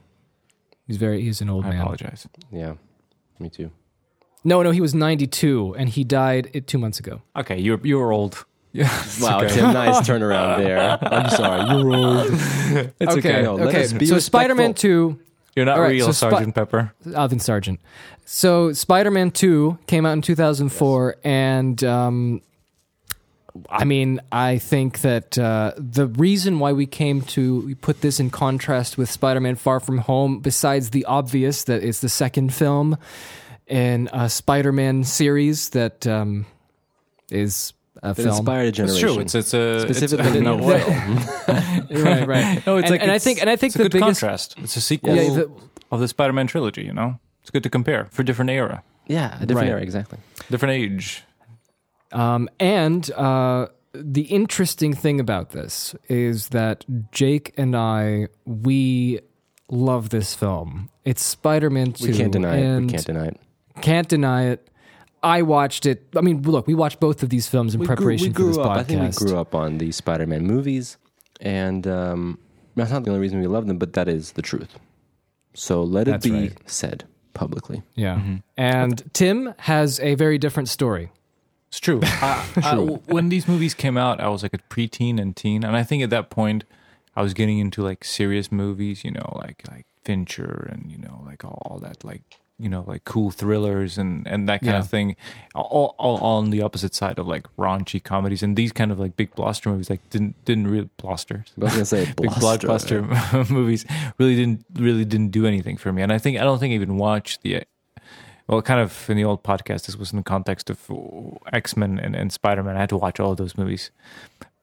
[0.88, 1.74] he's very he's an old man.
[1.74, 1.82] I man.
[1.84, 2.28] apologize.
[2.52, 2.74] Yeah,
[3.40, 3.72] me too.
[4.44, 7.22] No, no, he was 92 and he died it, 2 months ago.
[7.36, 8.46] Okay, you're you're old.
[8.76, 8.92] Yeah.
[9.06, 9.56] it's Wow, okay.
[9.56, 10.98] Tim, nice turnaround there.
[11.02, 12.28] I'm sorry, you're old.
[13.00, 13.42] It's okay.
[13.42, 13.86] No, okay.
[13.88, 14.20] so respectful.
[14.20, 15.18] Spider-Man 2
[15.56, 16.94] You're not All right, real, so Spi- Sergeant Pepper.
[17.16, 17.80] Alvin Sergeant.
[18.26, 22.42] So Spider-Man 2 came out in 2004 and um
[23.70, 28.30] I mean, I think that uh, the reason why we came to put this in
[28.30, 32.98] contrast with Spider-Man Far From Home, besides the obvious that it's the second film
[33.68, 36.46] in a Spider-Man series that um,
[37.32, 37.74] is
[38.04, 38.28] a That film.
[38.30, 39.20] inspired a It's true.
[39.20, 40.68] It's it's a specifically it's, no, no,
[42.04, 42.66] right, right.
[42.68, 44.20] no, it's and, like and I think and I think it's a the good biggest
[44.22, 44.56] contrast.
[44.58, 45.52] It's a sequel Yeah, the-
[45.92, 46.84] of the Spider-Man trilogy.
[46.84, 49.74] You know, it's good to compare for different era, yeah, a different Right.
[49.76, 50.20] era, exactly.
[50.52, 51.24] different age.
[52.12, 59.20] Um, and uh, the interesting thing about this is that Jake and I, we
[59.70, 60.90] love this film.
[61.04, 62.08] It's Spider Man 2.
[62.08, 62.82] We can't deny it.
[62.82, 63.40] We can't deny it.
[63.82, 64.70] can't deny it.
[65.24, 66.08] I watched it.
[66.16, 68.54] I mean, look, we watched both of these films in We grew, preparation we grew
[68.54, 68.72] for this up.
[68.72, 68.80] podcast.
[68.80, 70.98] I think we grew up on the Spider-Man movies,
[71.42, 72.38] and um,
[72.76, 74.78] that's not the only reason we love them, but that is the truth.
[75.56, 76.70] So let it be right.
[76.70, 77.82] said publicly.
[77.96, 78.22] Yeah.
[78.58, 81.12] And Tim has a very different story.
[81.76, 82.00] It's true.
[82.04, 85.76] I, I- when these movies came out, I was like a preteen and teen, and
[85.76, 86.64] I think at that point,
[87.18, 91.22] I was getting into like serious movies, you know, like like Fincher and you know
[91.26, 92.22] like all, all that like
[92.60, 94.80] you know like cool thrillers and and that kind Yeah.
[94.80, 95.16] of thing
[95.56, 99.00] all, all, all on the opposite side of like raunchy comedies and these kind of
[99.00, 103.10] like big blockbuster movies like didn't didn't really blockbuster I was gonna say big blockbuster.
[103.10, 103.86] blockbuster movies
[104.20, 106.76] really didn't really didn't do anything for me and i think i don't think i
[106.76, 107.64] even watched the
[108.48, 110.96] well kind of in the old podcast this was in the context of uh,
[111.54, 113.92] x-men and, and spider-man i had to watch all of those movies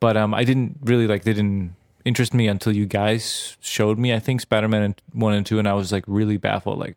[0.00, 4.12] but um i didn't really like they didn't interest me until you guys showed me
[4.12, 6.96] i think spider-man 1 and 2 and i was like really baffled like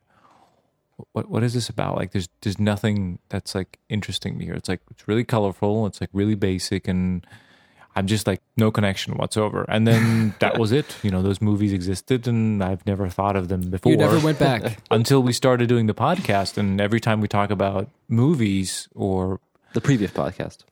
[1.12, 1.96] what what is this about?
[1.96, 4.54] Like there's there's nothing that's like interesting me here.
[4.54, 7.26] It's like it's really colorful, it's like really basic and
[7.96, 9.66] I'm just like no connection whatsoever.
[9.70, 10.98] And then that was it.
[11.02, 13.92] You know, those movies existed and I've never thought of them before.
[13.92, 14.80] You never went back.
[14.92, 19.40] until we started doing the podcast and every time we talk about movies or
[19.74, 20.64] The previous podcast.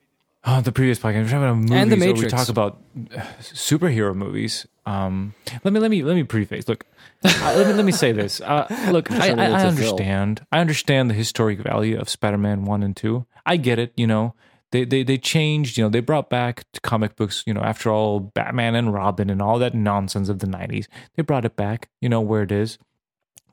[0.45, 1.23] Oh, the previous podcast.
[1.23, 2.81] We're talking about movies, And The or we talk about
[3.15, 4.67] uh, superhero movies.
[4.85, 5.33] Um,
[5.63, 6.67] let me let me let me preface.
[6.67, 6.85] Look,
[7.23, 8.41] uh, let me let me say this.
[8.41, 10.45] Uh, look, I, I, I understand.
[10.51, 13.25] I understand the historic value of Spider-Man one and two.
[13.45, 13.93] I get it.
[13.95, 14.35] You know,
[14.73, 15.77] they they they changed.
[15.77, 17.43] You know, they brought back comic books.
[17.47, 21.23] You know, after all, Batman and Robin and all that nonsense of the '90s, they
[21.23, 21.87] brought it back.
[22.01, 22.77] You know where it is.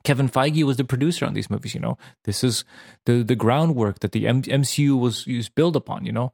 [0.03, 1.73] Kevin Feige was the producer on these movies.
[1.75, 2.65] You know, this is
[3.05, 6.05] the the groundwork that the M- MCU was was built upon.
[6.05, 6.33] You know,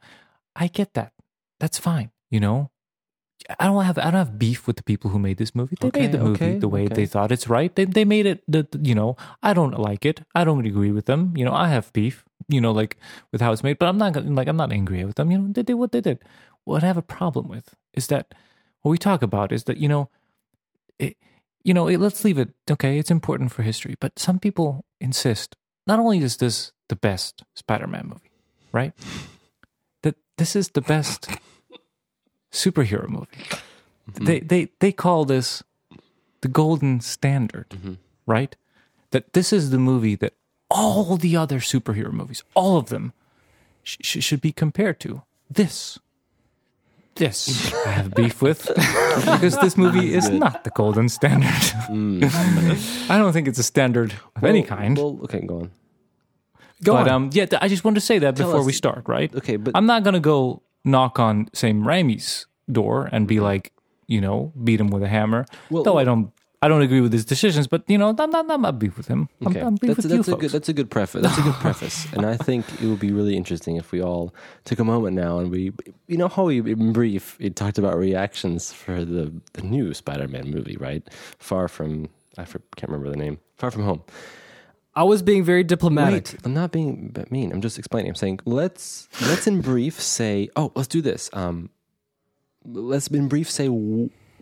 [0.55, 1.11] I get that.
[1.59, 2.11] That's fine.
[2.31, 2.71] You know,
[3.59, 5.75] I don't have I don't have beef with the people who made this movie.
[5.79, 6.95] They Okay, made the movie okay, the way okay.
[6.95, 7.75] they thought it's right.
[7.75, 8.39] They they made it.
[8.47, 10.21] The, the- you know, I don't like it.
[10.33, 11.33] I don't agree with them.
[11.35, 12.23] You know, I have beef.
[12.49, 12.97] You know, like
[13.31, 13.79] with how it's made.
[13.79, 15.31] But I'm not like I'm not angry with them.
[15.31, 16.19] You know, they did what they did.
[16.63, 18.33] What I have a problem with is that
[18.81, 20.09] what we talk about is that you know,
[20.99, 21.17] it,
[21.63, 22.49] you know, it, let's leave it.
[22.69, 25.55] Okay, it's important for history, but some people insist.
[25.85, 28.31] Not only is this the best Spider-Man movie,
[28.71, 28.93] right?
[30.03, 31.29] That this is the best
[32.51, 33.27] superhero movie.
[34.09, 34.25] Mm-hmm.
[34.25, 35.63] They they they call this
[36.41, 37.93] the golden standard, mm-hmm.
[38.25, 38.55] right?
[39.11, 40.33] That this is the movie that
[40.69, 43.13] all the other superhero movies, all of them,
[43.83, 45.21] sh- sh- should be compared to.
[45.49, 45.97] This,
[47.15, 51.49] this I have beef with because this movie is not the golden standard.
[53.09, 54.97] I don't think it's a standard of any kind.
[54.97, 55.71] Well, okay, go on.
[56.83, 57.09] Go but on.
[57.09, 59.33] um, yeah, th- I just wanted to say that Tell before us- we start, right?
[59.35, 63.71] Okay, but I'm not gonna go knock on Sam Raimi's door and be like,
[64.05, 65.45] you know, beat him with a hammer.
[65.71, 68.49] Well- Though I don't, I don't agree with his decisions, but you know, I'm not,
[68.49, 69.29] I'm not beef with him.
[69.41, 71.21] I'm, Okay, I'm beef that's, with that's you a good that's a good preface.
[71.21, 74.33] That's a good preface, and I think it would be really interesting if we all
[74.65, 75.71] took a moment now and we,
[76.07, 80.49] you know, how we in brief it talked about reactions for the the new Spider-Man
[80.49, 81.07] movie, right?
[81.37, 82.09] Far from
[82.39, 83.39] I can't remember the name.
[83.55, 84.01] Far from home.
[84.95, 86.33] I was being very diplomatic.
[86.33, 87.51] Wait, I'm not being mean.
[87.51, 88.09] I'm just explaining.
[88.09, 91.29] I'm saying let's let's in brief say, oh, let's do this.
[91.33, 91.69] Um,
[92.65, 93.69] let's in brief say.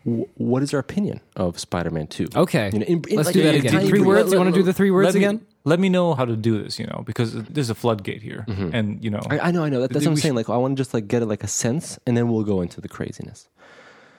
[0.05, 2.27] W- w- what is our opinion of Spider-Man Two?
[2.35, 2.69] Okay.
[2.71, 3.87] You know, in- in- Let's like do that again.
[3.87, 4.31] Three words.
[4.31, 5.41] You let- want to do the three words let me, again?
[5.63, 9.03] Let me know how to do this, you know, because there's a floodgate here, and
[9.03, 9.81] you know, I, I know, I know.
[9.81, 10.35] That, that's what I'm We saying.
[10.35, 12.61] Like, I want to just like get it like a sense, and then we'll go
[12.61, 13.49] into the craziness.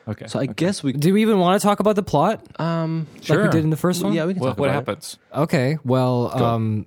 [0.08, 0.26] okay.
[0.26, 3.36] So I guess we, Do we even want to talk about the plot um, sure.
[3.36, 4.12] like we did in the first one?
[4.12, 5.18] yeah, we can what, talk what about happens?
[5.32, 5.78] Okay.
[5.84, 6.86] Well, um,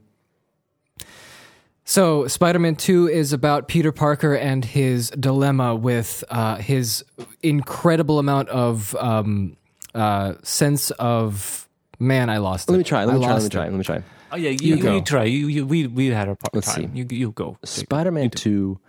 [1.90, 7.04] so Spider-Man Two is about Peter Parker and his dilemma with uh, his
[7.42, 9.58] incredible amount of um,
[9.96, 11.68] uh, sense of
[11.98, 12.30] man.
[12.30, 12.72] I lost It.
[12.72, 12.74] it.
[12.74, 13.06] Let me try.
[13.06, 13.28] Let I me try.
[13.30, 13.52] Let lost me it.
[13.52, 13.64] try.
[13.64, 14.04] Let me try.
[14.32, 15.24] Oh yeah, you, You you, you try.
[15.24, 16.94] You, you, we we had our part Let's time.
[16.94, 17.00] see.
[17.00, 17.58] You you go.
[17.64, 18.80] Spider-Man Two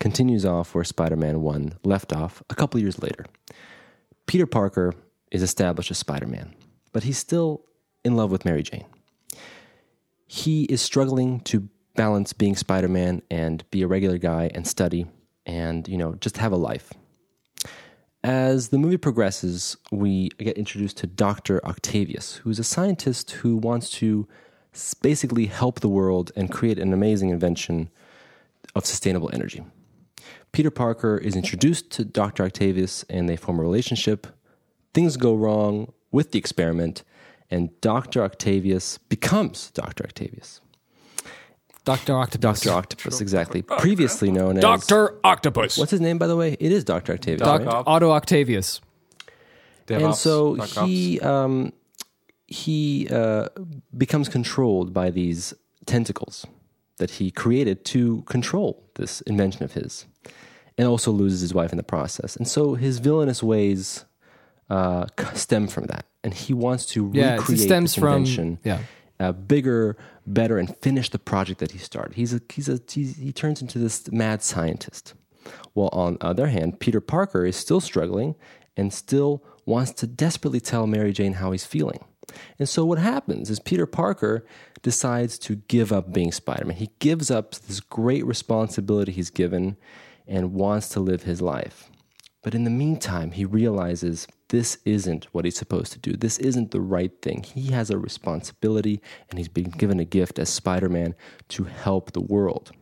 [0.00, 3.26] continues off where Spider-Man One left off a couple years later.
[4.26, 4.92] Peter Parker
[5.30, 6.52] is established as Spider-Man,
[6.92, 7.64] but he's still
[8.04, 8.86] in love with Mary Jane.
[10.26, 11.68] He is struggling to
[12.00, 15.04] balance being Spider-Man and be a regular guy and study
[15.44, 16.94] and you know just have a life.
[18.24, 21.62] As the movie progresses, we get introduced to Dr.
[21.62, 24.26] Octavius, who's a scientist who wants to
[25.02, 27.90] basically help the world and create an amazing invention
[28.74, 29.62] of sustainable energy.
[30.52, 32.44] Peter Parker is introduced to Dr.
[32.44, 34.26] Octavius and they form a relationship.
[34.94, 37.02] Things go wrong with the experiment,
[37.50, 38.22] and Dr.
[38.22, 40.04] Octavius becomes Dr.
[40.04, 40.62] Octavius.
[41.84, 42.60] Doctor Octopus.
[42.60, 42.76] Dr.
[42.76, 43.62] Octopus, exactly.
[43.62, 44.62] Previously known as.
[44.62, 45.18] Dr.
[45.24, 45.78] Octopus.
[45.78, 46.56] What's his name, by the way?
[46.60, 47.14] It is Dr.
[47.14, 47.40] Octavius.
[47.40, 47.82] Doc- right?
[47.86, 48.80] Otto Octavius.
[49.88, 51.72] and so Doc he um,
[52.46, 53.48] he uh,
[53.96, 55.54] becomes controlled by these
[55.86, 56.46] tentacles
[56.98, 60.04] that he created to control this invention of his,
[60.76, 62.36] and also loses his wife in the process.
[62.36, 64.04] And so his villainous ways
[64.68, 68.58] uh, stem from that, and he wants to Yeah, it recreate stems this from invention.
[68.64, 68.80] yeah.
[69.20, 72.14] Uh, bigger, better, and finish the project that he started.
[72.14, 75.12] He's a, he's a, he's, he turns into this mad scientist.
[75.74, 78.34] While on the other hand, Peter Parker is still struggling
[78.78, 82.02] and still wants to desperately tell Mary Jane how he's feeling.
[82.58, 84.46] And so what happens is Peter Parker
[84.82, 86.76] decides to give up being Spider Man.
[86.76, 89.76] He gives up this great responsibility he's given
[90.26, 91.90] and wants to live his life.
[92.42, 96.12] But in the meantime, he realizes this isn't what he's supposed to do.
[96.12, 97.42] This isn't the right thing.
[97.42, 101.14] He has a responsibility and he's been given a gift as Spider Man
[101.50, 102.72] to help the world.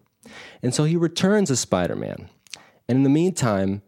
[0.63, 2.29] And so he returns as Spider Man.
[2.89, 3.83] And in the meantime,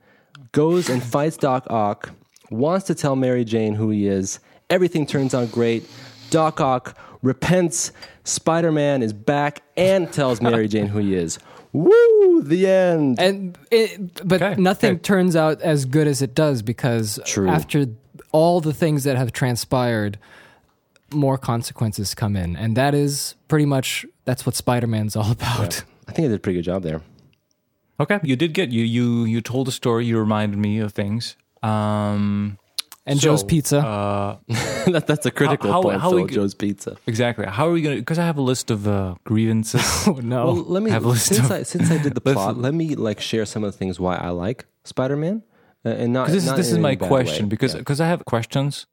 [0.52, 2.10] goes and fights Doc Ock,
[2.50, 4.40] wants to tell Mary Jane who he is.
[4.68, 5.88] Everything turns out great.
[6.28, 7.92] Doc Ock repents.
[8.24, 11.38] Spider Man is back and tells Mary Jane who he is.
[11.72, 12.42] Woo!
[12.42, 13.20] The end.
[13.20, 15.00] And it, but Okay, nothing okay.
[15.00, 17.48] turns out as good as it does because True.
[17.48, 17.86] after
[18.32, 20.18] all the things that have transpired,
[21.12, 25.84] more consequences come in, and that is pretty much that's what Spider-Man's all about.
[26.08, 27.02] I think I did a pretty good job there.
[28.00, 30.06] Okay, you did get you you you told a story.
[30.06, 31.36] You reminded me of things.
[31.62, 32.58] Um,
[33.06, 33.78] And so, Joe's Pizza.
[33.78, 34.36] Uh,
[34.90, 36.96] that, that's a critical how- point, how Phil, we Joe's Pizza.
[37.06, 37.46] exactly.
[37.46, 37.96] How are we gonna?
[37.96, 39.82] Because I have a list of uh, grievances.
[40.06, 40.44] oh no!
[40.46, 42.74] Well, let me have a list since of- I since I did the plot, let
[42.74, 45.42] me like share some of the things why I like Spider Man,
[45.84, 47.46] uh, and not this, not this in is my question.
[47.46, 47.50] way.
[47.50, 47.80] Because Yeah.
[47.80, 48.86] because I have questions,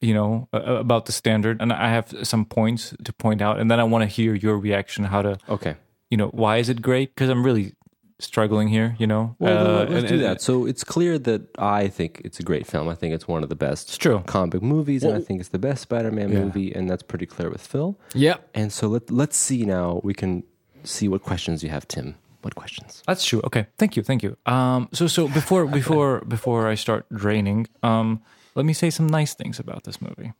[0.00, 3.70] you know, uh, about the standard, and I have some points to point out, and
[3.70, 5.04] then I want to hear your reaction.
[5.04, 5.76] How to okay,
[6.10, 7.14] you know why is it great?
[7.14, 7.74] Because I'm really
[8.18, 8.96] struggling here.
[8.98, 10.40] You know, well Uh, let- let's and- do and- that.
[10.40, 12.88] So it's clear that I think it's a great film.
[12.88, 14.22] I think it's one of the best It's true.
[14.26, 16.40] comic movies, and I think it's the best Spider Man Yeah.
[16.44, 17.96] movie, and that's pretty clear with Phil.
[18.14, 18.36] Yeah.
[18.54, 20.00] And so let let's see now.
[20.02, 20.42] We can
[20.84, 22.14] see what questions you have, Tim.
[22.42, 23.02] What questions?
[23.08, 23.40] That's true.
[23.44, 24.36] Okay, thank you, thank you.
[24.46, 28.20] Um, so so before before before I start draining, um,
[28.54, 30.32] let me say some nice things about this movie.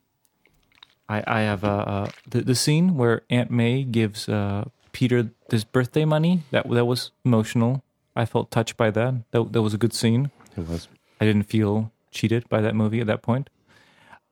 [1.09, 4.63] I I have uh, uh the the scene where Aunt May gives uh
[4.97, 7.83] Peter this birthday money that that was emotional.
[8.15, 9.13] I felt touched by that.
[9.29, 10.31] That that was a good scene.
[10.57, 10.87] It was
[11.21, 13.51] I didn't feel cheated by that movie at that point.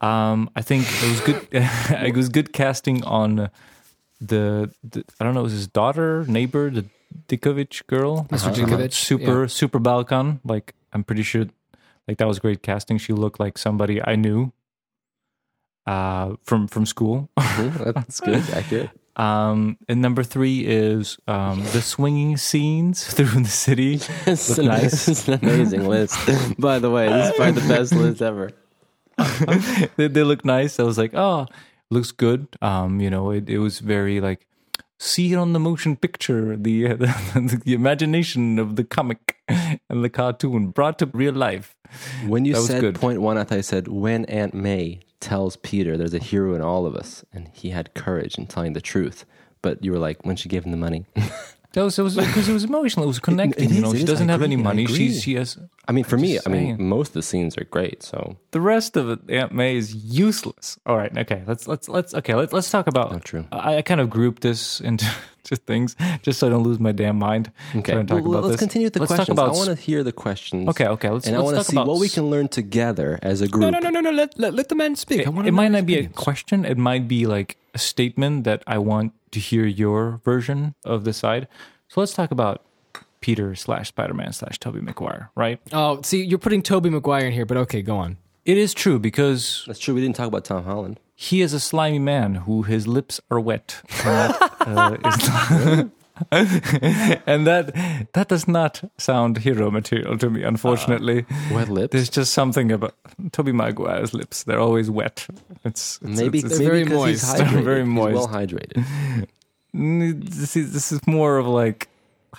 [0.01, 1.47] Um, I think it was good.
[1.51, 3.51] it was good casting on
[4.19, 6.85] the, the I don't know, it was his daughter, neighbor, the
[7.27, 8.51] Ditkovich girl, Mr.
[8.51, 9.47] Ditkovich, super yeah.
[9.47, 10.41] super Balkan.
[10.43, 11.45] Like I'm pretty sure,
[12.07, 12.97] like that was great casting.
[12.97, 14.51] She looked like somebody I knew
[15.85, 17.29] uh, from from school.
[17.37, 18.89] That's good, accurate.
[19.15, 24.01] Um, and number three is um, the swinging scenes through the city.
[24.25, 25.07] It's an, nice.
[25.07, 26.17] it's an amazing list.
[26.59, 28.51] By the way, this is probably the best list ever.
[29.95, 30.79] they, they look nice.
[30.79, 31.47] I was like, oh,
[31.89, 32.47] looks good.
[32.61, 34.45] Um, you know, it, it was very like
[34.97, 40.03] see it on the motion picture, the, uh, the the imagination of the comic and
[40.03, 41.75] the cartoon brought to real life.
[42.27, 42.95] When you That said good.
[42.95, 46.61] point one, I thought you said when Aunt May tells Peter there's a hero in
[46.61, 49.25] all of us, and he had courage in telling the truth.
[49.61, 51.05] But you were like, when she gave him the money.
[51.75, 53.03] That was because it was emotional.
[53.03, 53.65] It was connecting.
[53.65, 54.05] it you is, know, it she is.
[54.05, 54.85] doesn't I have any agree, I money.
[54.85, 55.57] She's she has
[55.87, 58.01] I mean, for me, I mean, most of the scenes are great.
[58.01, 59.19] So the rest of it.
[59.29, 60.79] Aunt May is useless.
[60.85, 61.43] All right, okay.
[61.45, 62.33] Let's let's let's okay.
[62.33, 63.11] Let's let's talk about.
[63.11, 63.45] Not true.
[63.51, 65.05] I, I kind of grouped this into
[65.49, 67.51] just things just so I don't lose my damn mind.
[67.75, 68.59] okay, trying to talk Well, about let's this.
[68.59, 69.37] continue with the let's questions.
[69.37, 70.67] Talk about I want to hear the questions.
[70.69, 71.09] Okay, okay.
[71.09, 73.47] Let's and I let's want to see about what we can learn together as a
[73.47, 73.61] group.
[73.61, 74.11] No, no, no, no, no.
[74.11, 75.25] Let, let, let the man speak.
[75.25, 76.65] I want It, might not be a question.
[76.65, 81.13] It might be like a statement that I want to hear your version of the
[81.13, 81.47] side.
[81.87, 82.63] So let's talk about
[83.21, 85.29] Peter slash Spider Man slash Tobey Maguire.
[85.35, 85.59] Right?
[85.71, 88.17] Oh, see, you're putting Tobey Maguire in here, but okay, go on.
[88.45, 89.95] It is true because That's true.
[89.95, 90.99] We didn't talk about Tom Holland.
[91.15, 93.81] He is a slimy man who his lips are wet.
[94.03, 95.83] And that, uh,
[97.25, 101.25] and that that does not sound hero material to me, unfortunately.
[101.51, 101.93] Wet lips.
[101.93, 102.95] There's just something about
[103.31, 104.43] Tobey Maguire's lips.
[104.43, 105.27] They're always wet.
[105.63, 107.41] It's, it's maybe it's, maybe very because he's moist.
[107.41, 107.63] hydrated.
[107.63, 109.27] Very He's well hydrated.
[109.75, 111.89] Mm, this is this is more of like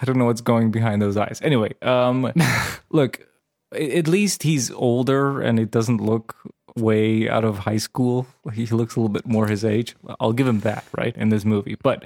[0.00, 1.40] I don't know what's going behind those eyes.
[1.42, 2.32] Anyway, um,
[2.90, 3.26] look,
[3.72, 6.36] at least he's older and it doesn't look
[6.76, 8.26] way out of high school.
[8.52, 9.96] He looks a little bit more his age.
[10.20, 11.76] I'll give him that, right, in this movie.
[11.82, 12.04] But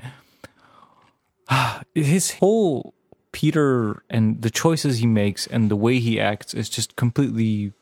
[1.95, 2.95] his whole
[3.33, 7.73] Peter and the choices he makes and the way he acts is just completely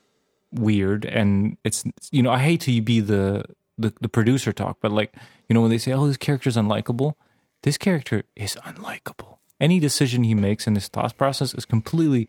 [0.53, 3.45] weird and it's you know I hate to be the
[3.77, 5.15] the, the producer talk but like
[5.49, 7.15] you know when they say oh this character's unlikable
[7.63, 12.29] this character is unlikable any decision he makes in his thought process is completely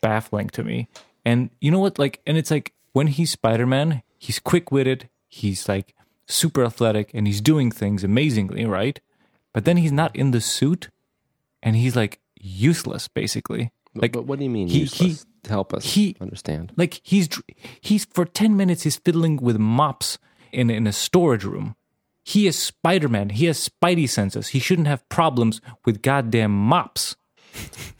[0.00, 0.88] baffling to me
[1.24, 5.94] and you know what like and it's like when he's Spider-Man he's quick-witted he's like
[6.26, 9.00] super athletic and he's doing things amazingly right
[9.52, 10.90] but then he's not in the suit
[11.62, 14.68] and he's like useless basically like but what do you mean?
[14.68, 15.26] he- useless?
[15.48, 16.70] Help us he- understand.
[16.76, 17.28] like he's
[17.80, 20.18] he's for 10 minutes he's fiddling with mops
[20.52, 21.74] in in a storage room
[22.22, 27.16] he is spider-man he has spidey senses he shouldn't have problems with goddamn mops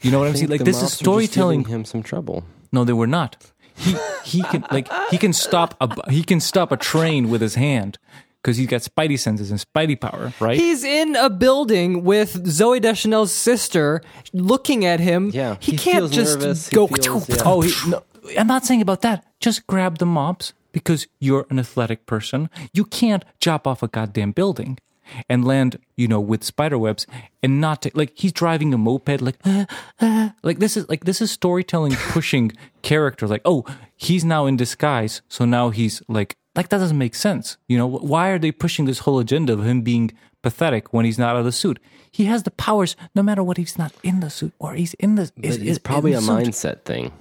[0.01, 2.43] you know what i'm saying like this is storytelling him some trouble.
[2.71, 6.71] no they were not he he can like he can stop a he can stop
[6.71, 7.97] a train with his hand
[8.41, 10.57] because he's got spidey senses and spidey power, right?
[10.57, 14.01] He's in a building with Zooey Deschanel's sister
[14.33, 15.29] looking at him.
[15.33, 16.87] Yeah, He, he can't feels just nervous, he go.
[16.87, 17.35] feels- yeah.
[17.45, 18.01] Oh, he, no,
[18.39, 19.25] I'm not saying about that.
[19.39, 22.49] Just grab the mops because you're an athletic person.
[22.73, 24.79] You can't chop off a goddamn building
[25.29, 27.05] and land, you know, with spider webs
[27.43, 29.65] and not take, like he's driving a moped, like, "Ah,
[30.01, 32.51] ah." like this is like this is storytelling pushing
[32.81, 33.27] character.
[33.27, 33.65] Like, oh,
[33.95, 37.57] he's now in disguise, so now he's like, like that doesn't make sense.
[37.67, 40.11] You know, why are they pushing this whole agenda of him being
[40.41, 41.79] pathetic when he's not out of the suit?
[42.11, 45.15] He has the powers no matter what he's not in the suit or he's in
[45.15, 45.31] the.
[45.41, 46.29] Is- it's probably a suit.
[46.29, 47.11] mindset thing,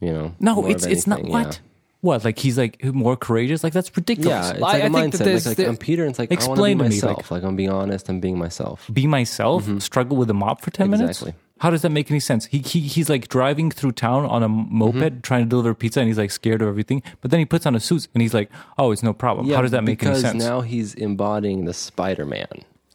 [0.00, 0.34] you know.
[0.40, 1.60] No, it's it's not anything, what.
[2.02, 3.62] What like he's like more courageous?
[3.62, 4.30] Like that's ridiculous.
[4.30, 5.46] Yeah, it's I- like a I think that mindset.
[5.46, 7.30] Like, like I'm Peter, and it's like Explain I to to me, myself.
[7.30, 8.08] Like, I'm being honest.
[8.08, 8.88] I'm being myself.
[8.92, 9.68] Be myself.
[9.82, 11.20] Struggle with a mop for ten minutes.
[11.20, 11.34] Exactly.
[11.58, 12.46] How does that make any sense?
[12.46, 15.20] He, he he's like driving through town on a moped Mm-hmm.
[15.20, 17.02] trying to deliver pizza, and he's like scared of everything.
[17.20, 19.56] But then he puts on a suit, and he's like, "Oh, it's no problem." yeah,
[19.56, 20.42] How does that make any sense?
[20.42, 22.46] now he's embodying the Spider-Man.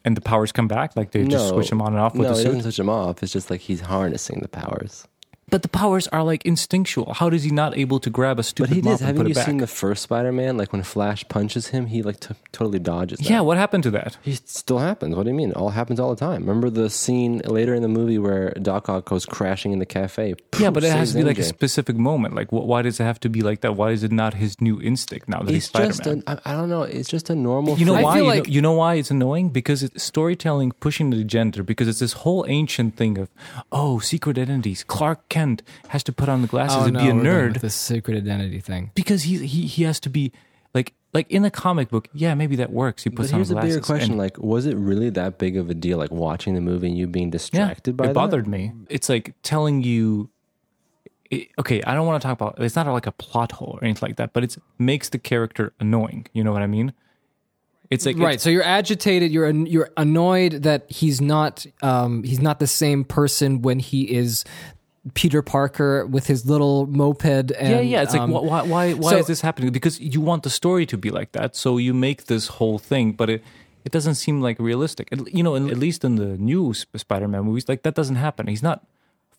[0.04, 2.30] and the powers come back, like they just switch him on and off with no,
[2.30, 2.46] the suit.
[2.46, 3.22] doesn't switch him off.
[3.22, 5.08] It's just like he's harnessing the powers.
[5.48, 7.14] But the powers are like instinctual.
[7.14, 8.70] How is he not able to grab a stupid?
[8.70, 9.02] But he mop did.
[9.02, 9.46] and Haven't put you it back?
[9.46, 10.58] seen the first Spider-Man?
[10.58, 13.20] Like when Flash punches him, he like t- totally dodges.
[13.20, 13.30] That.
[13.30, 14.18] yeah, what happened to that?
[14.24, 15.16] He still happens.
[15.16, 15.52] What do you mean?
[15.52, 16.42] It all happens all the time.
[16.48, 20.34] Remember the scene later in the movie where Doc Ock goes crashing in the cafe?
[20.60, 22.34] Yeah, but it has to be like a specific moment.
[22.34, 23.76] Like, wh- why does it have to be like that?
[23.76, 26.24] Why is it not his new instinct now that he's It's Spider just Man?
[26.26, 26.82] a, I I don't know.
[26.84, 27.78] It's just a normal.
[27.78, 28.14] You know I why?
[28.16, 29.50] feel You, like- know, you know why it's annoying?
[29.50, 31.62] Because it's storytelling pushing the gender.
[31.62, 33.30] Because it's this whole ancient thing of
[33.72, 34.84] oh, secret identities.
[34.88, 37.70] Clark Kent has to put on the glasses Oh and no, be a nerd The
[37.70, 38.92] secret identity thing.
[38.96, 40.32] because he he he has to be
[40.74, 42.08] like like in the comic book.
[42.14, 43.04] Yeah, maybe that works.
[43.04, 43.76] He But puts here's on a glasses.
[43.78, 45.98] bigger question: and- Like, was it really that big of a deal?
[45.98, 48.14] Like watching the movie and you being yeah, distracted by it that?
[48.14, 48.72] bothered me.
[48.90, 50.30] It's like telling you.
[51.32, 52.62] It, okay, I don't want to talk about.
[52.64, 55.74] It's not like a plot hole or anything like that, but it makes the character
[55.80, 56.28] annoying.
[56.34, 56.94] You know what I mean?
[57.90, 58.40] It's like right.
[58.42, 59.32] So you're agitated.
[59.32, 64.02] You're an- you're annoyed that he's not um, he's not the same person when he
[64.12, 64.44] is
[65.14, 67.26] Peter Parker with his little moped.
[67.26, 68.02] And, yeah, yeah.
[68.02, 69.72] It's like um, wh- why why why so- is this happening?
[69.72, 73.12] Because you want the story to be like that, so you make this whole thing,
[73.12, 73.44] but it
[73.84, 75.10] it doesn't seem like realistic.
[75.32, 78.48] You know, at least in the new Spider-Man movies, like that doesn't happen.
[78.48, 78.84] He's not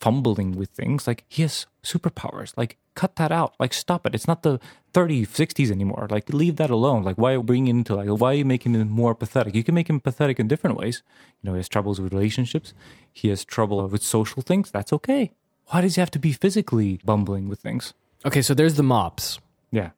[0.00, 1.06] fumbling with things.
[1.06, 2.52] Like he has superpowers.
[2.56, 3.54] Like cut that out.
[3.58, 4.14] Like stop it.
[4.14, 4.60] It's not the
[4.92, 6.06] 30s, 60s anymore.
[6.10, 7.02] Like leave that alone.
[7.02, 9.54] Like why bring into like why are you making him more pathetic?
[9.54, 11.02] You can make him pathetic in different ways.
[11.42, 12.72] You know, he has troubles with relationships.
[13.12, 14.70] He has trouble with social things.
[14.70, 15.32] That's okay.
[15.68, 17.92] Why does he have to be physically bumbling with things?
[18.24, 18.42] okay.
[18.42, 19.38] So there's the mops.
[19.72, 19.90] Yeah.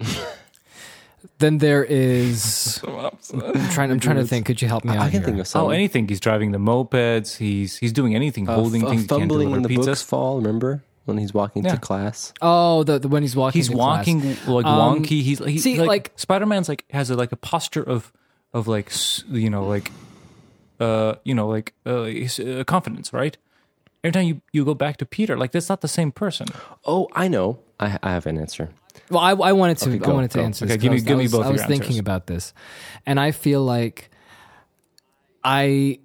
[1.38, 2.82] Then there is.
[2.86, 3.90] I'm trying.
[3.90, 4.46] I'm trying to think.
[4.46, 4.98] Could you help me out?
[4.98, 5.22] I can here?
[5.22, 5.68] think of something.
[5.68, 6.06] Oh, anything.
[6.08, 7.36] He's driving the mopeds.
[7.36, 9.06] He's he's doing anything, Uh, holding f- things.
[9.06, 9.86] fumbling when the pizzas.
[9.86, 10.36] books fall.
[10.36, 11.74] Remember when he's walking Yeah.
[11.74, 12.32] to class?
[12.42, 13.58] Oh, the, the when he's walking.
[13.58, 14.06] He's to class.
[14.06, 15.22] walking like Um, wonky.
[15.22, 18.12] He's he, see, like, like- Spider Man's like has a, like a posture of
[18.52, 18.90] of like
[19.28, 19.90] you know like
[20.78, 23.36] uh you know like uh, his, uh confidence, right?
[24.02, 26.46] Every time you you go back to Peter, like that's not the same person.
[26.84, 27.58] Oh, I know.
[27.78, 28.70] I, I have an answer.
[29.10, 29.88] Well, I, I wanted to.
[29.90, 30.44] Okay, go, I wanted to go.
[30.44, 30.64] answer.
[30.64, 31.86] Okay, this give me- 'cause I give me was- both I of was your thinking
[31.88, 31.98] answers.
[32.00, 32.54] about this,
[33.06, 34.10] and I feel like
[35.44, 35.98] I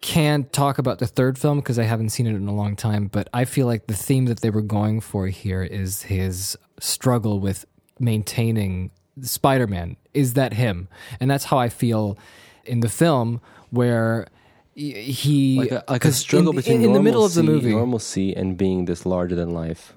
[0.00, 3.06] can't talk about the third film because I haven't seen it in a long time.
[3.06, 7.40] But I feel like the theme that they were going for here is his struggle
[7.40, 7.64] with
[7.98, 8.90] maintaining
[9.22, 9.96] Spider-Man.
[10.12, 10.88] Is that him?
[11.20, 12.18] And that's how I feel
[12.64, 13.40] in the film
[13.70, 14.33] where y-
[14.74, 17.64] he Like a, like a struggle in, between in, in the middle of the normalcy-
[17.66, 17.74] movie.
[17.74, 19.92] normalcy and being this larger than life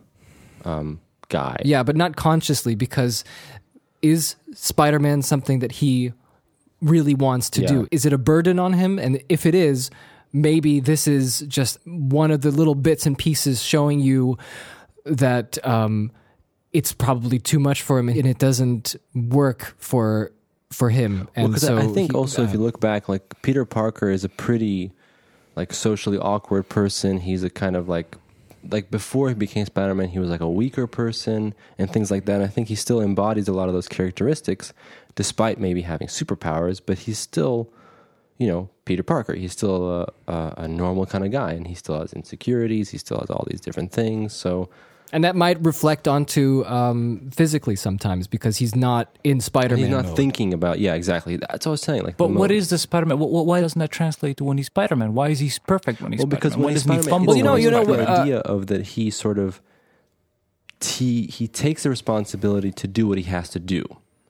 [0.66, 1.00] um,
[1.30, 1.58] guy.
[1.66, 3.24] Yeah, but not consciously because
[4.02, 6.14] is Spider-Man something that he
[6.82, 7.68] really wants to Yeah.
[7.68, 7.88] do?
[7.92, 9.00] Is it a burden on him?
[9.00, 9.90] And if it is,
[10.32, 14.38] maybe this is just one of the little bits and pieces showing you
[15.06, 16.12] that um,
[16.74, 20.32] it's probably too much for him and it doesn't work for
[20.72, 21.30] for him.
[21.36, 24.10] And Well, so I think he- also if uh, you look back, like Peter Parker
[24.10, 24.92] is a pretty
[25.56, 27.20] like socially awkward person.
[27.20, 28.16] He's a kind of like
[28.70, 32.26] like before he became Spider Man, he was like a weaker person and things like
[32.26, 32.36] that.
[32.36, 34.74] And I think he still embodies a lot of those characteristics,
[35.16, 36.82] despite maybe having superpowers.
[36.86, 37.70] But he's still,
[38.38, 39.36] you know, Peter Parker.
[39.36, 42.90] He's still a, a, a normal kind of guy, and he still has insecurities.
[42.90, 44.34] He still has all these different things.
[44.34, 44.70] So
[45.14, 49.80] and that might reflect onto um, physically sometimes because he's not in Spider-Man.
[49.86, 50.16] he's not mode.
[50.18, 50.80] thinking about.
[50.80, 51.38] Yeah, exactly.
[51.38, 52.04] That's what I was saying.
[52.04, 53.18] Like, But the what mo- is the Spider Man?
[53.20, 55.14] Why doesn't that translate to when he's Spider Man?
[55.14, 56.62] Why is he perfect when he's well, because Spider-Man?
[56.62, 57.28] Why when he's doesn't he Spider-Man, fumble?
[57.28, 59.62] Well, you know- when he's you know the uh, idea of that he sort of
[60.82, 63.84] he he takes the responsibility to do what he has to do.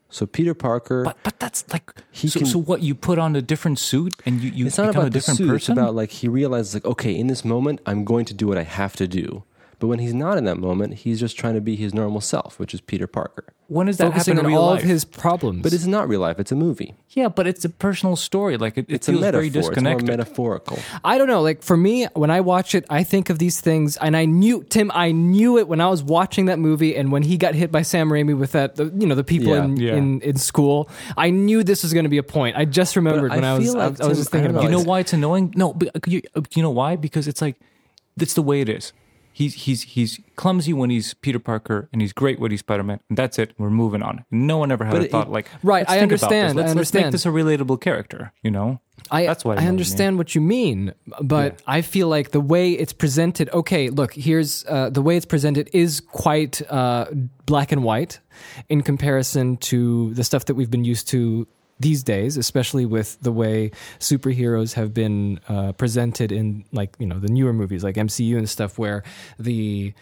[0.09, 3.35] So Peter Parker, But but that's like He so, can- so what you put on
[3.35, 5.49] a different suit and you, you it's not about a different suit.
[5.49, 5.73] person.
[5.73, 8.57] It's about like he realizes like okay, in this moment, I'm going to do what
[8.57, 9.43] I have to do
[9.79, 12.57] But when he's not in that moment, he's just trying to be his normal self,
[12.59, 13.45] which is Peter Parker.
[13.67, 14.81] When does that Focusing happen on in real all life?
[14.81, 15.61] of his problems.
[15.61, 16.95] But it's not real life; it's a movie.
[17.09, 18.57] yeah, but it's a personal story.
[18.57, 19.37] Like it, it It's a feels metaphor.
[19.41, 20.07] very It's more disconnected.
[20.07, 20.79] metaphorical.
[21.03, 21.41] I don't know.
[21.41, 24.63] Like for me, when I watch it, I think of these things, and I knew
[24.63, 24.89] Tim.
[24.95, 27.81] I knew it when I was watching that movie, and when he got hit by
[27.83, 29.63] Sam Raimi with that, the, you know, the people Yeah.
[29.65, 29.95] in, Yeah.
[29.95, 30.89] in in school.
[31.17, 32.55] I knew this was going to be a point.
[32.57, 33.65] I just remembered I when I was.
[33.65, 35.53] feel I, like, I was just thinking I don't you know why it's annoying?
[35.55, 36.95] No, but you, uh, you know why?
[36.95, 37.57] Because it's like
[38.15, 38.93] that's the way it is.
[39.37, 42.99] He's he's he's clumsy when he's Peter Parker, and he's great when he's Spider Man.
[43.07, 43.53] And that's it.
[43.59, 44.25] We're moving on.
[44.31, 46.43] No one ever had But a it- thought like, Right, let's I think about this.
[46.43, 48.33] understand, I Let's, let's make this a relatable character.
[48.41, 48.79] You know,
[49.11, 49.69] I, That's what it I me.
[49.69, 50.91] understand what you mean,
[51.21, 53.47] but I feel like the way it's presented.
[53.53, 57.05] Okay, look, here's uh, the way it's presented is quite uh,
[57.45, 58.19] black and white
[58.69, 61.47] in comparison to the stuff that we've been used to
[61.79, 67.19] these days, especially with the way superheroes have been uh, presented in like you know
[67.19, 69.03] the newer movies like MCU and stuff, where
[69.37, 69.93] the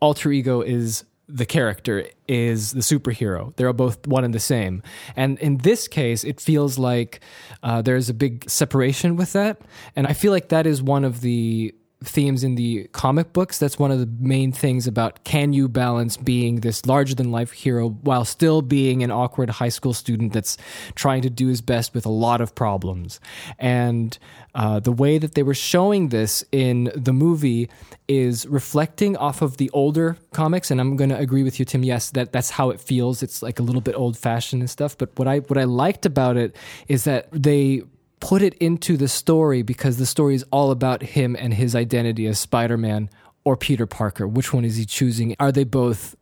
[0.00, 3.54] alter ego is the character is the superhero.
[3.56, 4.82] They're both one and the same.
[5.14, 7.20] And in this case, it feels like
[7.62, 9.60] uh, there's a big separation with that.
[9.94, 13.58] And I feel like that is one of the themes in the comic books.
[13.58, 17.52] That's one of the main things about can you balance being this larger than life
[17.52, 20.56] hero while still being an awkward high school student that's
[20.94, 23.20] trying to do his best with a lot of problems.
[23.58, 24.16] And
[24.54, 27.68] uh, the way that they were showing this in the movie
[28.06, 31.84] is reflecting off of the older comics, and I'm going to agree with you, Tim.
[31.84, 33.22] Yes, that that's how it feels.
[33.22, 34.96] It's like a little bit old fashioned and stuff.
[34.96, 36.56] But what I what I liked about it
[36.88, 37.82] is that they
[38.20, 42.26] put it into the story because the story is all about him and his identity
[42.26, 43.10] as Spider-Man
[43.44, 44.26] or Peter Parker.
[44.26, 45.34] Which one is he choosing?
[45.40, 46.14] Are they both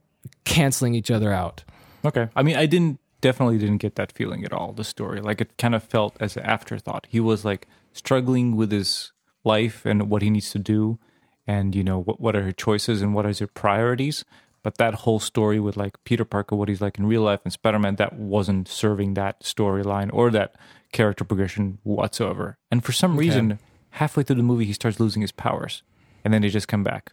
[0.44, 1.64] canceling each other out?
[2.04, 2.28] Okay.
[2.36, 4.72] I mean, I didn't definitely didn't get that feeling at all.
[4.72, 7.06] The story, like it kind of felt as an afterthought.
[7.10, 9.12] He was like struggling with his
[9.44, 10.98] life and what he needs to do,
[11.46, 14.24] and you know what what are his choices and what are his priorities.
[14.66, 17.52] But that whole story with like Peter Parker, what he's like in real life, and
[17.52, 20.56] Spider Man, that wasn't serving that storyline or that
[20.90, 22.58] character progression whatsoever.
[22.68, 23.60] And for some reason,
[23.90, 25.84] halfway through the movie, he starts losing his powers,
[26.24, 27.12] and then they just come back.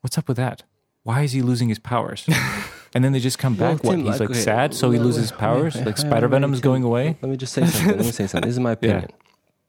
[0.00, 0.62] What's up with that?
[1.02, 2.26] Why is he losing his powers?
[2.94, 3.84] and then they just come back.
[3.84, 4.06] Well, what?
[4.06, 5.76] He's like okay, sad, so he loses his powers.
[5.84, 7.18] like Spider Venom's going away.
[7.20, 7.98] Let me just say something.
[7.98, 8.48] Let me say something.
[8.48, 9.04] This is my Yeah.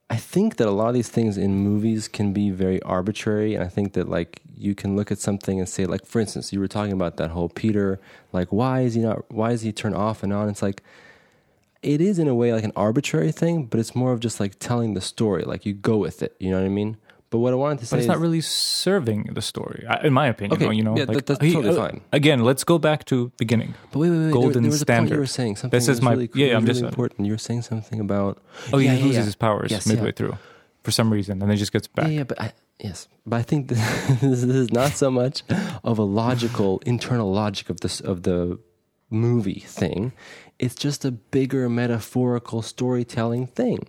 [0.10, 3.64] I think that a lot of these things in movies can be very arbitrary, and
[3.64, 6.60] I think that like you can look at something and say, like for instance, you
[6.60, 8.00] were talking about that whole Peter,
[8.32, 9.30] like why is he not?
[9.32, 10.48] Why is he turned off and on?
[10.50, 10.84] It's like
[11.82, 14.60] it is in a way like an arbitrary thing, but it's more of just like
[14.60, 15.44] telling the story.
[15.44, 16.36] Like you go with it.
[16.40, 16.98] You know what I mean?
[17.32, 20.14] But what I wanted to say But it's is, not really serving the story, in
[20.14, 20.62] my opinion.
[20.62, 22.02] Okay, you know, yeah, like, that- that's he- totally uh, fine.
[22.14, 23.74] Again, let's go back to beginning.
[23.92, 24.24] But wait, wait, wait.
[24.26, 25.20] there- golden there, was a point you standard.
[25.20, 25.78] were saying something.
[25.78, 27.26] This is my- really, yeah, I'm really just- important.
[27.26, 28.38] You were saying something about
[28.72, 30.38] Oh, yeah, yeah, he loses his powers Yes, midway through
[30.84, 32.06] for some reason, and then just gets back.
[32.06, 33.80] Yeah, yeah, but I, yes, but I think this,
[34.22, 35.42] this is not so much
[35.84, 38.60] of a logical internal logic of this of the
[39.10, 40.14] movie thing.
[40.60, 43.88] It's just a bigger metaphorical storytelling thing.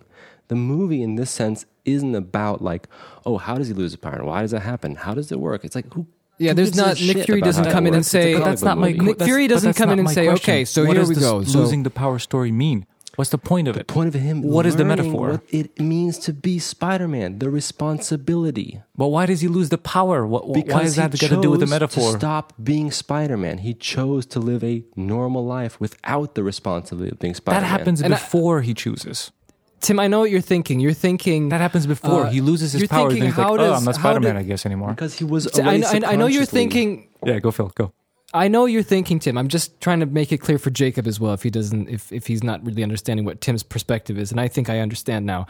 [0.49, 2.87] The movie, in this sense, isn't about like,
[3.25, 4.23] oh, how does he lose his power?
[4.23, 4.95] Why does that happen?
[4.95, 5.63] How does it work?
[5.65, 6.07] It's like who.
[6.39, 8.91] Yeah, there's not- Nick Fury doesn't come in and a say- that's not my.
[8.91, 11.81] Nick Fury doesn't come in and say, "Okay, so What here we go." So- losing
[11.83, 12.85] the power story mean?
[13.15, 13.87] What's the point of it?
[13.87, 14.43] The point of him.
[14.43, 15.31] What is the metaphor?
[15.31, 18.81] What it means to be Spider-Man, the responsibility.
[18.95, 20.25] But why does he lose the power?
[20.27, 22.11] What, Because why is that got to do with the metaphor?
[22.13, 27.17] To stop being Spider-Man, he chose to live a normal life without the responsibility of
[27.17, 27.63] being Spider-Man.
[27.63, 29.31] That happens And I- before he chooses.
[29.79, 30.79] Tim, I know what you're thinking.
[30.79, 33.13] You're thinking That happens before Uh, he loses his you're powers.
[33.13, 34.89] thinking, and he's like, how "Oh, does- I'm not how Spider-Man, did- I guess anymore."
[34.89, 35.47] because he was.
[35.59, 37.07] I, know- I, I know you're thinking.
[37.23, 37.91] Yeah, go Phil, go.
[38.33, 39.37] I know you're thinking, Tim.
[39.37, 42.11] I'm just trying to make it clear for Jacob as well, if he doesn't, if
[42.11, 45.47] if he's not really understanding what Tim's perspective is, and I think I understand now.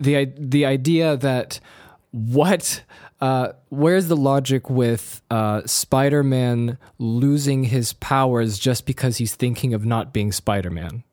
[0.00, 1.60] The the idea that
[2.10, 2.82] what
[3.20, 9.86] uh, where's the logic with uh, Spider-Man losing his powers just because he's thinking of
[9.86, 11.04] not being Spider-Man?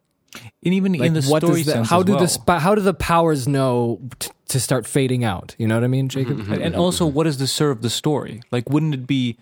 [0.63, 2.21] And even Like, in the what story does that, sense how do well.
[2.21, 5.55] the spi- how do the powers know t- to start fading out?
[5.57, 6.37] You know what I mean, mm-hmm, Jacob?
[6.39, 8.41] Mm-hmm, and- and also, what does this serve the story?
[8.51, 9.37] Like, wouldn't it be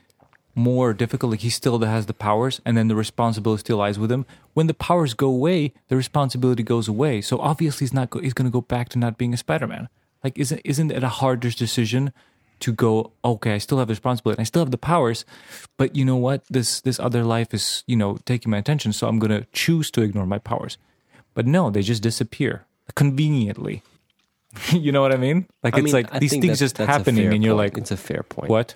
[0.55, 1.31] more difficult?
[1.31, 4.25] Like, he still has the powers, and then the responsibility still lies with him.
[4.55, 7.21] When the powers go away, the responsibility goes away.
[7.21, 8.09] So obviously, he's not.
[8.09, 9.89] Go- he's going to go back to not being a Spider-Man.
[10.23, 12.11] Like, isn't isn't it a harder decision
[12.59, 13.11] to go?
[13.23, 15.25] Okay, I still have the responsibility, and I still have the powers,
[15.77, 16.43] but you know what?
[16.49, 19.91] This this other life is you know taking my attention, so I'm going to choose
[19.91, 20.77] to ignore my powers.
[21.33, 22.65] But no, they just disappear
[22.95, 23.81] conveniently.
[24.71, 25.47] you know what I mean?
[25.63, 27.97] Like I it's mean, like I these things just happening, and you're like, it's a
[27.97, 28.49] fair point.
[28.49, 28.75] what?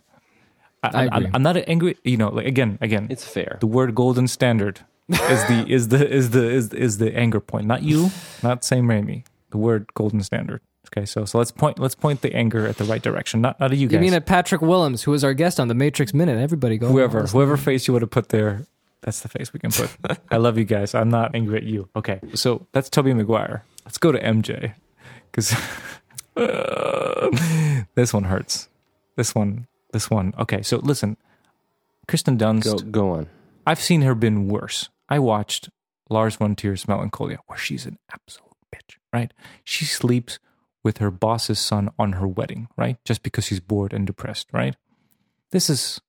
[0.84, 1.26] I, I I, agree.
[1.28, 1.98] am I'm not angry.
[2.04, 3.58] You know, like again, again, It's fair.
[3.62, 7.66] the word golden standard is the is the is the is is the anger point.
[7.68, 8.12] Not you,
[8.44, 9.24] not Sam Raimi.
[9.52, 10.62] The word golden standard.
[10.96, 13.72] Okay, so so let's point let's point the anger at the right direction, not not
[13.72, 13.96] at you guys.
[13.96, 16.40] You mean at Patrick Willems, who was our guest on the Matrix Minute?
[16.40, 16.88] Everybody go.
[16.88, 17.36] whoever listen.
[17.36, 18.68] whoever face you would have put there,
[19.02, 19.90] that's the face we can put.
[20.30, 20.94] I love you guys.
[20.94, 21.90] I'm not angry at you.
[21.96, 23.66] Okay, so that's Tobey Maguire.
[23.86, 24.76] Let's go to MJ
[25.32, 25.56] because
[27.96, 28.70] this one hurts.
[29.16, 30.36] This one, this one.
[30.38, 31.18] Okay, so listen,
[32.08, 32.66] Kristen Dunst.
[32.66, 33.30] Go go on.
[33.66, 34.90] I've seen her been worse.
[35.10, 35.70] I watched
[36.08, 39.34] Lars von Trier's Melancholia, where she's an absolute bitch, right?
[39.64, 40.38] She sleeps
[40.84, 42.98] with her boss's son on her wedding, right?
[43.06, 44.76] Just because she's bored and depressed, right?
[45.52, 46.02] This is,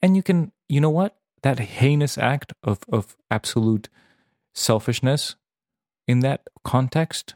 [0.00, 1.16] and you can, you know what?
[1.42, 3.88] That heinous act of, of absolute
[4.54, 5.36] selfishness
[6.06, 7.34] in that context,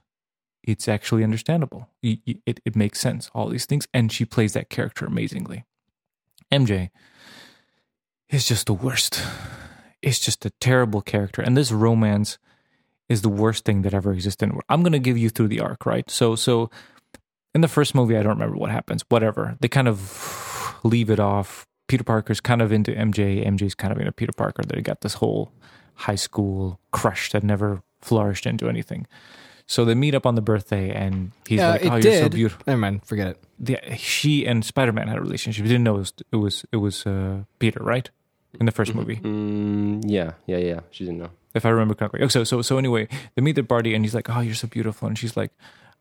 [0.63, 1.89] it's actually understandable.
[2.03, 3.87] Y- It, it makes sense, all these things.
[3.93, 5.65] And she plays that character amazingly.
[6.53, 6.91] MJ
[8.31, 9.23] is just the worst.
[10.01, 11.43] It's just a terrible character.
[11.43, 12.39] And this romance
[13.09, 14.45] is the worst thing that ever existed.
[14.45, 14.65] in the world.
[14.69, 16.09] I'm going to give you through the arc, right?
[16.11, 16.71] So, so
[17.55, 19.05] in the first movie, I don't remember what happens.
[19.09, 19.57] Whatever.
[19.61, 21.67] They kind of leave it off.
[21.89, 23.47] Peter Parker's kind of into MJ.
[23.47, 24.63] MJ's kind of into Peter Parker.
[24.63, 25.53] They got this whole
[25.95, 29.07] high school crush that never flourished into anything.
[29.67, 32.63] So they meet up on the birthday, and he's Yeah, like, "Oh, you're so beautiful."
[32.67, 33.05] Never mind.
[33.05, 33.45] Forget it.
[33.59, 35.63] the, she and Spider Man had a relationship.
[35.63, 38.09] We didn't know it was it was, it was uh, Peter, right?
[38.59, 40.81] In the 1st movie, Mm, yeah, yeah, yeah.
[40.91, 41.31] She didn't know.
[41.55, 42.21] If I remember correctly.
[42.23, 44.69] Okay, so so so anyway, they meet at party, and he's like, "Oh, you're so
[44.69, 45.51] beautiful," and she's like,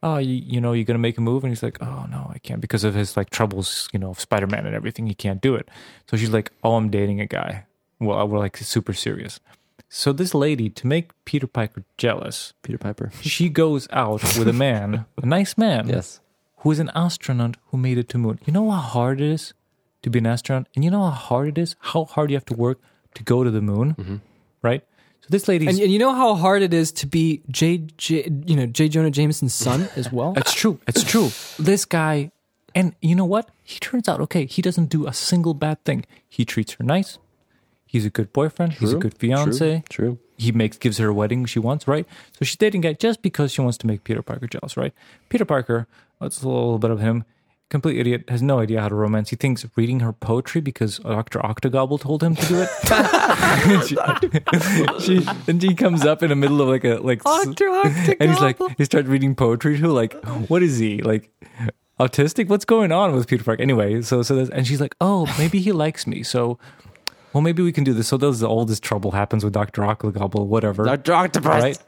[0.02, 2.38] "Oh, you, you know, you're gonna make a move," and he's like, "Oh no, I
[2.38, 5.06] can't because of his like troubles, you know, of Spider Man and everything.
[5.06, 5.68] He can't do it."
[6.08, 7.64] So she's like, "Oh, I'm dating a guy."
[8.00, 9.40] Well, we're like super serious.
[9.88, 13.10] So this lady, to make Peter Piper jealous, Peter Piper.
[13.22, 16.20] she goes out with a man, a nice man, Yes.
[16.58, 18.38] who is an astronaut who made it to moon.
[18.44, 19.54] You know how hard it is
[20.02, 22.44] to be an astronaut, and you know how hard it is, how hard you have
[22.46, 22.80] to work
[23.14, 24.16] to go to the moon, mm-hmm.
[24.62, 24.84] right?
[25.28, 27.78] This lady, And, and you know how hard it is to be J.
[27.96, 28.28] J.
[28.46, 28.88] You know J.
[28.88, 30.32] Jonah Jameson's son as well.
[30.32, 30.80] That's true.
[30.86, 31.30] It's true.
[31.58, 32.30] This guy,
[32.74, 33.50] and you know what?
[33.62, 34.46] He turns out okay.
[34.46, 36.06] He doesn't do a single bad thing.
[36.28, 37.18] He treats her nice.
[37.86, 38.74] He's a good boyfriend.
[38.74, 39.82] He's a good fiance.
[39.88, 40.06] True.
[40.06, 40.18] True.
[40.36, 42.06] He makes gives her a wedding she wants, right?
[42.38, 44.92] So she's dating guy just because she wants to make Peter Parker jealous, right?
[45.30, 45.86] Peter Parker,
[46.20, 47.24] that's a little bit of him.
[47.70, 49.28] Complete idiot, has no idea how to romance.
[49.28, 52.68] He thinks reading her poetry because Doctor Octogobble told him to do it.
[53.86, 53.96] she,
[55.20, 57.20] she- and she comes up in the middle of like a like
[58.20, 60.14] and he's like he starts reading poetry to like
[60.48, 61.02] what is he?
[61.02, 61.30] Like
[62.00, 62.48] autistic?
[62.48, 63.62] What's going on with peter parker?
[63.62, 66.22] Anyway so so there's, and she's like oh maybe he likes me.
[66.22, 66.58] So
[67.34, 68.08] well maybe we can do this.
[68.08, 70.84] So there's all this trouble happens with dr Octogobble, whatever.
[70.84, 71.12] Dr.
[71.12, 71.62] Octopus.
[71.62, 71.78] right?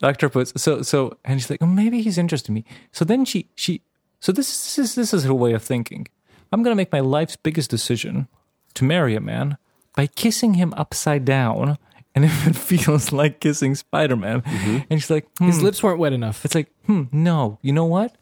[0.00, 2.64] Dr puts so so and she's like oh maybe he's interested in me.
[2.92, 3.80] So then she she
[4.26, 6.08] so this is this is her way of thinking
[6.52, 8.26] i'm gonna make my life's biggest decision
[8.74, 9.56] to marry a man
[9.94, 11.78] by kissing him upside down
[12.16, 14.42] and if it feels like kissing spider-man
[14.90, 16.44] and she's like His hmm, lips weren't wet enough.
[16.44, 17.58] it's like, hmm, no.
[17.62, 18.16] You know what?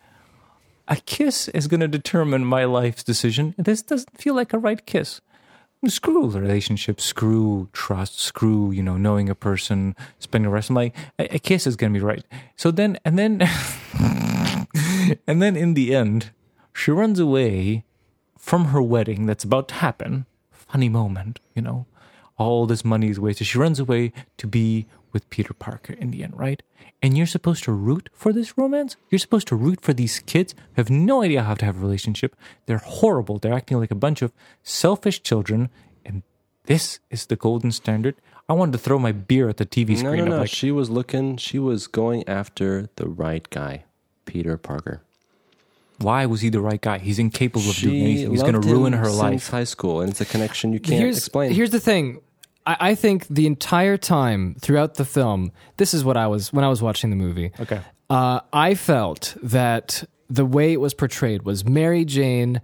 [0.88, 3.54] A kiss is going to determine my life's decision.
[3.56, 5.22] This doesn't feel like a right kiss.
[5.86, 10.92] Screw relationship, screw trust, screw, you know, knowing a person, spending the rest of my
[11.18, 12.24] a, a kiss is going to be right.
[12.56, 13.38] So then, and then,
[15.26, 16.30] and then in the end,
[16.72, 17.84] she runs away
[18.38, 20.26] from her wedding that's about to happen.
[20.50, 21.86] Funny moment, you know.
[22.36, 23.46] All this money is wasted.
[23.46, 26.62] She runs away to be with Peter Parker in the end, right?
[27.00, 28.96] And you're supposed to root for this romance?
[29.08, 31.80] You're supposed to root for these kids who have no idea how to have a
[31.80, 32.34] relationship.
[32.66, 33.38] They're horrible.
[33.38, 34.32] They're acting like a bunch of
[34.62, 35.70] selfish children.
[36.04, 36.22] And
[36.64, 38.16] this is the golden standard.
[38.48, 40.16] I wanted to throw my beer at the TV screen.
[40.16, 40.38] no, of no.
[40.38, 41.36] like, she was looking.
[41.36, 43.84] She was going after the right guy,
[44.24, 45.02] Peter Parker.
[45.98, 46.98] why was he the right guy?
[46.98, 48.30] He's incapable of doing anything.
[48.30, 49.50] He's going to ruin her since life.
[49.50, 51.52] high school, and it's a connection you can't here's, explain.
[51.52, 52.20] Here's the thing.
[52.66, 56.64] I, I think the entire time throughout the film, this is what I was when
[56.64, 57.52] I was watching the movie.
[57.60, 57.80] Okay.
[58.10, 62.60] Uh, I felt that the way it was portrayed was Mary Jane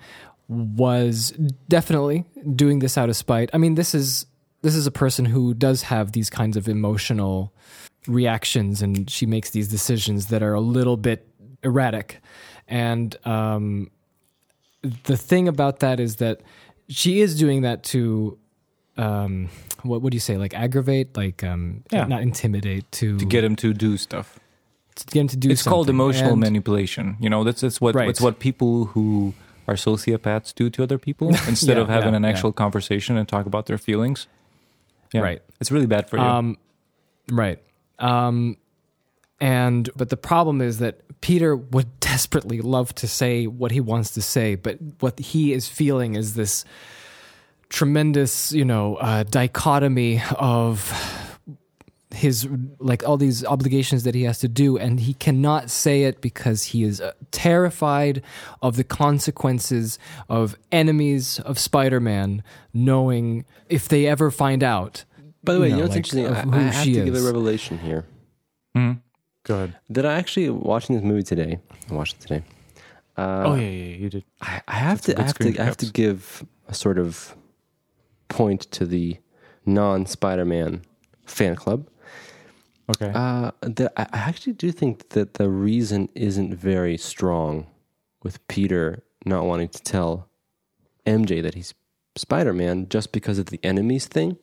[0.49, 1.31] was
[1.69, 2.25] definitely
[2.55, 3.51] doing this out of spite.
[3.53, 4.27] I mean, this is
[4.63, 7.53] this is a person who does have these kinds of emotional
[8.07, 11.27] reactions, and she makes these decisions that are a little bit
[11.63, 12.21] erratic.
[12.69, 13.91] And um,
[15.05, 16.41] the thing about that is that
[16.89, 18.39] she is doing that to
[18.97, 19.49] um,
[19.83, 22.05] what would you say, like aggravate, like um, Yeah.
[22.07, 24.39] not intimidate, to To get him to do stuff.
[24.97, 25.51] to get him to do.
[25.51, 27.17] it's called emotional And- manipulation.
[27.21, 28.09] You know, that's that's what Right.
[28.11, 29.33] it's what people who
[29.67, 32.29] are sociopaths do to other people instead Yeah, of having yeah, an yeah.
[32.31, 34.27] actual conversation and talk about their feelings.
[35.15, 35.23] Yeah.
[35.23, 35.43] Right.
[35.61, 36.23] It's really bad for you.
[36.23, 36.57] Um,
[37.31, 37.59] right.
[37.99, 38.57] Um,
[39.41, 44.11] and but the problem is that Peter would desperately love to say what he wants
[44.13, 46.65] to say, but what he is feeling is this
[47.69, 50.93] tremendous, you know, uh, dichotomy of
[52.13, 52.49] his
[52.81, 56.65] like all these obligations that he has to do and he cannot say it because
[56.65, 58.21] he is uh, terrified
[58.61, 59.97] of the consequences
[60.29, 62.43] of enemies of Spider-Man
[62.75, 65.05] knowing if they ever find out
[65.45, 66.27] By the way, you you know, know, what's like, interesting?
[66.27, 68.05] I, who I have she to give a revelation here.
[68.75, 69.10] Go
[69.49, 69.77] ahead.
[69.89, 71.59] That I actually watching this movie today.
[71.91, 72.43] I watched it today.
[73.17, 74.25] Uh, oh yeah, yeah, yeah, you did.
[74.41, 77.35] I, I have That's to, I have to, I have to give a sort of
[78.29, 79.17] point to the
[79.67, 80.83] non-Spider-Man
[81.27, 81.89] fan club.
[82.91, 83.13] Okay.
[83.15, 87.67] Uh, that I actually do think that the reason isn't very strong
[88.23, 90.29] with Peter not wanting to tell
[91.07, 91.73] MJ that he's
[92.17, 94.37] Spider-Man just because of the enemies thing.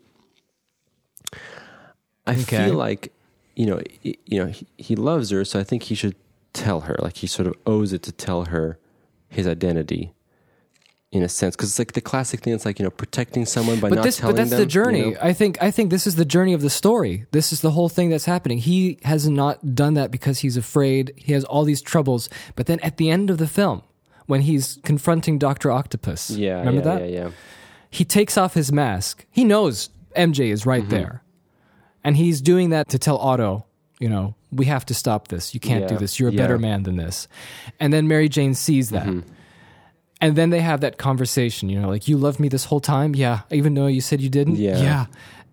[2.25, 2.65] I Okay.
[2.65, 3.11] feel like
[3.57, 6.15] you know, you know, he, he loves her, so I think he should
[6.53, 6.95] tell her.
[7.05, 8.77] Like he sort of owes it to tell her
[9.29, 10.13] his identity,
[11.11, 12.53] in a sense, because it's like the classic thing.
[12.53, 14.63] It's like you know, protecting someone by but not this telling but that's them, the
[14.65, 15.17] you journey know?
[15.21, 17.89] i think i think this is the journey of the story this is the whole
[17.89, 21.81] thing that's happening he has not done that because he's afraid he has all these
[21.81, 23.81] troubles but then at the end of the film
[24.27, 27.29] when he's confronting dr octopus Yeah, remember yeah, that yeah, yeah.
[27.89, 30.91] he takes off his mask he knows mj is right Mm-hmm.
[30.91, 31.23] there
[32.07, 33.65] and he's doing that to tell otto
[33.99, 36.41] you know we have to stop this you can't do this you're a yeah.
[36.43, 37.27] better man than this
[37.79, 39.27] and then mary jane sees that Mm-hmm.
[40.23, 43.13] and then they have that conversation, you know, like you loved me this whole time,
[43.13, 44.81] yeah, even though you said you didn't, Yeah.
[44.81, 45.05] yeah.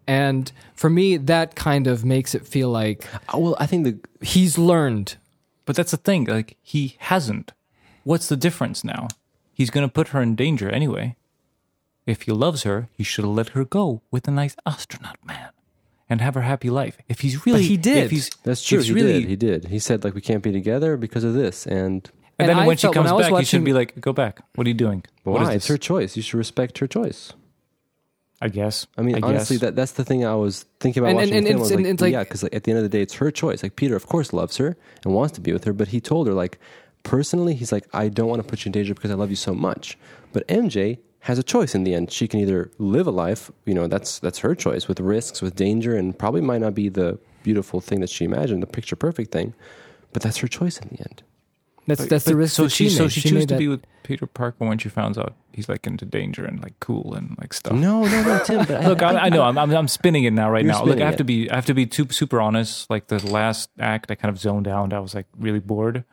[0.06, 3.94] And for me, that kind of makes it feel like Uh, Well, I think the
[4.34, 5.08] he's learned.
[5.66, 6.22] But that's the thing.
[6.38, 7.52] Like he hasn't.
[8.10, 9.08] What's the difference now?
[9.58, 11.06] He's gonna put her in danger anyway.
[12.06, 15.50] If he loves her, he should have let her go with a nice astronaut man,
[16.10, 16.96] and have her happy life.
[17.08, 18.04] If he's really, he did.
[18.04, 18.80] If he's, That's true.
[18.80, 19.28] if He really, did.
[19.28, 19.64] He did.
[19.66, 21.66] He said like we can't be together because of this.
[21.66, 23.56] And and, And then I when she felt when comes I was back, he should
[23.58, 24.40] watching- be like, "Go back.
[24.56, 25.04] What are you doing?
[25.22, 25.54] What is why?
[25.54, 26.16] It's her choice.
[26.16, 27.32] You should respect her choice.
[28.42, 28.86] I guess.
[28.98, 29.60] I mean, honestly, guess.
[29.62, 31.62] that that's the thing I was thinking about And- watching and- the and film.
[31.62, 33.00] I it's- like, and it's like- yeah, because like, at the end of the day,
[33.00, 33.62] it's her choice.
[33.62, 36.26] Like Peter, of course, loves her and wants to be with her, but he told
[36.26, 36.58] her like
[37.04, 39.36] personally, he's like, I don't want to put you in danger because I love you
[39.36, 39.96] so much.
[40.32, 42.10] But MJ has a choice in the end.
[42.12, 45.54] She can either live a life, you know, that's that's her choice with risks, with
[45.56, 49.32] danger, and probably might not be the beautiful thing that she imagined, the picture perfect
[49.32, 49.54] thing,
[50.12, 51.22] but that's her choice in the end.
[51.86, 53.68] That's that's the risk So that she, she so she, She chose to that- be
[53.68, 57.36] with Peter Parker when she finds out he's like into danger and like cool and
[57.40, 57.72] like stuff.
[57.74, 58.64] No, no, no, Tim.
[58.66, 60.84] But Look, I, I know I'm, I'm I'm spinning it now right now.
[60.84, 61.18] Look, I have it.
[61.18, 62.88] to be I have to be too, super honest.
[62.90, 64.92] Like the last act, I kind of zoned out.
[64.92, 66.04] I was like really bored.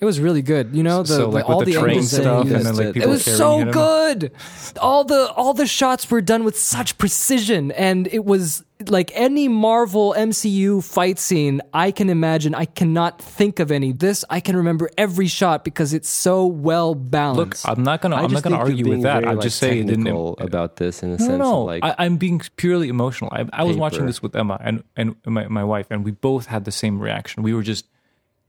[0.00, 0.74] It was really good.
[0.74, 2.86] You know, the, so like the- all the, the train angles stuff and then like
[2.86, 4.32] It people It was so good.
[4.80, 9.46] All the all the shots were done with such precision, and it was like any
[9.46, 12.54] Marvel MCU fight scene I can imagine.
[12.54, 13.92] I cannot think of any.
[13.92, 17.38] This I can remember every shot because it's so well balanced.
[17.38, 17.68] Look, balanced.
[17.68, 19.20] I'm not gonna I I'm not gonna argue with that.
[19.20, 20.04] very, I'm like, just saying it didn't.
[20.06, 23.28] technical about this in the No, sense no, of like I, I'm being purely emotional.
[23.34, 26.46] I, I was watching this with Emma and and my, my wife, and we both
[26.46, 27.42] had the same reaction.
[27.42, 27.84] We were just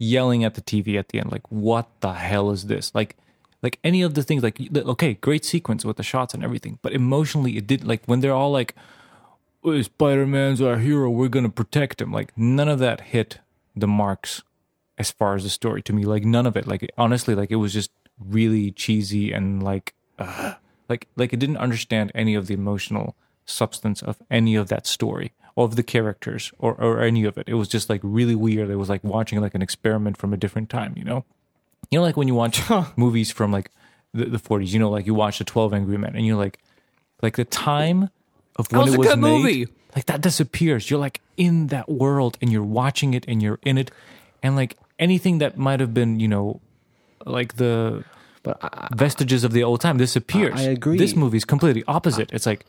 [0.02, 3.15] yelling at the TV at the end, like, "What the hell is this?" Like,
[3.61, 6.91] like any of the things, like, okay, great sequence with the shots and everything, but
[6.91, 8.76] emotionally, it did like when they're all like,
[9.64, 13.40] oh, "Spider Man's our hero, we're gonna protect him." Like, none of that hit
[13.76, 14.41] the marks
[14.98, 16.03] as far as the story to me.
[16.03, 16.68] Like, none of it.
[16.68, 19.94] Like, honestly, like it was just really cheesy and like,
[20.90, 23.15] like, like it didn't understand any of the emotional
[23.45, 27.48] substance of any of that story of the characters or, or any of it.
[27.48, 28.69] It was just like really weird.
[28.69, 31.26] It was like watching like an experiment from a different time, you know?
[31.90, 32.61] You know, like when you watch
[32.95, 33.69] movies from like
[34.14, 36.60] the, the 40s, you know, like you watch the 12 Angry Men and you're like,
[37.22, 38.10] like the time
[38.56, 39.68] of when was it a was good made, movie.
[39.95, 40.90] like that disappears.
[40.90, 43.91] You're like in that world and you're watching it and you're in it.
[44.41, 46.61] And like anything that might have been, you know,
[47.26, 48.03] like the
[48.44, 50.60] but I, vestiges of the old time disappears.
[50.60, 50.98] I- I agree.
[50.98, 52.32] This movie is completely opposite.
[52.34, 52.65] It's like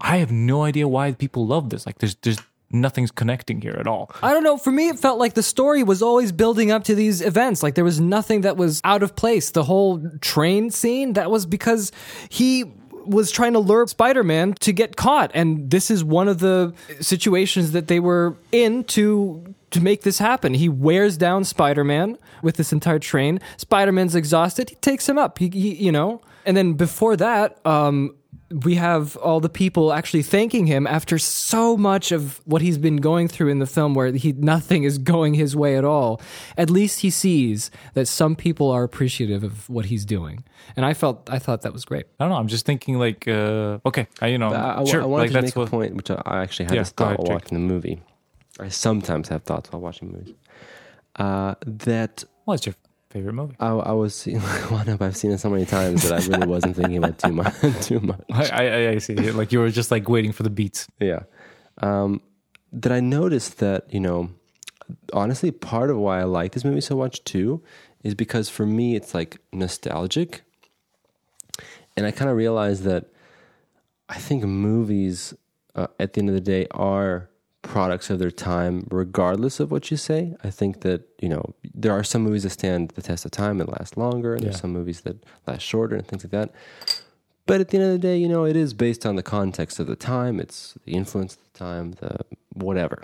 [0.00, 1.86] I have no idea why people love this.
[1.86, 2.38] Like there's there's
[2.72, 4.10] nothing's connecting here at all.
[4.22, 4.56] I don't know.
[4.56, 7.62] For me, it felt like the story was always building up to these events.
[7.62, 9.50] Like there was nothing that was out of place.
[9.50, 11.92] The whole train scene, that was because
[12.28, 12.64] he
[13.06, 15.30] was trying to lure Spider Man to get caught.
[15.34, 19.54] And this is one of the situations that they were in to.
[19.70, 23.38] To make this happen, he wears down Spider Man with this entire train.
[23.56, 24.68] Spider Man's exhausted.
[24.68, 25.38] He takes him up.
[25.38, 28.16] He, he, you know, and then before that, um,
[28.50, 32.96] we have all the people actually thanking him after so much of what he's been
[32.96, 36.20] going through in the film where he nothing is going his way at all
[36.58, 40.42] at least he sees that some people are appreciative of what he's doing
[40.76, 42.36] and i felt i thought that was great I don't know.
[42.38, 45.28] I'm just thinking like uh, okay, I, you know, I, I, sure, I wanted like
[45.28, 45.68] to that's make what.
[45.68, 48.02] a point, which I, I actually had Yeah, this thought ahead, while watching the movie.
[48.58, 50.34] I sometimes have thoughts while watching movies.
[51.16, 52.74] Uh, that What's your
[53.10, 53.56] favorite movie?
[53.60, 55.02] I, I was seeing one up.
[55.02, 57.54] I've seen it so many times that I really wasn't thinking about too much.
[57.82, 58.22] too much.
[58.32, 59.14] I, I, I see.
[59.14, 60.88] It like you were just like waiting for the beats.
[61.00, 61.24] Yeah.
[61.78, 62.22] Um,
[62.72, 64.30] that I noticed that, you know,
[65.12, 67.62] honestly, part of why I like this movie so much too
[68.02, 70.42] is because for me, it's like nostalgic.
[71.96, 73.06] And I kind of realized that
[74.08, 75.34] I think movies,
[75.74, 77.29] uh, at the end of the day, are
[77.62, 80.34] products of their time, regardless of what you say.
[80.42, 83.60] I think that, you know, there are some movies that stand the test of time
[83.60, 86.52] and last longer, and there's some movies that last shorter and things like that.
[87.46, 89.78] But at the end of the day, you know, it is based on the context
[89.78, 92.18] of the time, it's the influence of the time, the
[92.54, 93.02] whatever.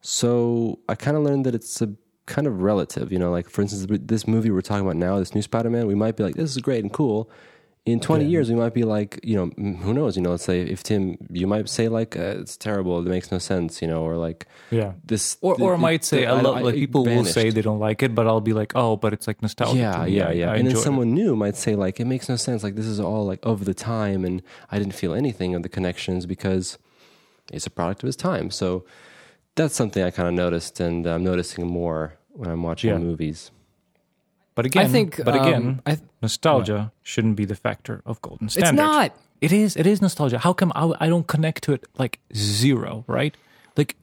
[0.00, 1.92] So I kind of learned that it's a
[2.26, 5.34] kind of relative, you know, like for instance, this movie we're talking about now, this
[5.34, 7.30] new Spider Man, we might be like, this is great and cool.
[7.84, 9.46] In 20 years, we might be like, you know,
[9.82, 13.00] who knows, you know, let's say if Tim, you might say like, uh, it's terrible,
[13.00, 14.92] it makes no sense, you know, or like Yeah.
[15.04, 15.36] this.
[15.40, 17.80] Or, or I might say, th- I love, like it people will say they don't
[17.80, 19.78] like it, but I'll be like, oh, but it's like nostalgic.
[19.80, 20.46] Yeah, to yeah, yeah.
[20.52, 20.82] I and then enjoy it.
[20.82, 22.62] someone new might say like, it makes no sense.
[22.62, 25.68] Like this is all like of the time, and I didn't feel anything of the
[25.68, 26.78] connections because
[27.52, 28.52] it's a product of his time.
[28.52, 28.84] So
[29.56, 32.98] that's something I kind of noticed, and I'm noticing more when I'm watching Yeah.
[32.98, 33.50] movies.
[34.54, 38.48] But again, I think, but again, um, I- nostalgia shouldn't be the factor of golden
[38.48, 38.68] standard.
[38.70, 39.16] It's not.
[39.40, 39.76] It is.
[39.76, 40.38] It is nostalgia.
[40.38, 43.04] How come I, I don't connect to it like zero?
[43.06, 43.36] Right?
[43.76, 43.96] Like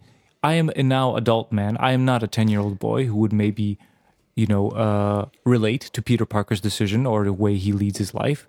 [0.43, 1.77] I am a now adult man.
[1.80, 3.77] I am not a ten year old boy who would maybe,
[4.35, 8.47] you know, uh, relate to Peter Parker's decision or the way he leads his life.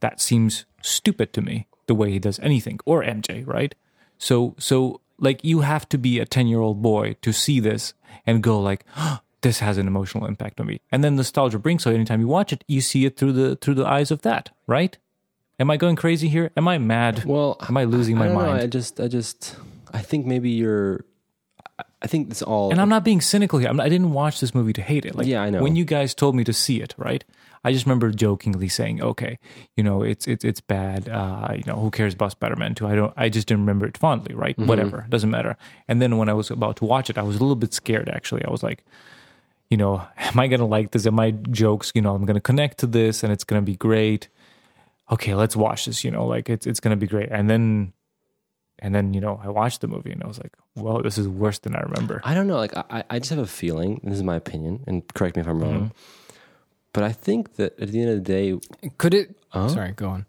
[0.00, 1.66] That seems stupid to me.
[1.86, 3.74] The way he does anything, or MJ, right?
[4.18, 7.94] So, so like you have to be a ten year old boy to see this
[8.26, 8.84] and go like.
[9.42, 11.84] This has an emotional impact on me, and then nostalgia brings.
[11.84, 14.50] So anytime you watch it, you see it through the through the eyes of that,
[14.66, 14.96] right?
[15.60, 16.50] Am I going crazy here?
[16.56, 17.24] Am I mad?
[17.24, 18.46] Well, am I losing I my don't know.
[18.46, 18.62] mind?
[18.62, 19.56] I just, I just,
[19.92, 21.04] I think maybe you're.
[21.78, 22.70] I- I think it's all.
[22.70, 23.68] and I'm not being cynical here.
[23.68, 25.16] I'm not, I didn't watch this movie to hate it.
[25.16, 25.60] Like, Yeah, I know.
[25.62, 27.24] When you guys told me to see it, right?
[27.64, 29.40] I just remember jokingly saying, "Okay,
[29.76, 31.08] you know, it's it's it's bad.
[31.08, 32.86] Uh, you know, who cares about Spider-Man 2?
[32.86, 33.12] I don't.
[33.16, 34.56] I just didn't remember it fondly, right?
[34.56, 34.68] Mm-hmm.
[34.68, 35.56] Whatever, doesn't matter.
[35.88, 38.08] And then when I was about to watch it, I was a little bit scared.
[38.08, 38.84] Actually, I was like,
[39.70, 41.06] you know, am I gonna like this?
[41.06, 41.92] Am I jokes?
[41.94, 44.28] You know, I'm gonna connect to this, and it's gonna be great.
[45.10, 46.04] Okay, let's watch this.
[46.04, 47.28] You know, like it's it's gonna be great.
[47.30, 47.92] And then,
[48.78, 51.26] and then you know, I watched the movie, and I was like, well, this is
[51.28, 52.20] worse than I remember.
[52.24, 52.56] I don't know.
[52.56, 54.00] Like I, I just have a feeling.
[54.02, 55.74] and This is my opinion, and correct me if I'm wrong.
[55.74, 55.86] Mm-hmm.
[56.92, 58.58] But I think that at the end of the day,
[58.96, 59.36] Could it?
[59.50, 59.68] Huh?
[59.68, 60.26] Sorry, go on.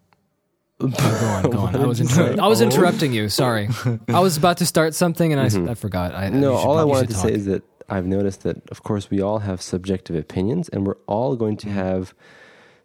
[0.80, 1.76] go on, go on.
[1.76, 3.28] I was, inter- I was interrupting you.
[3.28, 3.68] Sorry.
[4.08, 6.16] I was about to start something and I I forgot.
[6.16, 6.52] I, no.
[6.54, 7.38] you All I wanted should to say talk.
[7.38, 11.36] is that I've noticed that, of course, we all have subjective opinions, and we're all
[11.36, 12.14] going to have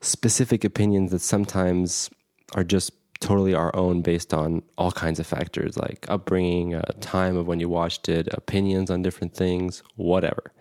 [0.01, 2.11] specific opinions that sometimes
[2.55, 7.37] are just totally our own based on all kinds of factors like upbringing, uh, time
[7.37, 10.53] of when you watched it, opinions on different things, whatever.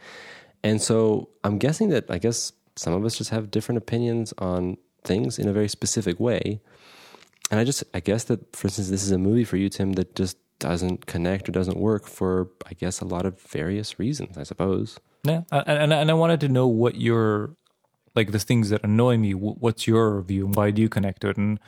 [0.63, 4.77] And so I'm guessing that I guess some of us just have different opinions on
[5.03, 6.61] things in a very specific way.
[7.51, 9.93] And I just, I guess that, for instance, this is a movie for you, Tim,
[9.93, 14.37] that just doesn't connect or doesn't work for, I guess, a lot of various reasons,
[14.37, 14.97] I suppose.
[15.23, 17.55] Yeah, and and, and I wanted to know what your
[18.15, 19.31] like the things that annoy me.
[19.33, 20.45] What's your view?
[20.47, 21.37] and Why do you connect to it?
[21.37, 21.59] And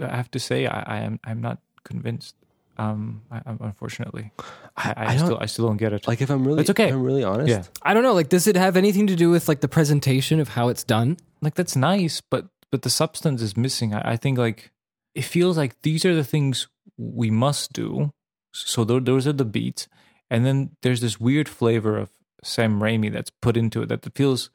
[0.00, 2.34] I have to say, I, I am I'm not convinced.
[2.76, 3.40] Um, I,
[3.70, 4.32] unfortunately,
[4.76, 6.08] I, I, I don't- still I still don't get it.
[6.08, 6.88] Like, if I'm really, It's okay.
[6.88, 7.48] if I'm really honest.
[7.48, 8.14] yeah, I don't know.
[8.14, 11.16] Like, does it have anything to do with like the presentation of how it's done?
[11.40, 13.94] like that's nice, but but the substance is missing.
[13.94, 14.72] I, I think like
[15.14, 16.66] it feels like these are the things
[16.98, 18.12] we must do.
[18.54, 19.88] So those are the beats,
[20.30, 22.10] and then there's this weird flavor of
[22.42, 24.50] Sam Raimi that's put into it that feels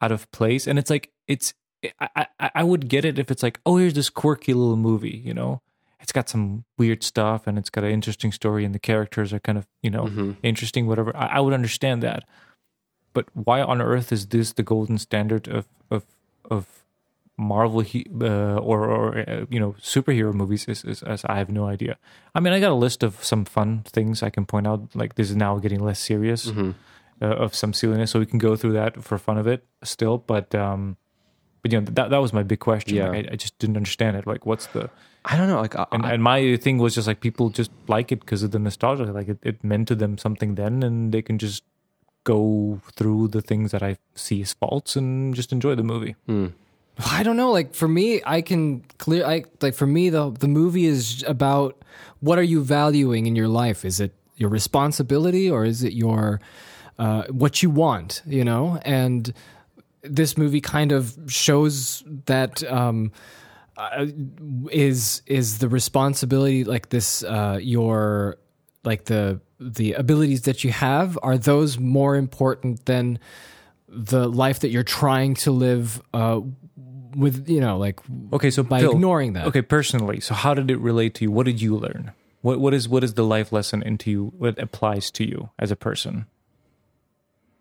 [0.00, 1.54] out of place, and it's like it's.
[2.00, 5.20] I, I I would get it if it's like oh here's this quirky little movie
[5.22, 5.60] you know?
[6.00, 9.40] It's got some weird stuff and it's got an interesting story and the characters are
[9.40, 10.32] kind of you know mm-hmm.
[10.42, 11.16] interesting whatever.
[11.16, 12.24] I, I would understand that.
[13.14, 16.04] But why on earth is this the golden standard of of
[16.50, 16.83] of
[17.36, 17.80] Marvel
[18.22, 20.66] uh, or or uh, you know superhero movies?
[20.68, 21.96] Is, is, is I have no idea.
[22.34, 24.80] I mean, I got a list of some fun things I can point out.
[24.94, 26.70] Like this is now getting less serious Mm-hmm.
[27.22, 30.18] uh, of some silliness, so we can go through that for fun of it still.
[30.18, 30.96] But um,
[31.62, 32.96] but you know that that was my big question.
[32.96, 33.08] Yeah.
[33.10, 34.26] Like, I, I just didn't understand it.
[34.26, 34.90] Like, what's the
[35.24, 35.60] I don't know.
[35.60, 38.42] Like, I, and, I- and my thing was just like people just like it because
[38.42, 39.04] of the nostalgia.
[39.04, 41.64] Like it, it meant to them something then, and they can just
[42.24, 46.14] go through the things that I see as faults and just enjoy the movie.
[46.26, 46.46] hmm.
[46.98, 47.50] I don't know.
[47.50, 49.26] Like for me, I can clear.
[49.26, 51.82] I like for me the the movie is about
[52.20, 53.84] what are you valuing in your life?
[53.84, 56.40] Is it your responsibility or is it your
[56.98, 58.22] uh, what you want?
[58.26, 59.32] You know, and
[60.02, 63.10] this movie kind of shows that um,
[63.76, 64.06] uh,
[64.70, 68.36] is is the responsibility like this uh, your
[68.84, 73.18] like the the abilities that you have are those more important than
[73.94, 76.40] the life that you're trying to live uh,
[77.16, 78.00] with you know like
[78.32, 81.30] Okay, so by Phil, ignoring that Okay, personally, so how did it relate to you?
[81.30, 82.12] What did you learn?
[82.42, 84.32] What what is what is the life lesson into you?
[84.36, 86.26] What applies to you as a person?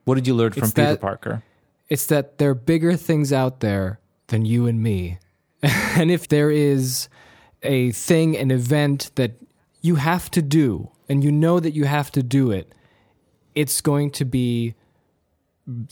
[0.05, 1.43] What did you learn from It's Peter that- Parker?
[1.89, 5.19] It's that there are bigger things out there than you and me.
[5.61, 7.07] and if there is
[7.61, 9.34] a thing, an event that
[9.81, 12.73] you have to do, and you know that you have to do it,
[13.53, 14.76] it's going to be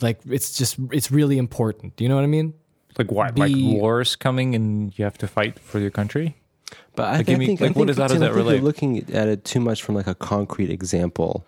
[0.02, 1.95] like, it's just, it's really important.
[1.95, 2.53] Do you know what I mean?
[2.98, 3.35] Like what?
[3.35, 6.35] Be- like wars coming and you have to fight for your country?
[6.95, 8.14] But I, Like, th- give I me- think, like, I what think, is- how does
[8.18, 8.56] Tim, I that think relate?
[8.56, 11.45] You're looking at it too much from like a concrete example.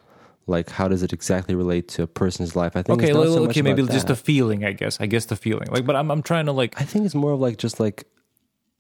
[0.48, 2.76] Like, how does it exactly relate to a person's life?
[2.76, 4.16] I think Okay, it's not well, so much okay, maybe about just that.
[4.18, 5.00] the feeling, I guess.
[5.00, 5.70] I guess the feeling.
[5.72, 8.06] Like, but I'm I'm trying to like I think it's more of like just like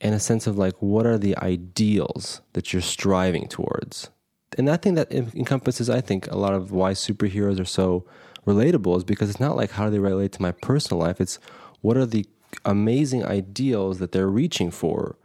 [0.02, 4.10] in a sense of like what are the ideals that you're striving towards,
[4.58, 8.06] and I think that encompasses I think a lot of why superheroes are so
[8.46, 11.20] relatable is because it's not like how do they relate to my personal life.
[11.22, 11.40] It's
[11.82, 12.26] what are the
[12.66, 15.18] amazing ideals that they're reaching for.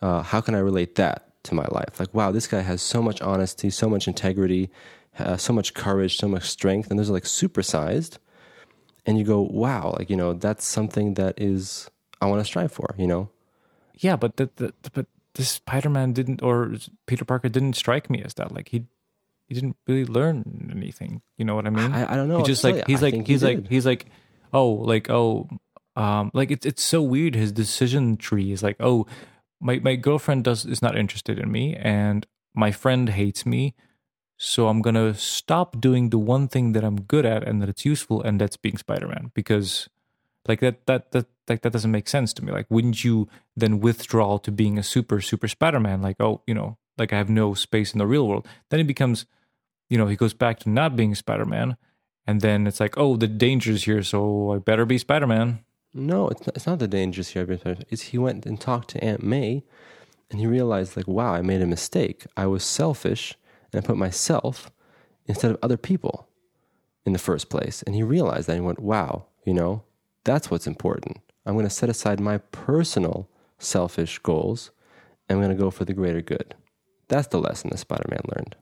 [0.00, 2.00] Uh, how can I relate that to my life?
[2.00, 4.70] Like, wow, this guy has so much honesty, so much integrity,
[5.18, 8.18] uh, so much courage, so much strength, and those are like supersized
[9.06, 12.72] and you go, wow, like you know, that's something that is I want to strive
[12.72, 12.94] for.
[12.98, 13.30] You know,
[13.96, 16.74] yeah, but the, the, but this Spider-Man didn't or
[17.06, 18.52] Peter Parker didn't strike me as that.
[18.52, 18.84] Like he
[19.50, 21.22] he didn't really learn anything.
[21.36, 21.92] You know what I mean?
[21.92, 22.38] I, I don't know.
[22.38, 24.06] He just like he's like think he he's like he's like
[24.52, 25.48] oh like oh
[25.96, 29.06] um like it's it's so weird his decision tree is like oh
[29.60, 33.74] my my girlfriend does is not interested in me and my friend hates me
[34.36, 37.68] so I'm going to stop doing the one thing that I'm good at and that
[37.68, 39.88] it's useful and that's being Spider-Man because
[40.46, 43.80] like that that that like that doesn't make sense to me like wouldn't you then
[43.80, 47.52] withdraw to being a super super Spider-Man like oh you know like I have no
[47.54, 49.26] space in the real world then it becomes
[49.90, 51.76] you know, he goes back to not being Spider Man,
[52.26, 55.64] and then it's like, oh, the danger's here, so I better be Spider Man.
[55.92, 57.46] no, it's not, it's not the dangers here.
[57.90, 59.64] It's he went and talked to Aunt May,
[60.30, 62.24] and he realized like, wow, I made a mistake.
[62.36, 63.36] I was selfish,
[63.72, 64.70] and I put myself
[65.26, 66.28] instead of other people
[67.04, 67.82] in the first place.
[67.82, 69.82] And he realized that and he went, wow, you know,
[70.24, 71.18] that's what's important.
[71.44, 74.70] I'm going to set aside my personal selfish goals,
[75.28, 76.54] and I'm going to go for the greater good.
[77.08, 78.56] That's the lesson that Spider Man learned.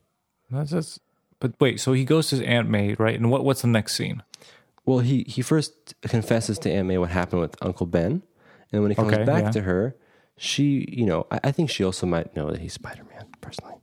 [0.50, 1.00] That's just,
[1.40, 3.14] but wait, so he goes to Aunt May, right?
[3.14, 4.22] And what what's the next scene?
[4.84, 8.22] Well, he, he first confesses to Aunt May what happened with Uncle Ben.
[8.72, 9.50] And when he comes Okay, back yeah.
[9.50, 9.94] to her,
[10.38, 13.74] she, you know, I, I think she also might know that he's Spider Man personally.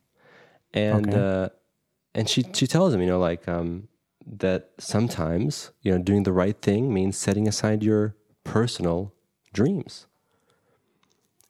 [0.74, 1.18] And Okay.
[1.18, 1.50] uh,
[2.16, 3.88] and she she tells him, you know, like um,
[4.26, 9.14] that sometimes, you know, doing the right thing means setting aside your personal
[9.54, 10.08] dreams.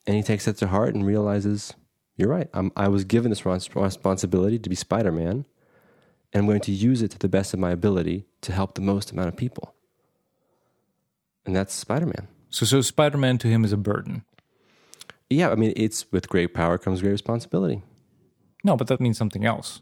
[0.07, 1.73] And he takes that to heart and realizes,
[2.15, 2.49] you're right.
[2.53, 5.45] I'm, I was given this responsibility to be Spider Man,
[6.35, 8.81] and I'm going to use it to the best of my ability to help the
[8.81, 9.73] most amount of people.
[11.45, 12.27] And that's Spider Man.
[12.49, 14.25] So so Spider Man to him is a burden.
[15.29, 17.83] Yeah, I mean, it's with great power comes great responsibility.
[18.65, 19.79] No, but that means something else.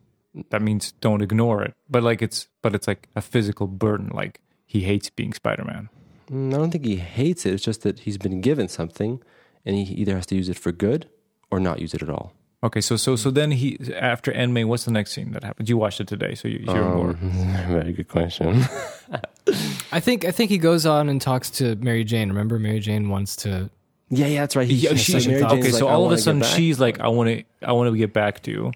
[0.51, 1.73] That means don't ignore it.
[1.89, 4.11] But like it's but it's like a physical burden.
[4.13, 5.89] Like he hates being Spider Man.
[6.29, 7.53] Mm, I don't think he hates it.
[7.55, 9.23] It's just that he's been given something,
[9.65, 11.09] and he either has to use it for good
[11.49, 12.33] or not use it at all.
[12.63, 15.67] Okay, so so so then he after Aunt May, what's the next scene that happens?
[15.69, 17.09] You watched it today, so you, you're more.
[17.09, 17.17] Um,
[17.67, 18.63] very good question.
[19.91, 22.29] I think I think he goes on and talks to Mary Jane.
[22.29, 23.69] Remember, Mary Jane wants to.
[24.09, 24.67] yeah, yeah, that's right.
[24.67, 26.99] He, Yeah, he- she- Mary okay, Jane's so like, all of a sudden she's like,
[27.01, 28.71] "I want to, I want to get back to you,"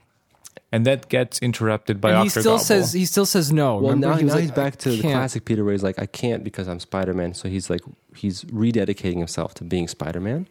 [0.74, 2.40] and that gets interrupted by And he Dr.
[2.42, 2.66] still Gobble.
[2.66, 3.76] says he still says no.
[3.78, 5.98] Well, Remember, now, he now like, he's back to the classic Peter where he's like,
[5.98, 7.34] I can't because I'm Spider Man.
[7.34, 7.82] So he's like,
[8.16, 10.48] he's rededicating himself to being Spider Man.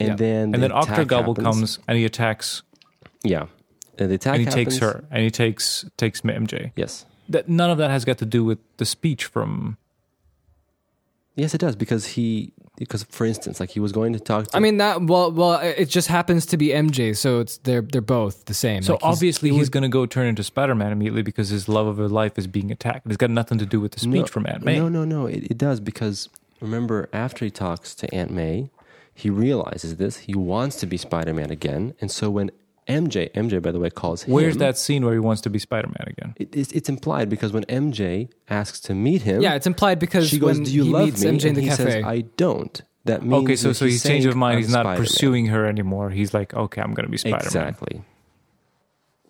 [0.00, 0.14] And Yeah.
[0.16, 1.04] then, and then Dr.
[1.04, 2.62] Gobble comes and he attacks,
[3.22, 3.46] Yeah,
[3.98, 6.72] and the attack and he takes her, and he takes takes MJ.
[6.74, 9.76] Yes, That none of that has got to do with the speech from.
[11.36, 14.46] yes, it does because he because for instance, like he was going to talk.
[14.48, 17.82] to I mean that well well it just happens to be MJ, so it's they're
[17.82, 18.82] they're both the same.
[18.82, 21.68] So Like, he's- obviously he he's going to go turn into Spider-Man immediately because his
[21.68, 23.06] love of his life is being attacked.
[23.06, 24.78] It's got nothing to do with the speech no, from Aunt May.
[24.78, 25.26] No, no, no.
[25.26, 28.70] It, it does because remember after he talks to Aunt May,
[29.20, 30.16] he realizes this.
[30.18, 32.50] He wants to be Spider Man again, and so when
[32.88, 34.34] MJ, MJ by the way, calls him.
[34.34, 36.34] Where's that scene where he wants to be Spider-Man again?
[36.36, 40.28] It, it's, it's implied because when MJ asks to meet him, yeah, it's implied because
[40.28, 41.84] she goes, when "Do you he love meets me?" MJ in and the he cafe.
[41.84, 44.56] says, "I don't." That means Okay, so so he's changed his mind.
[44.56, 46.10] "I'm He's not Spider-Man." pursuing her anymore.
[46.10, 47.44] He's like, okay, I'm going to be Spider-Man.
[47.44, 48.02] Exactly.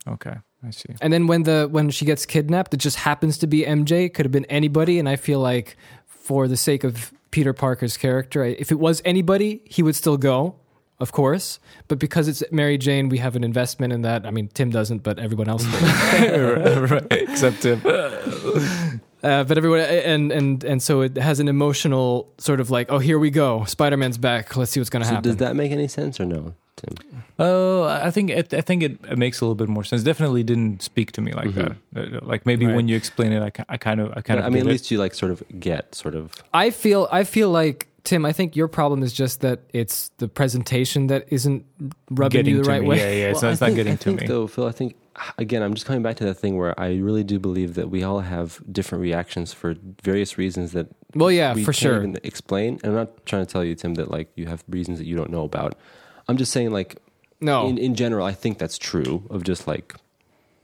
[0.09, 0.35] Okay,
[0.67, 0.95] I see.
[1.01, 4.07] And then when the when she gets kidnapped, it just happens to be MJ.
[4.07, 5.77] It could have been anybody, and I feel like
[6.07, 10.57] for the sake of Peter Parker's character, if it was anybody, he would still go,
[10.99, 11.61] of course.
[11.89, 14.27] But because it's Mary Jane, we have an investment in that.
[14.27, 17.03] I mean, Tim doesn't, but everyone else does.
[17.11, 17.81] Except him.
[19.23, 22.99] Uh, but everyone and and and so it has an emotional sort of like, oh,
[22.99, 24.57] here we go, Spider Man's back.
[24.57, 25.29] Let's see what's going to So happen.
[25.31, 26.95] does that make any sense or no, Tim?
[27.39, 30.03] Oh, I think it, I think it, it makes a little bit more sense.
[30.03, 31.73] Definitely didn't speak to me like that.
[31.95, 32.77] Uh, Like maybe Right.
[32.77, 34.45] when you explain it, I, I kind of I kind But, of.
[34.45, 34.73] I mean, at get it.
[34.73, 36.33] least you like sort of get sort of.
[36.55, 38.25] I feel I feel like Tim.
[38.25, 41.65] I think your problem is just that it's the presentation that isn't
[42.11, 42.89] rubbing getting you the right me.
[42.89, 42.99] way.
[43.21, 43.35] Yeah, yeah.
[43.35, 44.27] so Well, it's I not think- getting I to think, me.
[44.27, 44.97] Though, Phil, I think
[45.39, 48.03] again, I'm just coming back to that thing where I really do believe that we
[48.03, 51.97] all have different reactions for various reasons that Well, yeah, we for can't sure.
[51.99, 52.75] even explain.
[52.83, 55.17] And I'm not trying to tell you, Tim, that like you have reasons that you
[55.17, 55.77] don't know about.
[56.29, 56.97] I'm just saying, like
[57.41, 59.95] No, in in general, I think that's true of just like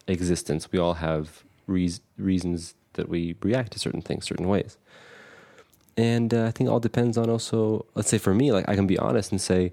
[0.07, 0.71] existence.
[0.73, 4.79] We all have reas reasons that we react to certain things certain ways.
[5.97, 8.75] And uh, I think it all depends on also, let's say for me, like I
[8.75, 9.73] can be honest and say,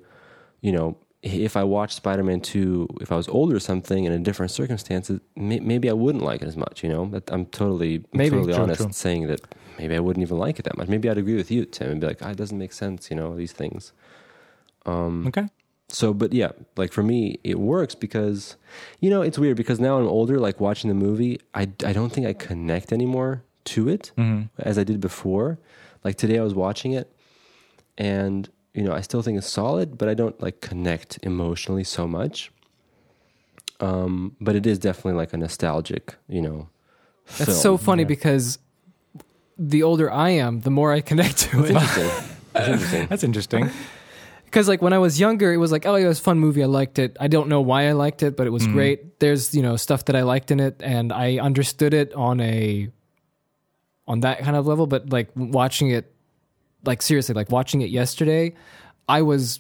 [0.62, 4.12] you know, if I watched Spider Man 2, if I was older or something in
[4.12, 7.06] a different circumstances, may, maybe I wouldn't like it as much, you know?
[7.08, 8.32] That I'm totally, Maybe.
[8.36, 8.92] totally True, honest true.
[8.92, 9.40] saying that
[9.80, 10.90] maybe I wouldn't even like it that much.
[10.90, 13.16] Maybe I'd agree with you, Tim, and be like, ah, it doesn't make sense, you
[13.16, 13.94] know, these things.
[14.86, 15.48] Um, okay.
[15.88, 18.58] so, but yeah, like for me, it works because,
[19.00, 22.12] you know, it's weird because now I'm older, like watching the movie, I, I don't
[22.12, 25.58] think I connect anymore to it hmm as I did before.
[26.04, 27.16] Like today I was watching it
[27.98, 32.08] and, you know, I still think it's solid, but I don't like connect emotionally so
[32.08, 32.52] much.
[33.80, 36.70] Um, but it is definitely like a nostalgic, you know,
[37.38, 37.58] that's film.
[37.58, 38.60] so funny because
[39.58, 41.76] the older I am, the more I connect to It's it.
[41.76, 42.12] interesting.
[42.56, 43.08] It's interesting.
[43.10, 43.70] That's interesting.
[44.46, 46.38] Because like when I was younger, it was like, oh, yeah, it was a fun
[46.38, 46.62] movie.
[46.62, 47.18] I liked it.
[47.20, 48.72] I don't know why I liked it, but it was Mhm.
[48.72, 49.20] great.
[49.20, 52.90] There's you know stuff that I liked in it, and I understood it on a
[54.08, 54.86] on that kind of level.
[54.86, 56.13] But like watching it,
[56.84, 58.54] like seriously, like watching it yesterday,
[59.08, 59.60] I was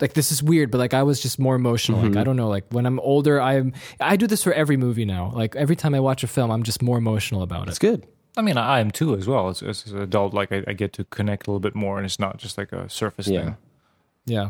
[0.00, 2.00] like, this is weird, but like I was just more emotional.
[2.02, 5.04] Like I don't know, like when I'm older, I'm I do this for every movie
[5.04, 5.32] now.
[5.34, 7.70] Like every time I watch a film, I'm just more emotional about It's it.
[7.70, 8.06] It's good.
[8.36, 9.48] I mean, I am too as well.
[9.48, 12.04] As, as an adult, like I, I get to connect a little bit more, and
[12.04, 13.44] it's not just like a surface Yeah.
[13.44, 13.56] thing.
[14.26, 14.48] Yeah.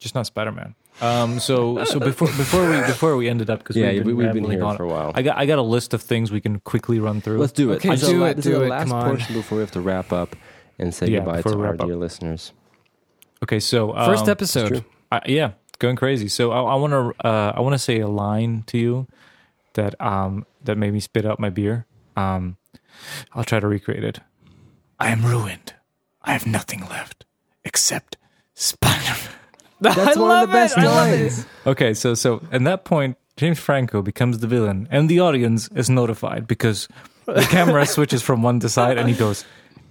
[0.00, 0.74] Just not Spider Man.
[1.00, 1.38] Um.
[1.38, 4.50] So so before before we before we ended up because Yeah, we've been, we've been
[4.50, 5.12] here on, for a while.
[5.14, 7.38] I got I got a list of things we can quickly run through.
[7.38, 7.76] Let's do it.
[7.76, 9.08] Okay, This is do the la- it, This do is the it, last come on.
[9.10, 10.34] portion before we have to wrap up
[10.82, 11.86] and say Yeah, goodbye to our up.
[11.86, 12.52] dear listeners.
[13.42, 14.84] okay, so um, First episode.
[15.10, 16.28] I, yeah, going crazy.
[16.28, 19.06] So I, I want to uh, I want to say a line to you
[19.74, 21.86] that um that made me spit out my beer.
[22.16, 22.56] Um,
[23.32, 24.20] I'll try to recreate it.
[24.98, 25.74] I am ruined.
[26.22, 27.24] I have nothing left
[27.64, 28.16] except
[28.54, 29.16] Spider.
[29.80, 31.46] That's one of the best lines.
[31.66, 35.90] Okay, so so at that point, James Franco becomes the villain, and the audience is
[35.90, 36.86] notified because
[37.26, 39.44] the camera switches from one to side, and he goes,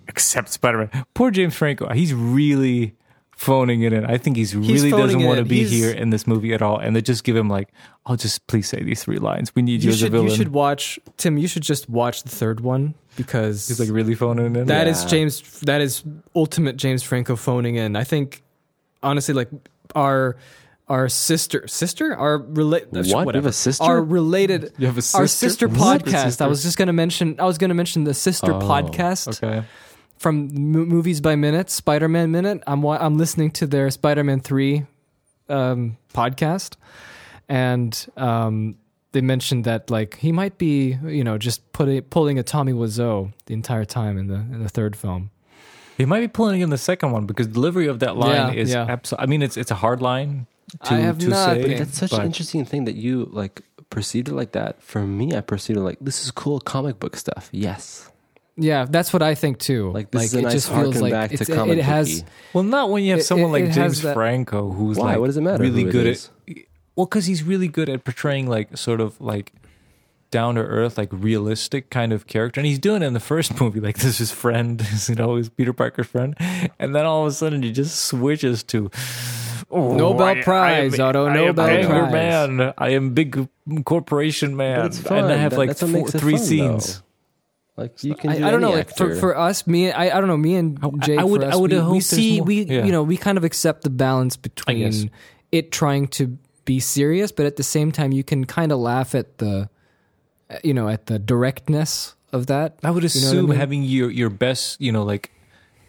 [0.07, 1.91] "Except Spider-Man." Poor James Franco.
[1.93, 2.95] He's really
[3.35, 4.05] phoning it in.
[4.05, 6.61] I think he's really phoning doesn't want to be He's- here in this movie at
[6.61, 7.69] all, and they just give him like,
[8.05, 9.51] "I'll just please say these three lines.
[9.55, 11.37] We need you, You as a should villain." you should watch Tim.
[11.37, 14.67] You should just watch the third one because He's like really phoning it in.
[14.67, 15.09] That is Yeah.
[15.09, 15.41] James.
[15.61, 16.03] That is
[16.35, 17.95] ultimate James Franco phoning in.
[17.95, 18.43] I think,
[19.01, 19.49] honestly, like
[19.95, 20.35] our
[20.87, 23.07] our sister sister our relate What?
[23.07, 23.83] You have a sister?
[23.83, 25.17] our related You have a sister?
[25.19, 25.49] our sister?
[25.49, 26.03] sister What?
[26.05, 26.23] podcast.
[26.25, 26.43] Sister?
[26.43, 27.37] I was just gonna mention.
[27.39, 29.65] I was gonna mention the sister Oh, podcast okay.
[30.21, 32.61] From M- Movies by Minute, Spider Man Minute.
[32.67, 34.85] I'm wa- I'm listening to their Spider Man three
[35.49, 36.75] um, podcast,
[37.49, 38.75] and um,
[39.11, 43.33] they mentioned that like he might be you know just putting pulling a Tommy Wiseau
[43.47, 45.31] the entire time in the in the third film.
[45.97, 48.71] He might be pulling in the second one because delivery of that line Yeah, is
[48.71, 48.85] yeah.
[48.89, 49.23] absolutely.
[49.23, 50.47] I mean, it's it's a hard line
[50.85, 51.63] to I have to not say.
[51.63, 54.81] been- That's such but- an interesting thing that you like perceived it like that.
[54.81, 57.49] For me, I perceived it like this is cool comic book stuff.
[57.51, 58.09] Yes,
[58.57, 59.91] Yeah, that's what I think too.
[59.91, 61.77] like this is a nice it just harken feels like back to it's, it, comic
[61.77, 62.21] it has.
[62.21, 62.31] booky.
[62.53, 64.97] Well, not when you have It- someone it- like it has James that- Franco, who's
[64.97, 65.11] Why?
[65.11, 66.29] like What does it matter really who it good is?
[66.49, 66.57] at.
[66.95, 69.53] Well, because he's really good at portraying like sort of like
[70.31, 73.57] down to earth, like realistic kind of character, and he's doing it in the first
[73.61, 73.79] movie.
[73.79, 76.35] Like this is his friend, you know, his Peter Parker's friend,
[76.77, 78.91] and then all of a sudden he just switches to.
[79.73, 82.11] Oh, Nobel I- I Prize, am- Otto, I am Nobel anger Prize.
[82.11, 82.73] man.
[82.77, 83.47] I am big
[83.85, 85.25] corporation man, it's and.
[85.31, 87.03] I have That- like that's what four, makes it three fun, scenes.
[87.81, 87.91] Though.
[87.93, 88.29] Like you can.
[88.31, 90.37] I, do I don't know, any like for, for us, me, I, I don't know,
[90.37, 92.61] me and I- I would- for us, I would we, hope we see, more- we,
[92.63, 92.85] yeah.
[92.85, 95.11] you know, we kind of accept the balance between
[95.51, 99.15] it trying to be serious, but at the same time, you can kind of laugh
[99.15, 99.69] at the,
[100.63, 102.77] you know, at the directness of that.
[102.83, 103.59] I would You know I assume mean?
[103.59, 105.31] having your your best, you know, like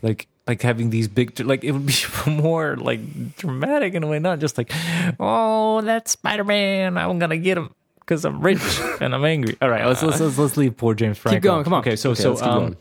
[0.02, 1.94] like like having these big like it would be
[2.26, 4.72] more like dramatic in a way, not just like,
[5.20, 7.70] oh, that's Spider Man, I'm gonna get him
[8.04, 8.60] because I'm rich
[9.00, 9.56] and I'm angry.
[9.62, 11.36] All right, let's let's let's, let's leave poor James Franco.
[11.36, 11.80] Keep going, come on.
[11.80, 12.76] Okay, so Okay, so um,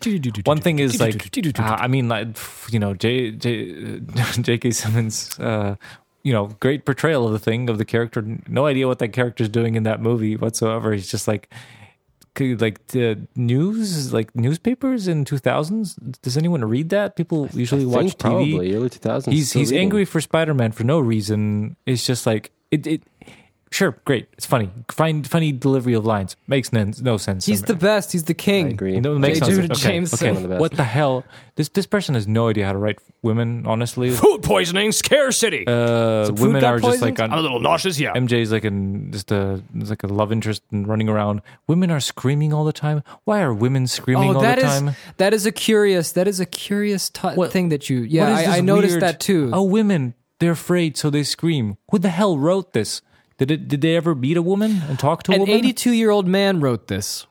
[0.46, 2.28] one thing is like, uh, I mean, like
[2.70, 4.00] you know, J J
[4.42, 4.72] J.K.
[4.72, 5.40] Simmons.
[5.40, 5.76] Uh,
[6.24, 8.24] you know, great portrayal of the thing of the character.
[8.48, 10.94] No idea what that character's doing in that movie whatsoever.
[10.94, 11.52] He's just like
[12.40, 16.22] like the news, like newspapers in 2000s.
[16.22, 17.16] Does anyone read that?
[17.16, 18.20] People usually I watch think TV.
[18.20, 19.32] probably early 2000s.
[19.32, 19.86] He's he's reading.
[19.86, 21.76] angry for Spider Man for no reason.
[21.86, 22.88] It's just like it.
[22.88, 23.04] it
[23.74, 24.28] Sure, great.
[24.34, 24.70] It's funny.
[24.92, 27.46] Fine, funny delivery of lines makes no, no sense.
[27.46, 28.12] He's the best.
[28.12, 28.68] He's the king.
[28.68, 28.96] I agree.
[28.96, 29.46] You know, it makes J.
[29.48, 29.80] no Jonah sense.
[29.84, 30.28] Okay, Jameson.
[30.28, 30.34] okay.
[30.34, 30.60] One the best.
[30.60, 31.24] What the hell?
[31.56, 33.66] This this person has no idea how to write women.
[33.66, 35.64] Honestly, Food poisoning, scarcity.
[35.68, 37.32] uh, food women got are just like poisoned?
[37.34, 38.12] I'm a little nauseous, yeah.
[38.14, 41.42] MJ's like an just a like a love interest and running around.
[41.68, 43.04] Women are screaming all the time.
[43.24, 44.96] Why are women screaming Oh, all that the is time?
[45.16, 48.28] that is a curious that is a curious t- What- thing that you What yeah
[48.36, 49.50] I, I noticed weird- that too.
[49.54, 51.78] Oh, women, they're afraid, so they scream.
[51.90, 53.02] Who the hell wrote this?
[53.42, 53.68] Did it?
[53.68, 55.56] Did they ever meet a woman and talk to a An woman?
[55.56, 57.26] 82 year old man wrote this.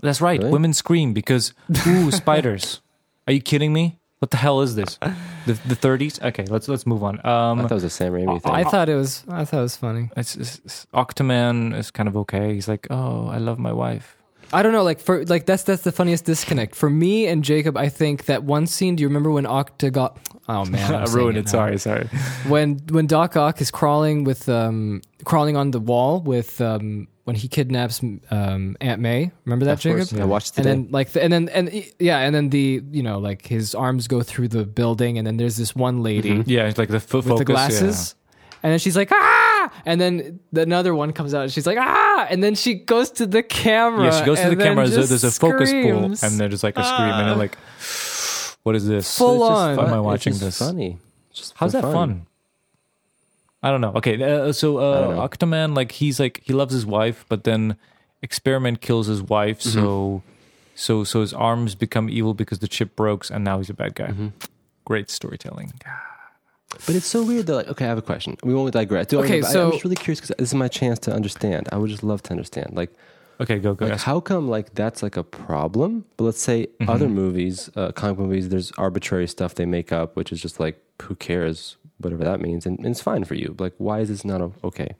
[0.00, 0.40] That's right.
[0.40, 0.50] Really?
[0.50, 1.52] Women scream because
[1.86, 2.80] ooh, spiders.
[3.26, 3.98] Are you kidding me?
[4.20, 4.96] What the hell is this?
[5.44, 6.22] The the 30s?
[6.22, 7.20] Okay, let's let's move on.
[7.22, 8.50] I Um, thought it was a Sam Raimi thing.
[8.52, 10.08] I thought it was I thought it was funny.
[10.16, 12.54] it's, it's, it's- Octoman is kind of okay.
[12.54, 14.16] He's like, oh, I love my wife.
[14.52, 17.76] I don't know, like for like that's that's the funniest disconnect for me and Jacob.
[17.76, 18.96] I think that one scene.
[18.96, 20.18] Do you remember when Octa got?
[20.48, 21.46] Oh man, I ruined it.
[21.46, 21.50] now.
[21.52, 22.06] Sorry, sorry.
[22.46, 27.36] When when Doc Ock is crawling with um crawling on the wall with um when
[27.36, 29.30] he kidnaps um Aunt May.
[29.44, 30.22] Remember that, Of course, Jacob?
[30.22, 30.82] I watched it and today.
[30.82, 34.06] then like the, and then and yeah and then the you know like his arms
[34.08, 37.14] go through the building and then there's this one lady Yeah, it's like the f-
[37.14, 37.38] with focus.
[37.38, 38.14] the glasses
[38.62, 39.51] and then she's like ah
[39.86, 43.26] and then another one comes out and she's like ah and then she goes to
[43.26, 44.88] the camera Yeah, yeah she goes to the camera.
[44.88, 46.22] There's a, there's a focus pull, screams.
[46.22, 47.56] and there's like a scream, and I'm like,
[48.64, 49.18] what is this?
[49.18, 49.76] Full It's on.
[49.76, 49.84] fun.
[49.84, 50.58] Why am I It's watching just this?
[50.58, 50.98] Funny.
[51.32, 52.26] Just How's that fun?
[53.62, 53.92] I don't know.
[53.94, 55.28] Okay, uh, so I don't uh.
[55.28, 57.76] Octoman, like he's like he loves his wife, but then
[58.22, 59.80] Experiment kills his wife, Mm-hmm.
[59.80, 60.22] so
[60.74, 63.94] so so his arms become evil because the chip broke, and now he's a bad
[63.94, 64.08] guy.
[64.08, 64.28] Mm-hmm.
[64.84, 65.72] Great storytelling.
[66.86, 68.36] But it's so weird that, like, okay, I have a question.
[68.42, 69.06] We won't digress.
[69.06, 71.12] Do I- Okay, I, so- I'm just really curious because this is my chance to
[71.14, 71.68] understand.
[71.72, 72.74] I would just love to understand.
[72.74, 72.90] Like,
[73.40, 73.86] Okay, go go.
[73.86, 74.04] like ask.
[74.04, 76.04] how come like that's like a problem?
[76.16, 76.90] But let's say Mm-hmm.
[76.90, 80.80] other movies, uh, comic movies, there's arbitrary stuff they make up, which is just like
[81.02, 83.54] who cares, whatever that means, and, and it's fine for you.
[83.58, 84.94] Like, why is this not o- okay?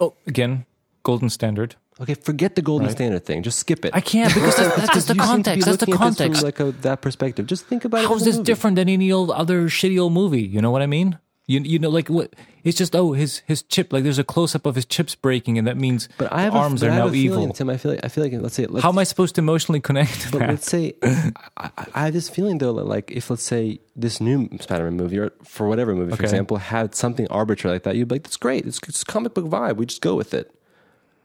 [0.00, 0.66] Oh, again,
[1.04, 1.76] golden standard.
[2.00, 2.96] Okay, forget the golden Right.
[2.96, 3.42] standard thing.
[3.44, 3.92] Just skip it.
[3.94, 5.66] I can't because that's, that's just the You seem to be context.
[5.66, 6.40] That's the looking at this context.
[6.40, 7.46] From like a, that perspective.
[7.46, 8.08] Just think about it.
[8.08, 8.44] How as this movie.
[8.46, 10.42] different than any old other shitty old movie?
[10.42, 11.18] You know what I mean?
[11.46, 12.34] You you know like what?
[12.64, 15.58] It's just oh his his chip like there's a close up of his chips breaking
[15.58, 17.42] and that means But I the have a- but are I have now a feeling,
[17.42, 17.52] evil.
[17.52, 19.42] Tim, I feel like I feel like let's say let's, How am I supposed to
[19.42, 20.48] emotionally connect to But that?
[20.48, 24.22] let's say I, I, I have this feeling though, that, like if let's say this
[24.22, 28.08] new Spider-Man movie or for whatever movie, for example, had something arbitrary like that, you'd
[28.08, 28.64] be like, "That's great.
[28.66, 29.76] It's, it's comic book vibe.
[29.76, 30.50] We just go with it."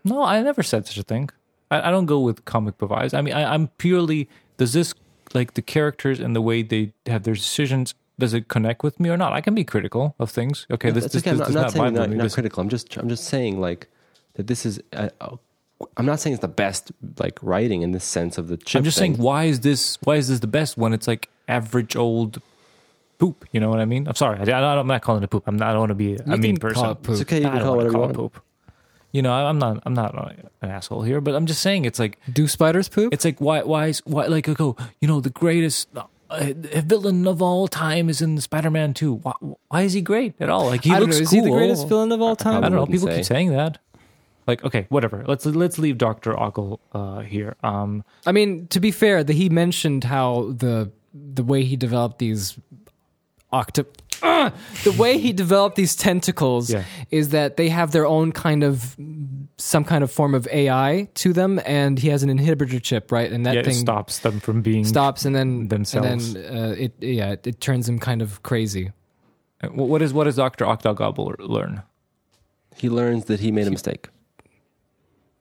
[0.03, 1.29] No, I never said such a thing.
[1.71, 3.13] I, I don't go with comic book vibes.
[3.13, 4.27] I mean, I, I'm purely
[4.57, 4.93] does this
[5.33, 7.93] like the characters and the way they have their decisions.
[8.17, 9.31] Does it connect with me or not?
[9.31, 10.67] I can be critical of things.
[10.69, 11.31] Okay, this That's this, okay.
[11.31, 12.61] I'm this not, I'm not not saying vibe you're with not, not critical.
[12.61, 13.87] I'm just I'm just saying like
[14.33, 14.81] that this is.
[14.91, 15.09] Uh,
[15.95, 18.79] I'm not saying it's the best like writing in the sense of the chip.
[18.79, 19.13] I'm just thing.
[19.13, 19.97] saying, why is this?
[20.03, 22.41] Why is this the best when it's like average old
[23.17, 23.45] poop?
[23.53, 24.05] You know what I mean?
[24.05, 25.43] I'm sorry, I, am not calling it poop.
[25.47, 25.69] I'm not.
[25.69, 26.83] I don't want to be a You mean person.
[26.83, 27.13] call it poop.
[27.13, 27.39] It's okay.
[27.39, 28.43] You I can don't call it wanna whatever you call it poop.
[29.11, 29.81] You know, I'm not.
[29.85, 30.13] I'm not
[30.61, 33.11] an asshole here, but I'm just saying it's like Do spiders poop?
[33.13, 35.87] it's like why why is why like go you know the greatest
[36.29, 36.53] uh,
[36.85, 39.13] villain of all time is in Spider-Man 2.
[39.15, 39.31] Why,
[39.69, 40.65] why is he great at all?
[40.67, 41.21] Like he I looks know.
[41.23, 41.43] Is cool.
[41.43, 42.57] he the greatest villain of all time?
[42.57, 42.71] I time?
[42.73, 42.85] don't know.
[42.85, 43.15] People say.
[43.17, 43.79] keep saying that.
[44.45, 45.23] Like okay, whatever.
[45.27, 47.55] Let's let's leave Doctor Ogle uh, here.
[47.63, 52.19] Um, I mean, to be fair, that he mentioned how the the way he developed
[52.19, 52.57] these
[53.51, 53.85] octo
[54.23, 54.51] Ah!
[54.83, 56.83] the way he developed these tentacles Yeah.
[57.11, 58.95] is that they have their own kind of
[59.57, 63.31] some kind of form of AI to them, and he has an inhibitor chip, right?
[63.31, 66.33] And that yeah, thing stops them from being stops, and then themselves.
[66.35, 68.91] and then uh, it yeah, it, it turns him kind of crazy.
[69.61, 71.83] Uh, What what is what does Doctor Octogobble learn?
[72.77, 74.07] He learns that he made a mistake.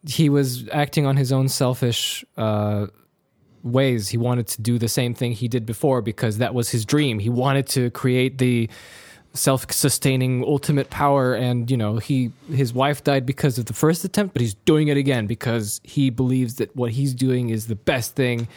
[0.07, 2.87] he was acting on his own selfish uh,
[3.62, 4.09] ways.
[4.09, 7.18] He wanted to do the same thing he did before because that was his dream.
[7.18, 8.68] He wanted to create the
[9.35, 14.32] self-sustaining ultimate power and you know he his wife died because of the first attempt
[14.32, 18.16] but he's doing it again because he believes that what he's doing is the best
[18.16, 18.48] thing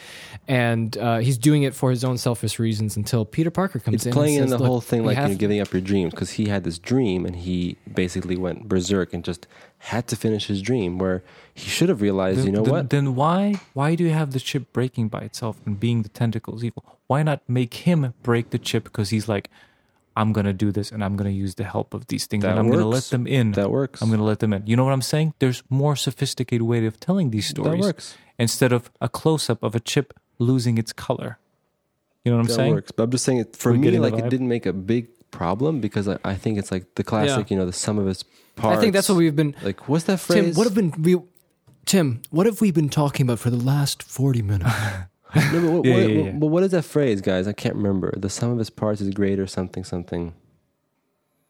[0.48, 4.06] and uh, he's doing it for his own selfish reasons until peter parker comes It's
[4.08, 6.48] in playing and in the whole thing like you're giving up your dreams because he
[6.48, 9.48] had this dream and he basically went berserk and just
[9.86, 12.90] had to finish his dream where he should have realized, Then- you know then, what?
[12.90, 16.64] Then why why do you have the chip breaking by itself and being the tentacles
[16.64, 16.84] evil?
[17.08, 19.50] Why not make him break the chip because he's like,
[20.16, 22.60] I'm gonna do this and I'm gonna use the help of these things That and
[22.60, 23.54] I'm gonna let them in.
[23.54, 24.02] That works.
[24.02, 24.64] I'm gonna let them in.
[24.68, 25.34] You know what I'm saying?
[25.40, 28.16] There's more sophisticated way of telling these that stories works.
[28.38, 31.40] instead of a close up of a chip losing its color.
[32.24, 32.74] You know what I'm that saying?
[32.76, 32.92] works.
[32.92, 35.80] But I'm just saying, it, for We me, like it didn't make a big problem
[35.80, 38.24] because I, I think it's like the classic, you know, the sum of its
[38.56, 38.78] parts.
[38.78, 39.88] i think that's what we've been like.
[39.90, 40.44] What's that phrase?
[40.46, 41.18] Tim, what have been we
[41.86, 44.72] Tim, what have we been talking about for the last 40 minutes?
[45.34, 46.32] No, but what, Yeah, what, yeah, yeah.
[46.34, 47.48] but what is that phrase, guys?
[47.48, 48.14] I can't remember.
[48.18, 50.34] The sum of his parts is greater something something.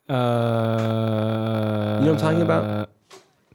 [0.07, 2.89] Uh, You know what I'm talking about?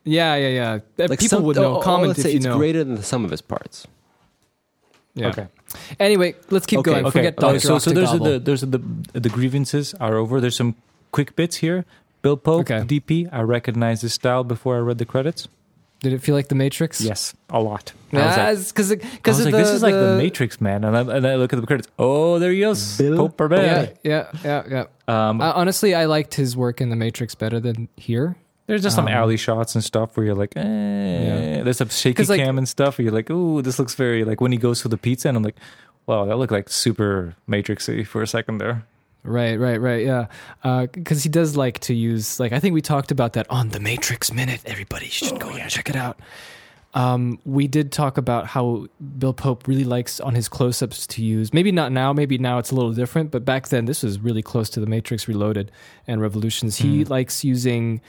[0.05, 1.05] Yeah, yeah, yeah.
[1.05, 1.75] Uh, People some- would know.
[1.75, 2.57] oh, oh, Comment let's if say you it's know.
[2.57, 3.87] greater than the sum of his parts.
[5.15, 5.29] Yeah.
[5.29, 5.47] Okay.
[5.99, 7.07] Anyway, let's keep Okay, going.
[7.07, 7.19] Okay.
[7.21, 7.61] Forget uh, Dr.
[7.61, 8.25] so so there's Octogobble.
[8.33, 8.81] the there's the
[9.21, 10.41] the grievances are over.
[10.41, 10.75] There's some
[11.11, 11.85] quick bits here.
[12.27, 12.81] Bill Pope, Okay.
[12.81, 13.29] DP.
[13.33, 15.49] I recognized his style before I read the credits.
[16.01, 17.01] Did it feel like The Matrix?
[17.01, 17.93] Yes, a lot.
[18.13, 20.85] Yeah, because I because was like, this is like the Matrix, man.
[20.85, 21.89] And I, and I look at the credits.
[21.99, 22.99] Oh, there he goes.
[22.99, 24.85] Bill Pope Yeah, yeah, yeah, yeah.
[25.09, 28.37] Um, Uh, honestly, I liked his work in The Matrix better than here.
[28.67, 31.63] there's just some um, alley shots and stuff where you're like, eh.
[31.63, 34.41] There's some shaky like- cam and stuff where you're like, ooh, this looks very like
[34.43, 35.57] when he goes to the pizza, and I'm like,
[36.07, 38.85] wow, that looked like super Matrixy for a second there.
[39.27, 40.05] Right, right, right.
[40.05, 40.27] Yeah,
[40.93, 43.81] because he does like to use like I think we talked about that on the
[43.81, 44.61] Matrix Minute.
[44.65, 46.19] Everybody should go and check it out.
[46.95, 48.87] Um, we did talk about how
[49.19, 51.53] Bill Pope really likes on his close-ups to use.
[51.53, 52.15] Maybe not now.
[52.15, 53.31] Maybe now it's a little different.
[53.31, 55.71] But back then, this was really close to the Matrix Reloaded
[56.07, 56.77] and Revolutions.
[56.77, 57.11] He Mm.
[57.11, 58.01] likes using,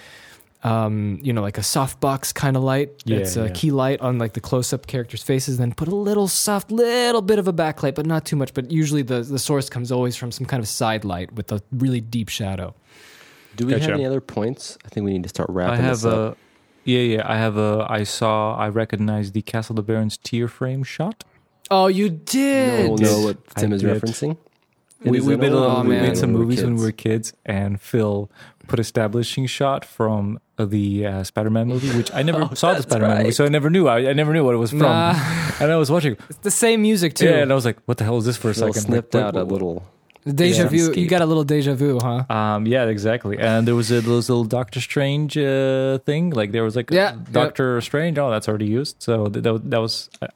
[0.64, 2.92] um, you know, like a softbox kind of light.
[3.06, 3.54] Yeah, it's a yeah.
[3.54, 5.58] key light on like the close-up characters' faces.
[5.58, 8.54] Then put a little soft, little bit of a backlight, but not too much.
[8.54, 11.62] But usually the the source comes always from some kind of side light with a
[11.72, 12.74] really deep shadow.
[13.56, 13.86] Do we Gotcha.
[13.86, 14.78] have any other points?
[14.86, 16.34] I think we need to start wrapping I have this up.
[16.34, 16.38] a,
[16.84, 17.32] yeah, yeah.
[17.32, 17.86] I have a.
[17.90, 18.56] I saw.
[18.56, 21.24] I recognize the Castle de Baron's tear frame shot.
[21.70, 22.80] Oh, you No did.
[22.82, 24.02] one will know what I Tim is did.
[24.02, 24.38] referencing.
[25.03, 26.76] It We, we made a little, Oh, we made some when we were movies when
[26.76, 28.30] we were kids, and Phil
[28.68, 32.82] put establishing shot from uh, the uh, Spider-Man movie, which I never Oh, saw the
[32.82, 33.88] Spider-Man movie, so I never knew.
[33.88, 35.11] I, I never knew what it was from, Nah,
[35.61, 36.18] and I was watching.
[36.30, 37.26] it's the same music too.
[37.26, 38.88] Yeah, and I was like, "What the hell is this for a Phil second?
[38.88, 39.84] snipped Like, out what- a little.
[40.26, 40.69] deja Yeah.
[40.69, 40.94] vu.
[40.99, 42.26] You got a little deja vu, huh?
[42.30, 43.38] Um, yeah, exactly.
[43.38, 46.32] And there was a those little Doctor Strange uh, thing.
[46.32, 48.18] Like there was like Yeah, Doctor Strange.
[48.18, 48.95] Oh, that's already used.
[48.99, 49.80] So that, that, was- that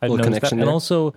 [0.02, 0.40] I, I Little noticed that.
[0.48, 1.14] connection And also,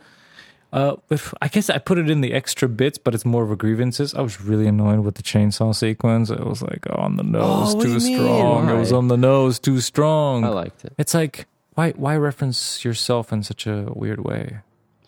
[0.75, 3.51] uh, if, I guess I put it in the extra bits, but it's more of
[3.51, 4.13] a grievances.
[4.15, 6.31] I was really annoyed with the chainsaw sequence.
[6.31, 8.19] It was like on the nose Oh, too you mean?
[8.19, 8.69] strong.
[8.69, 10.45] It was on the nose too strong.
[10.45, 14.59] I liked it it's like why why reference yourself in such a weird way?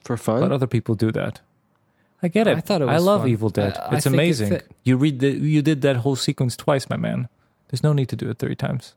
[0.04, 0.40] for fun.
[0.40, 1.40] Let other people do that.
[2.22, 2.56] I get it.
[2.56, 2.94] I thought it was.
[2.94, 3.28] I love fun.
[3.30, 3.76] Evil Dead.
[3.76, 4.48] I- I it's think it amazing.
[4.50, 4.70] fit.
[4.84, 7.28] You read the you did that whole sequence twice, my man.
[7.68, 8.94] There's no need to do it three times.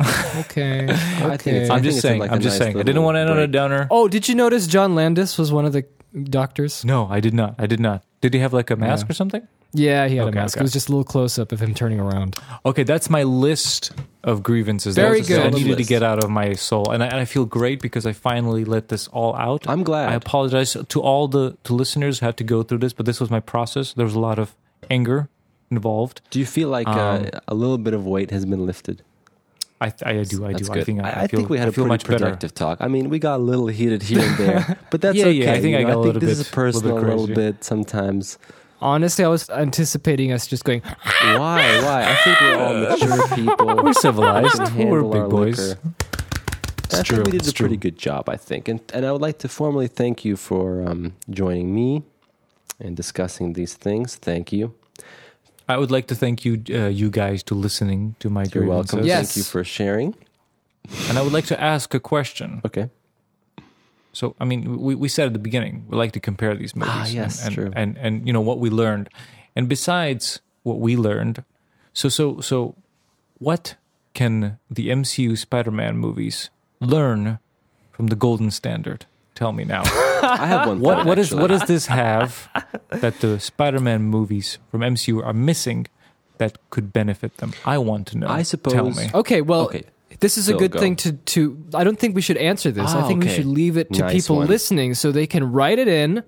[0.00, 0.84] Okay.
[0.88, 1.68] I think it's- okay.
[1.68, 2.20] I I'm just saying.
[2.20, 2.78] like I'm just nice saying.
[2.78, 3.86] I didn't want to end on a downer.
[3.90, 5.84] Oh, did you notice John Landis was one of the
[6.24, 6.84] doctors?
[6.84, 7.54] No, I did not.
[7.58, 8.04] I did not.
[8.20, 9.10] Did he have like a mask Yeah.
[9.12, 9.46] or something?
[9.72, 10.56] Yeah, he had Okay, a mask.
[10.56, 10.62] okay.
[10.62, 12.36] It was just a little close up of him turning around.
[12.66, 13.92] Okay, that's my list
[14.24, 14.96] of grievances.
[14.96, 15.54] that Very was- that I good.
[15.54, 15.88] needed to List.
[15.88, 18.88] get out of my soul, and I, and I feel great because I finally let
[18.88, 19.68] this all out.
[19.68, 20.08] I'm glad.
[20.08, 23.20] I apologize to all the to listeners who had to go through this, but this
[23.20, 23.92] was my process.
[23.92, 24.56] There was a lot of
[24.90, 25.28] anger
[25.70, 26.20] involved.
[26.30, 29.02] do you feel like Um, uh, a little bit of weight has been lifted?
[29.80, 30.44] I, I, I do.
[30.44, 30.74] I That's do.
[30.74, 30.80] good.
[30.82, 31.00] I think.
[31.02, 32.18] I, I, feel, think we had I a much better.
[32.18, 32.78] productive talk.
[32.80, 35.32] I mean, we got a little heated here and there, but that's Yeah, okay.
[35.32, 35.86] yeah, I think you I know?
[35.94, 38.38] got a think little this bit- is personal, little a bit little bit sometimes.
[38.82, 41.80] Honestly, I was anticipating us just going, Why?
[41.82, 42.04] Why?
[42.10, 43.84] I think we're all mature people.
[43.84, 44.56] We're civilized.
[44.56, 45.76] can We're big boys.
[46.92, 47.16] I true.
[47.18, 49.48] think we did a pretty good job, I think, and and I would like to
[49.48, 52.02] formally thank you for um, joining me
[52.80, 54.16] and discussing these things.
[54.16, 54.74] Thank you.
[55.70, 59.00] I would like to thank you, uh, you guys, to listening to my You're welcome.
[59.00, 59.06] grievances.
[59.06, 59.28] Yes.
[59.28, 60.14] Thank you for sharing.
[61.08, 62.60] And I would like to ask a question.
[62.64, 62.90] Okay.
[64.12, 66.92] So, I mean, we, we said at the beginning, we like to compare these movies.
[66.94, 67.66] Ah, yes, and, true.
[67.66, 69.08] And, and, and, you know, what we learned.
[69.54, 71.44] And besides what we learned,
[71.92, 72.74] so, so, so
[73.38, 73.76] what
[74.14, 77.38] can the MCU Spider Man movies learn
[77.92, 79.06] from the golden standard?
[79.40, 79.82] Tell me now.
[80.22, 80.80] I have one.
[80.80, 82.46] what, thought, what, is, what does this have
[82.90, 85.86] that the Spider Man movies from MCU are missing
[86.36, 87.54] that could benefit them?
[87.64, 88.28] I want to know.
[88.28, 89.08] I suppose- Tell me.
[89.14, 89.84] okay, well, Okay.
[90.20, 90.78] this is a Phil, good go.
[90.80, 91.56] thing to, to.
[91.74, 92.90] I don't think we should answer this.
[92.92, 94.46] I Ah, think we should leave it to Nice people one.
[94.46, 96.22] listening so they can write it in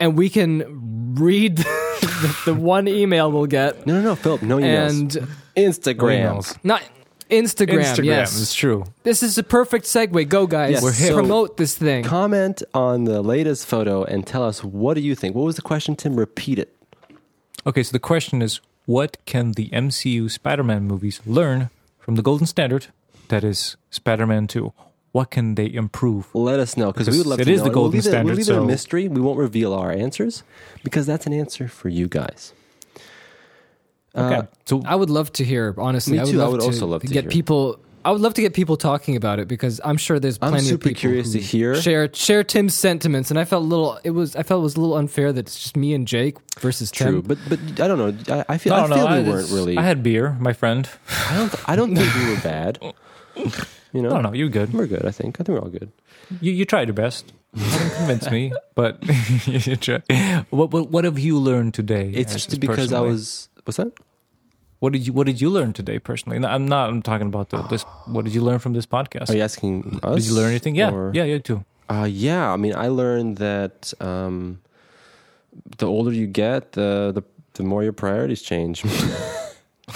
[0.00, 1.58] and we can read
[2.00, 3.86] the, the one email we'll get.
[3.86, 4.40] No, no, no, Philip.
[4.40, 4.88] No emails.
[5.16, 6.56] And Instagrams.
[6.64, 6.82] not
[7.30, 8.40] Instagram, Instagram, yes.
[8.40, 8.84] it's true.
[9.02, 10.28] This is a perfect segue.
[10.28, 10.72] Go, guys.
[10.72, 11.08] Yes, We're hip.
[11.08, 12.04] so- Promote this thing.
[12.04, 15.34] Comment on the latest photo and tell us what do you think.
[15.34, 16.16] What was the question, Tim?
[16.16, 16.76] Repeat it.
[17.66, 22.22] Okay, so the question is what can the MCU Spider Man movies learn from the
[22.22, 22.86] golden standard
[23.28, 24.72] that is Spider Man 2?
[25.10, 26.28] What can they improve?
[26.34, 27.64] Let us know because we would love it to is know.
[27.64, 29.08] the And we'll golden leave it- We'll leave it a mystery.
[29.08, 30.42] We won't reveal our answers
[30.84, 32.52] because that's an answer for you guys.
[34.16, 34.34] Okay.
[34.36, 35.74] Uh, so I would love to hear.
[35.78, 36.42] Honestly, Me I would too.
[36.42, 37.30] I would to, also love to get hear.
[37.30, 37.78] people.
[38.04, 40.66] I would love to get people talking about it because I'm sure there's I'm plenty
[40.66, 41.74] super of people curious who to hear.
[41.74, 43.98] share share Tim's sentiments, and I felt a little.
[44.04, 46.36] It was I felt it was a little unfair that it's just me and Jake
[46.60, 47.22] versus True, Tim.
[47.22, 48.34] but but I don't know.
[48.36, 49.76] I, I feel no, I no, feel I, we weren't really.
[49.76, 50.88] I had beer, my friend.
[51.30, 51.68] I don't.
[51.68, 52.78] I don't think we were bad.
[53.36, 53.50] You
[53.92, 54.72] You know, No, no, you're good.
[54.74, 55.04] we're good.
[55.06, 55.40] I think.
[55.40, 55.90] I think we're all good.
[56.40, 57.32] You you tried your best.
[57.54, 58.98] You haven't convinced me, but
[59.46, 60.02] you tried.
[60.50, 62.10] What, what what have you learned today?
[62.14, 63.08] It's just because I personally?
[63.08, 63.48] was.
[63.64, 63.92] What's that?
[64.78, 66.38] What did you What did you learn today personally?
[66.38, 66.90] No, I'm not.
[66.90, 67.82] I'm talking about the, this.
[68.06, 69.30] What did you learn from this podcast?
[69.30, 70.16] Are you asking us?
[70.16, 70.74] did you learn anything?
[70.74, 71.64] Yeah, or- yeah, you too.
[71.88, 74.60] Uh, yeah, I mean, I learned that um,
[75.78, 77.22] the older you get, the the,
[77.54, 78.84] the more your priorities change.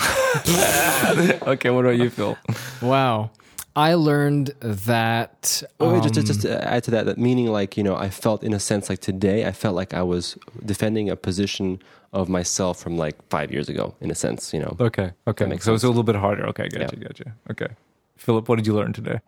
[1.43, 2.39] Okay, what about you, Phil?
[2.81, 3.31] Wow.
[3.75, 5.63] I learned that.
[5.79, 8.11] Oh, wait, just, um, just to add to that, that meaning like you know, I
[8.11, 11.81] felt in a sense like today, I felt like I was defending a position
[12.13, 14.77] of myself from like five years ago, in a sense, you know.
[14.81, 15.47] Okay, okay.
[15.47, 16.47] makes So it's a little bit harder.
[16.49, 17.05] Okay, gotcha, Yeah.
[17.07, 17.35] gotcha.
[17.51, 17.69] Okay,
[18.17, 19.21] Philip, what did you learn today?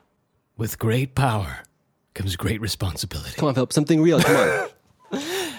[0.56, 1.58] With great power
[2.14, 3.32] comes great responsibility.
[3.36, 4.20] Come on, Philip, something real.
[4.20, 4.68] Come on.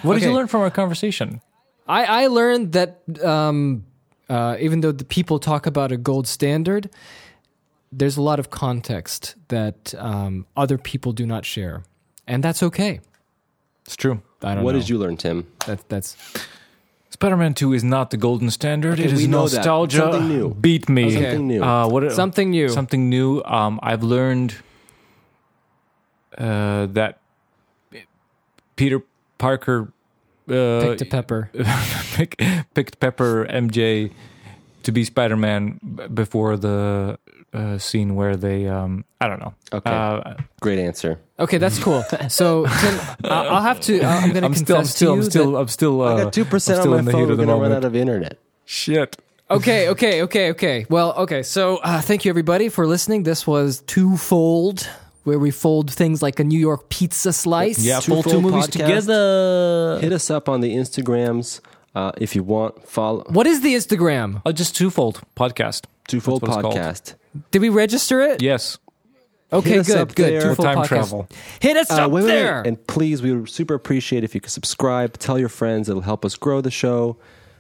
[0.04, 1.40] What did you learn from our conversation?
[1.88, 3.86] I, I learned that um,
[4.30, 6.90] uh, even though the people talk about a gold standard,
[7.90, 11.84] there's a lot of context that um, other people do not share,
[12.28, 13.00] and that's okay.
[13.86, 14.22] It's true.
[14.42, 14.80] I don't what know.
[14.80, 15.48] did you learn, Tim?
[15.68, 16.18] That, that's
[17.14, 18.94] Spider-Man Two is not the golden standard.
[18.94, 19.58] Okay, it is we know that.
[19.58, 19.98] nostalgia.
[19.98, 20.54] Something new.
[20.56, 21.06] Beat me.
[21.06, 21.14] Okay.
[21.22, 21.64] Something new.
[21.64, 22.12] Uh, what?
[22.12, 22.70] something new.
[22.70, 23.44] Something new.
[23.44, 24.56] Um, I've learned
[26.36, 27.20] uh, that
[28.76, 29.04] Peter
[29.38, 29.94] Parker
[30.50, 31.52] uh, Pick to pepper.
[32.16, 32.42] pick,
[32.74, 34.12] picked Pepper MJ
[34.82, 35.80] to be Spider Man
[36.14, 37.20] before the
[37.54, 39.54] uh, scene where they, um, I don't know.
[39.72, 39.90] Okay.
[39.92, 41.20] Uh, Great answer.
[41.40, 42.04] Okay, that's cool.
[42.30, 44.02] So Tim, I- I'll have to.
[44.04, 46.16] I'm going to I'm confess still, I'm still, to I'm you still, I'm still, uh,
[46.16, 47.22] I got two percent on my in the phone.
[47.22, 48.38] heat We're of the gonna run out of internet.
[48.66, 49.18] Shit.
[49.52, 50.86] okay, okay, okay, okay.
[50.90, 51.44] Well, okay.
[51.44, 53.24] So uh, thank you everybody for listening.
[53.24, 54.88] This was twofold,
[55.26, 57.80] where we fold things like a New York pizza slice.
[57.80, 58.72] Yeah, Twofold full two movies podcast.
[58.72, 60.00] together.
[60.02, 61.60] Hit us up on the Instagrams
[61.96, 62.88] uh, if you want.
[62.88, 64.42] Follow What is the Instagram?
[64.46, 65.86] Oh, just twofold podcast.
[66.08, 66.76] Twofold That's called.
[66.76, 67.16] Podcast.
[67.52, 68.42] Did we register it?
[68.42, 68.78] Yes.
[69.52, 70.34] Okay, Hit us good, up good.
[70.34, 70.42] there.
[70.42, 70.88] Twofold Time podcast.
[70.88, 71.28] travel.
[71.60, 72.36] Hit us Uh, up wait, wait, wait.
[72.36, 72.62] there.
[72.64, 75.90] And please, we would super appreciate if you could subscribe, tell your friends.
[75.90, 77.18] It'll help us grow the show.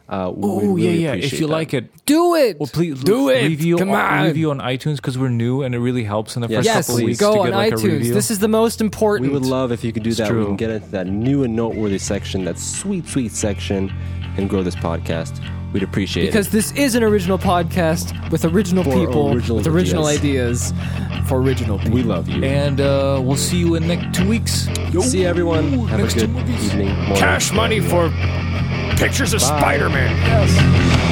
[0.09, 1.09] Uh, we Oh, really yeah, yeah.
[1.13, 1.51] If appreciate you that.
[1.53, 2.59] like it, Do it.
[2.59, 3.47] well, please do it.
[3.47, 4.25] Review, Come on.
[4.25, 6.87] review on iTunes because we're new and it really helps in the Yes, first yes,
[6.87, 7.83] couple of weeks go to on get like a iTunes.
[7.83, 8.13] review.
[8.13, 9.29] This is the most important.
[9.31, 10.29] We would love if you could do It's that.
[10.29, 10.45] We true.
[10.47, 13.93] can get into that new and noteworthy section, that sweet, sweet section,
[14.37, 15.39] and grow this podcast.
[15.73, 16.51] We'd appreciate because it.
[16.51, 20.71] Because this is an original podcast with original For people original with original ideas.
[21.27, 21.93] for original people.
[21.95, 22.43] We love you.
[22.43, 24.67] and uh, we'll see you in next two weeks.
[25.01, 25.71] See you, everyone.
[25.87, 26.65] Have next a good movies.
[26.67, 26.89] evening.
[26.95, 27.15] Morning.
[27.15, 28.09] Cash money for
[28.97, 31.02] pictures of Spider Man.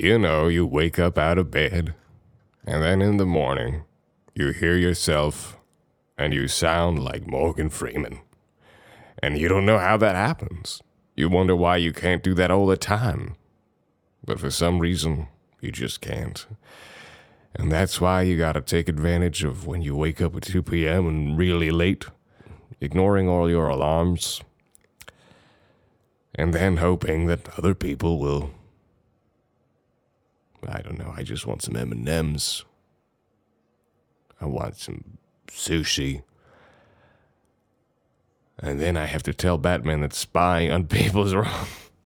[0.00, 1.92] You know, you wake up out of bed,
[2.64, 3.82] and then in the morning,
[4.32, 5.58] you hear yourself,
[6.16, 8.20] and you sound like Morgan Freeman.
[9.20, 10.80] And you don't know how that happens.
[11.16, 13.34] You wonder why you can't do that all the time.
[14.24, 15.26] But for some reason,
[15.60, 16.46] you just can't.
[17.56, 21.08] And that's why you gotta take advantage of when you wake up at 2 p.m.
[21.08, 22.04] and really late,
[22.80, 24.42] ignoring all your alarms,
[26.36, 28.52] and then hoping that other people will
[30.66, 31.12] I don't know.
[31.16, 32.64] I just want some M and M's.
[34.40, 35.18] I want some
[35.48, 36.22] sushi,
[38.58, 41.66] and then I have to tell Batman that spying on people is wrong.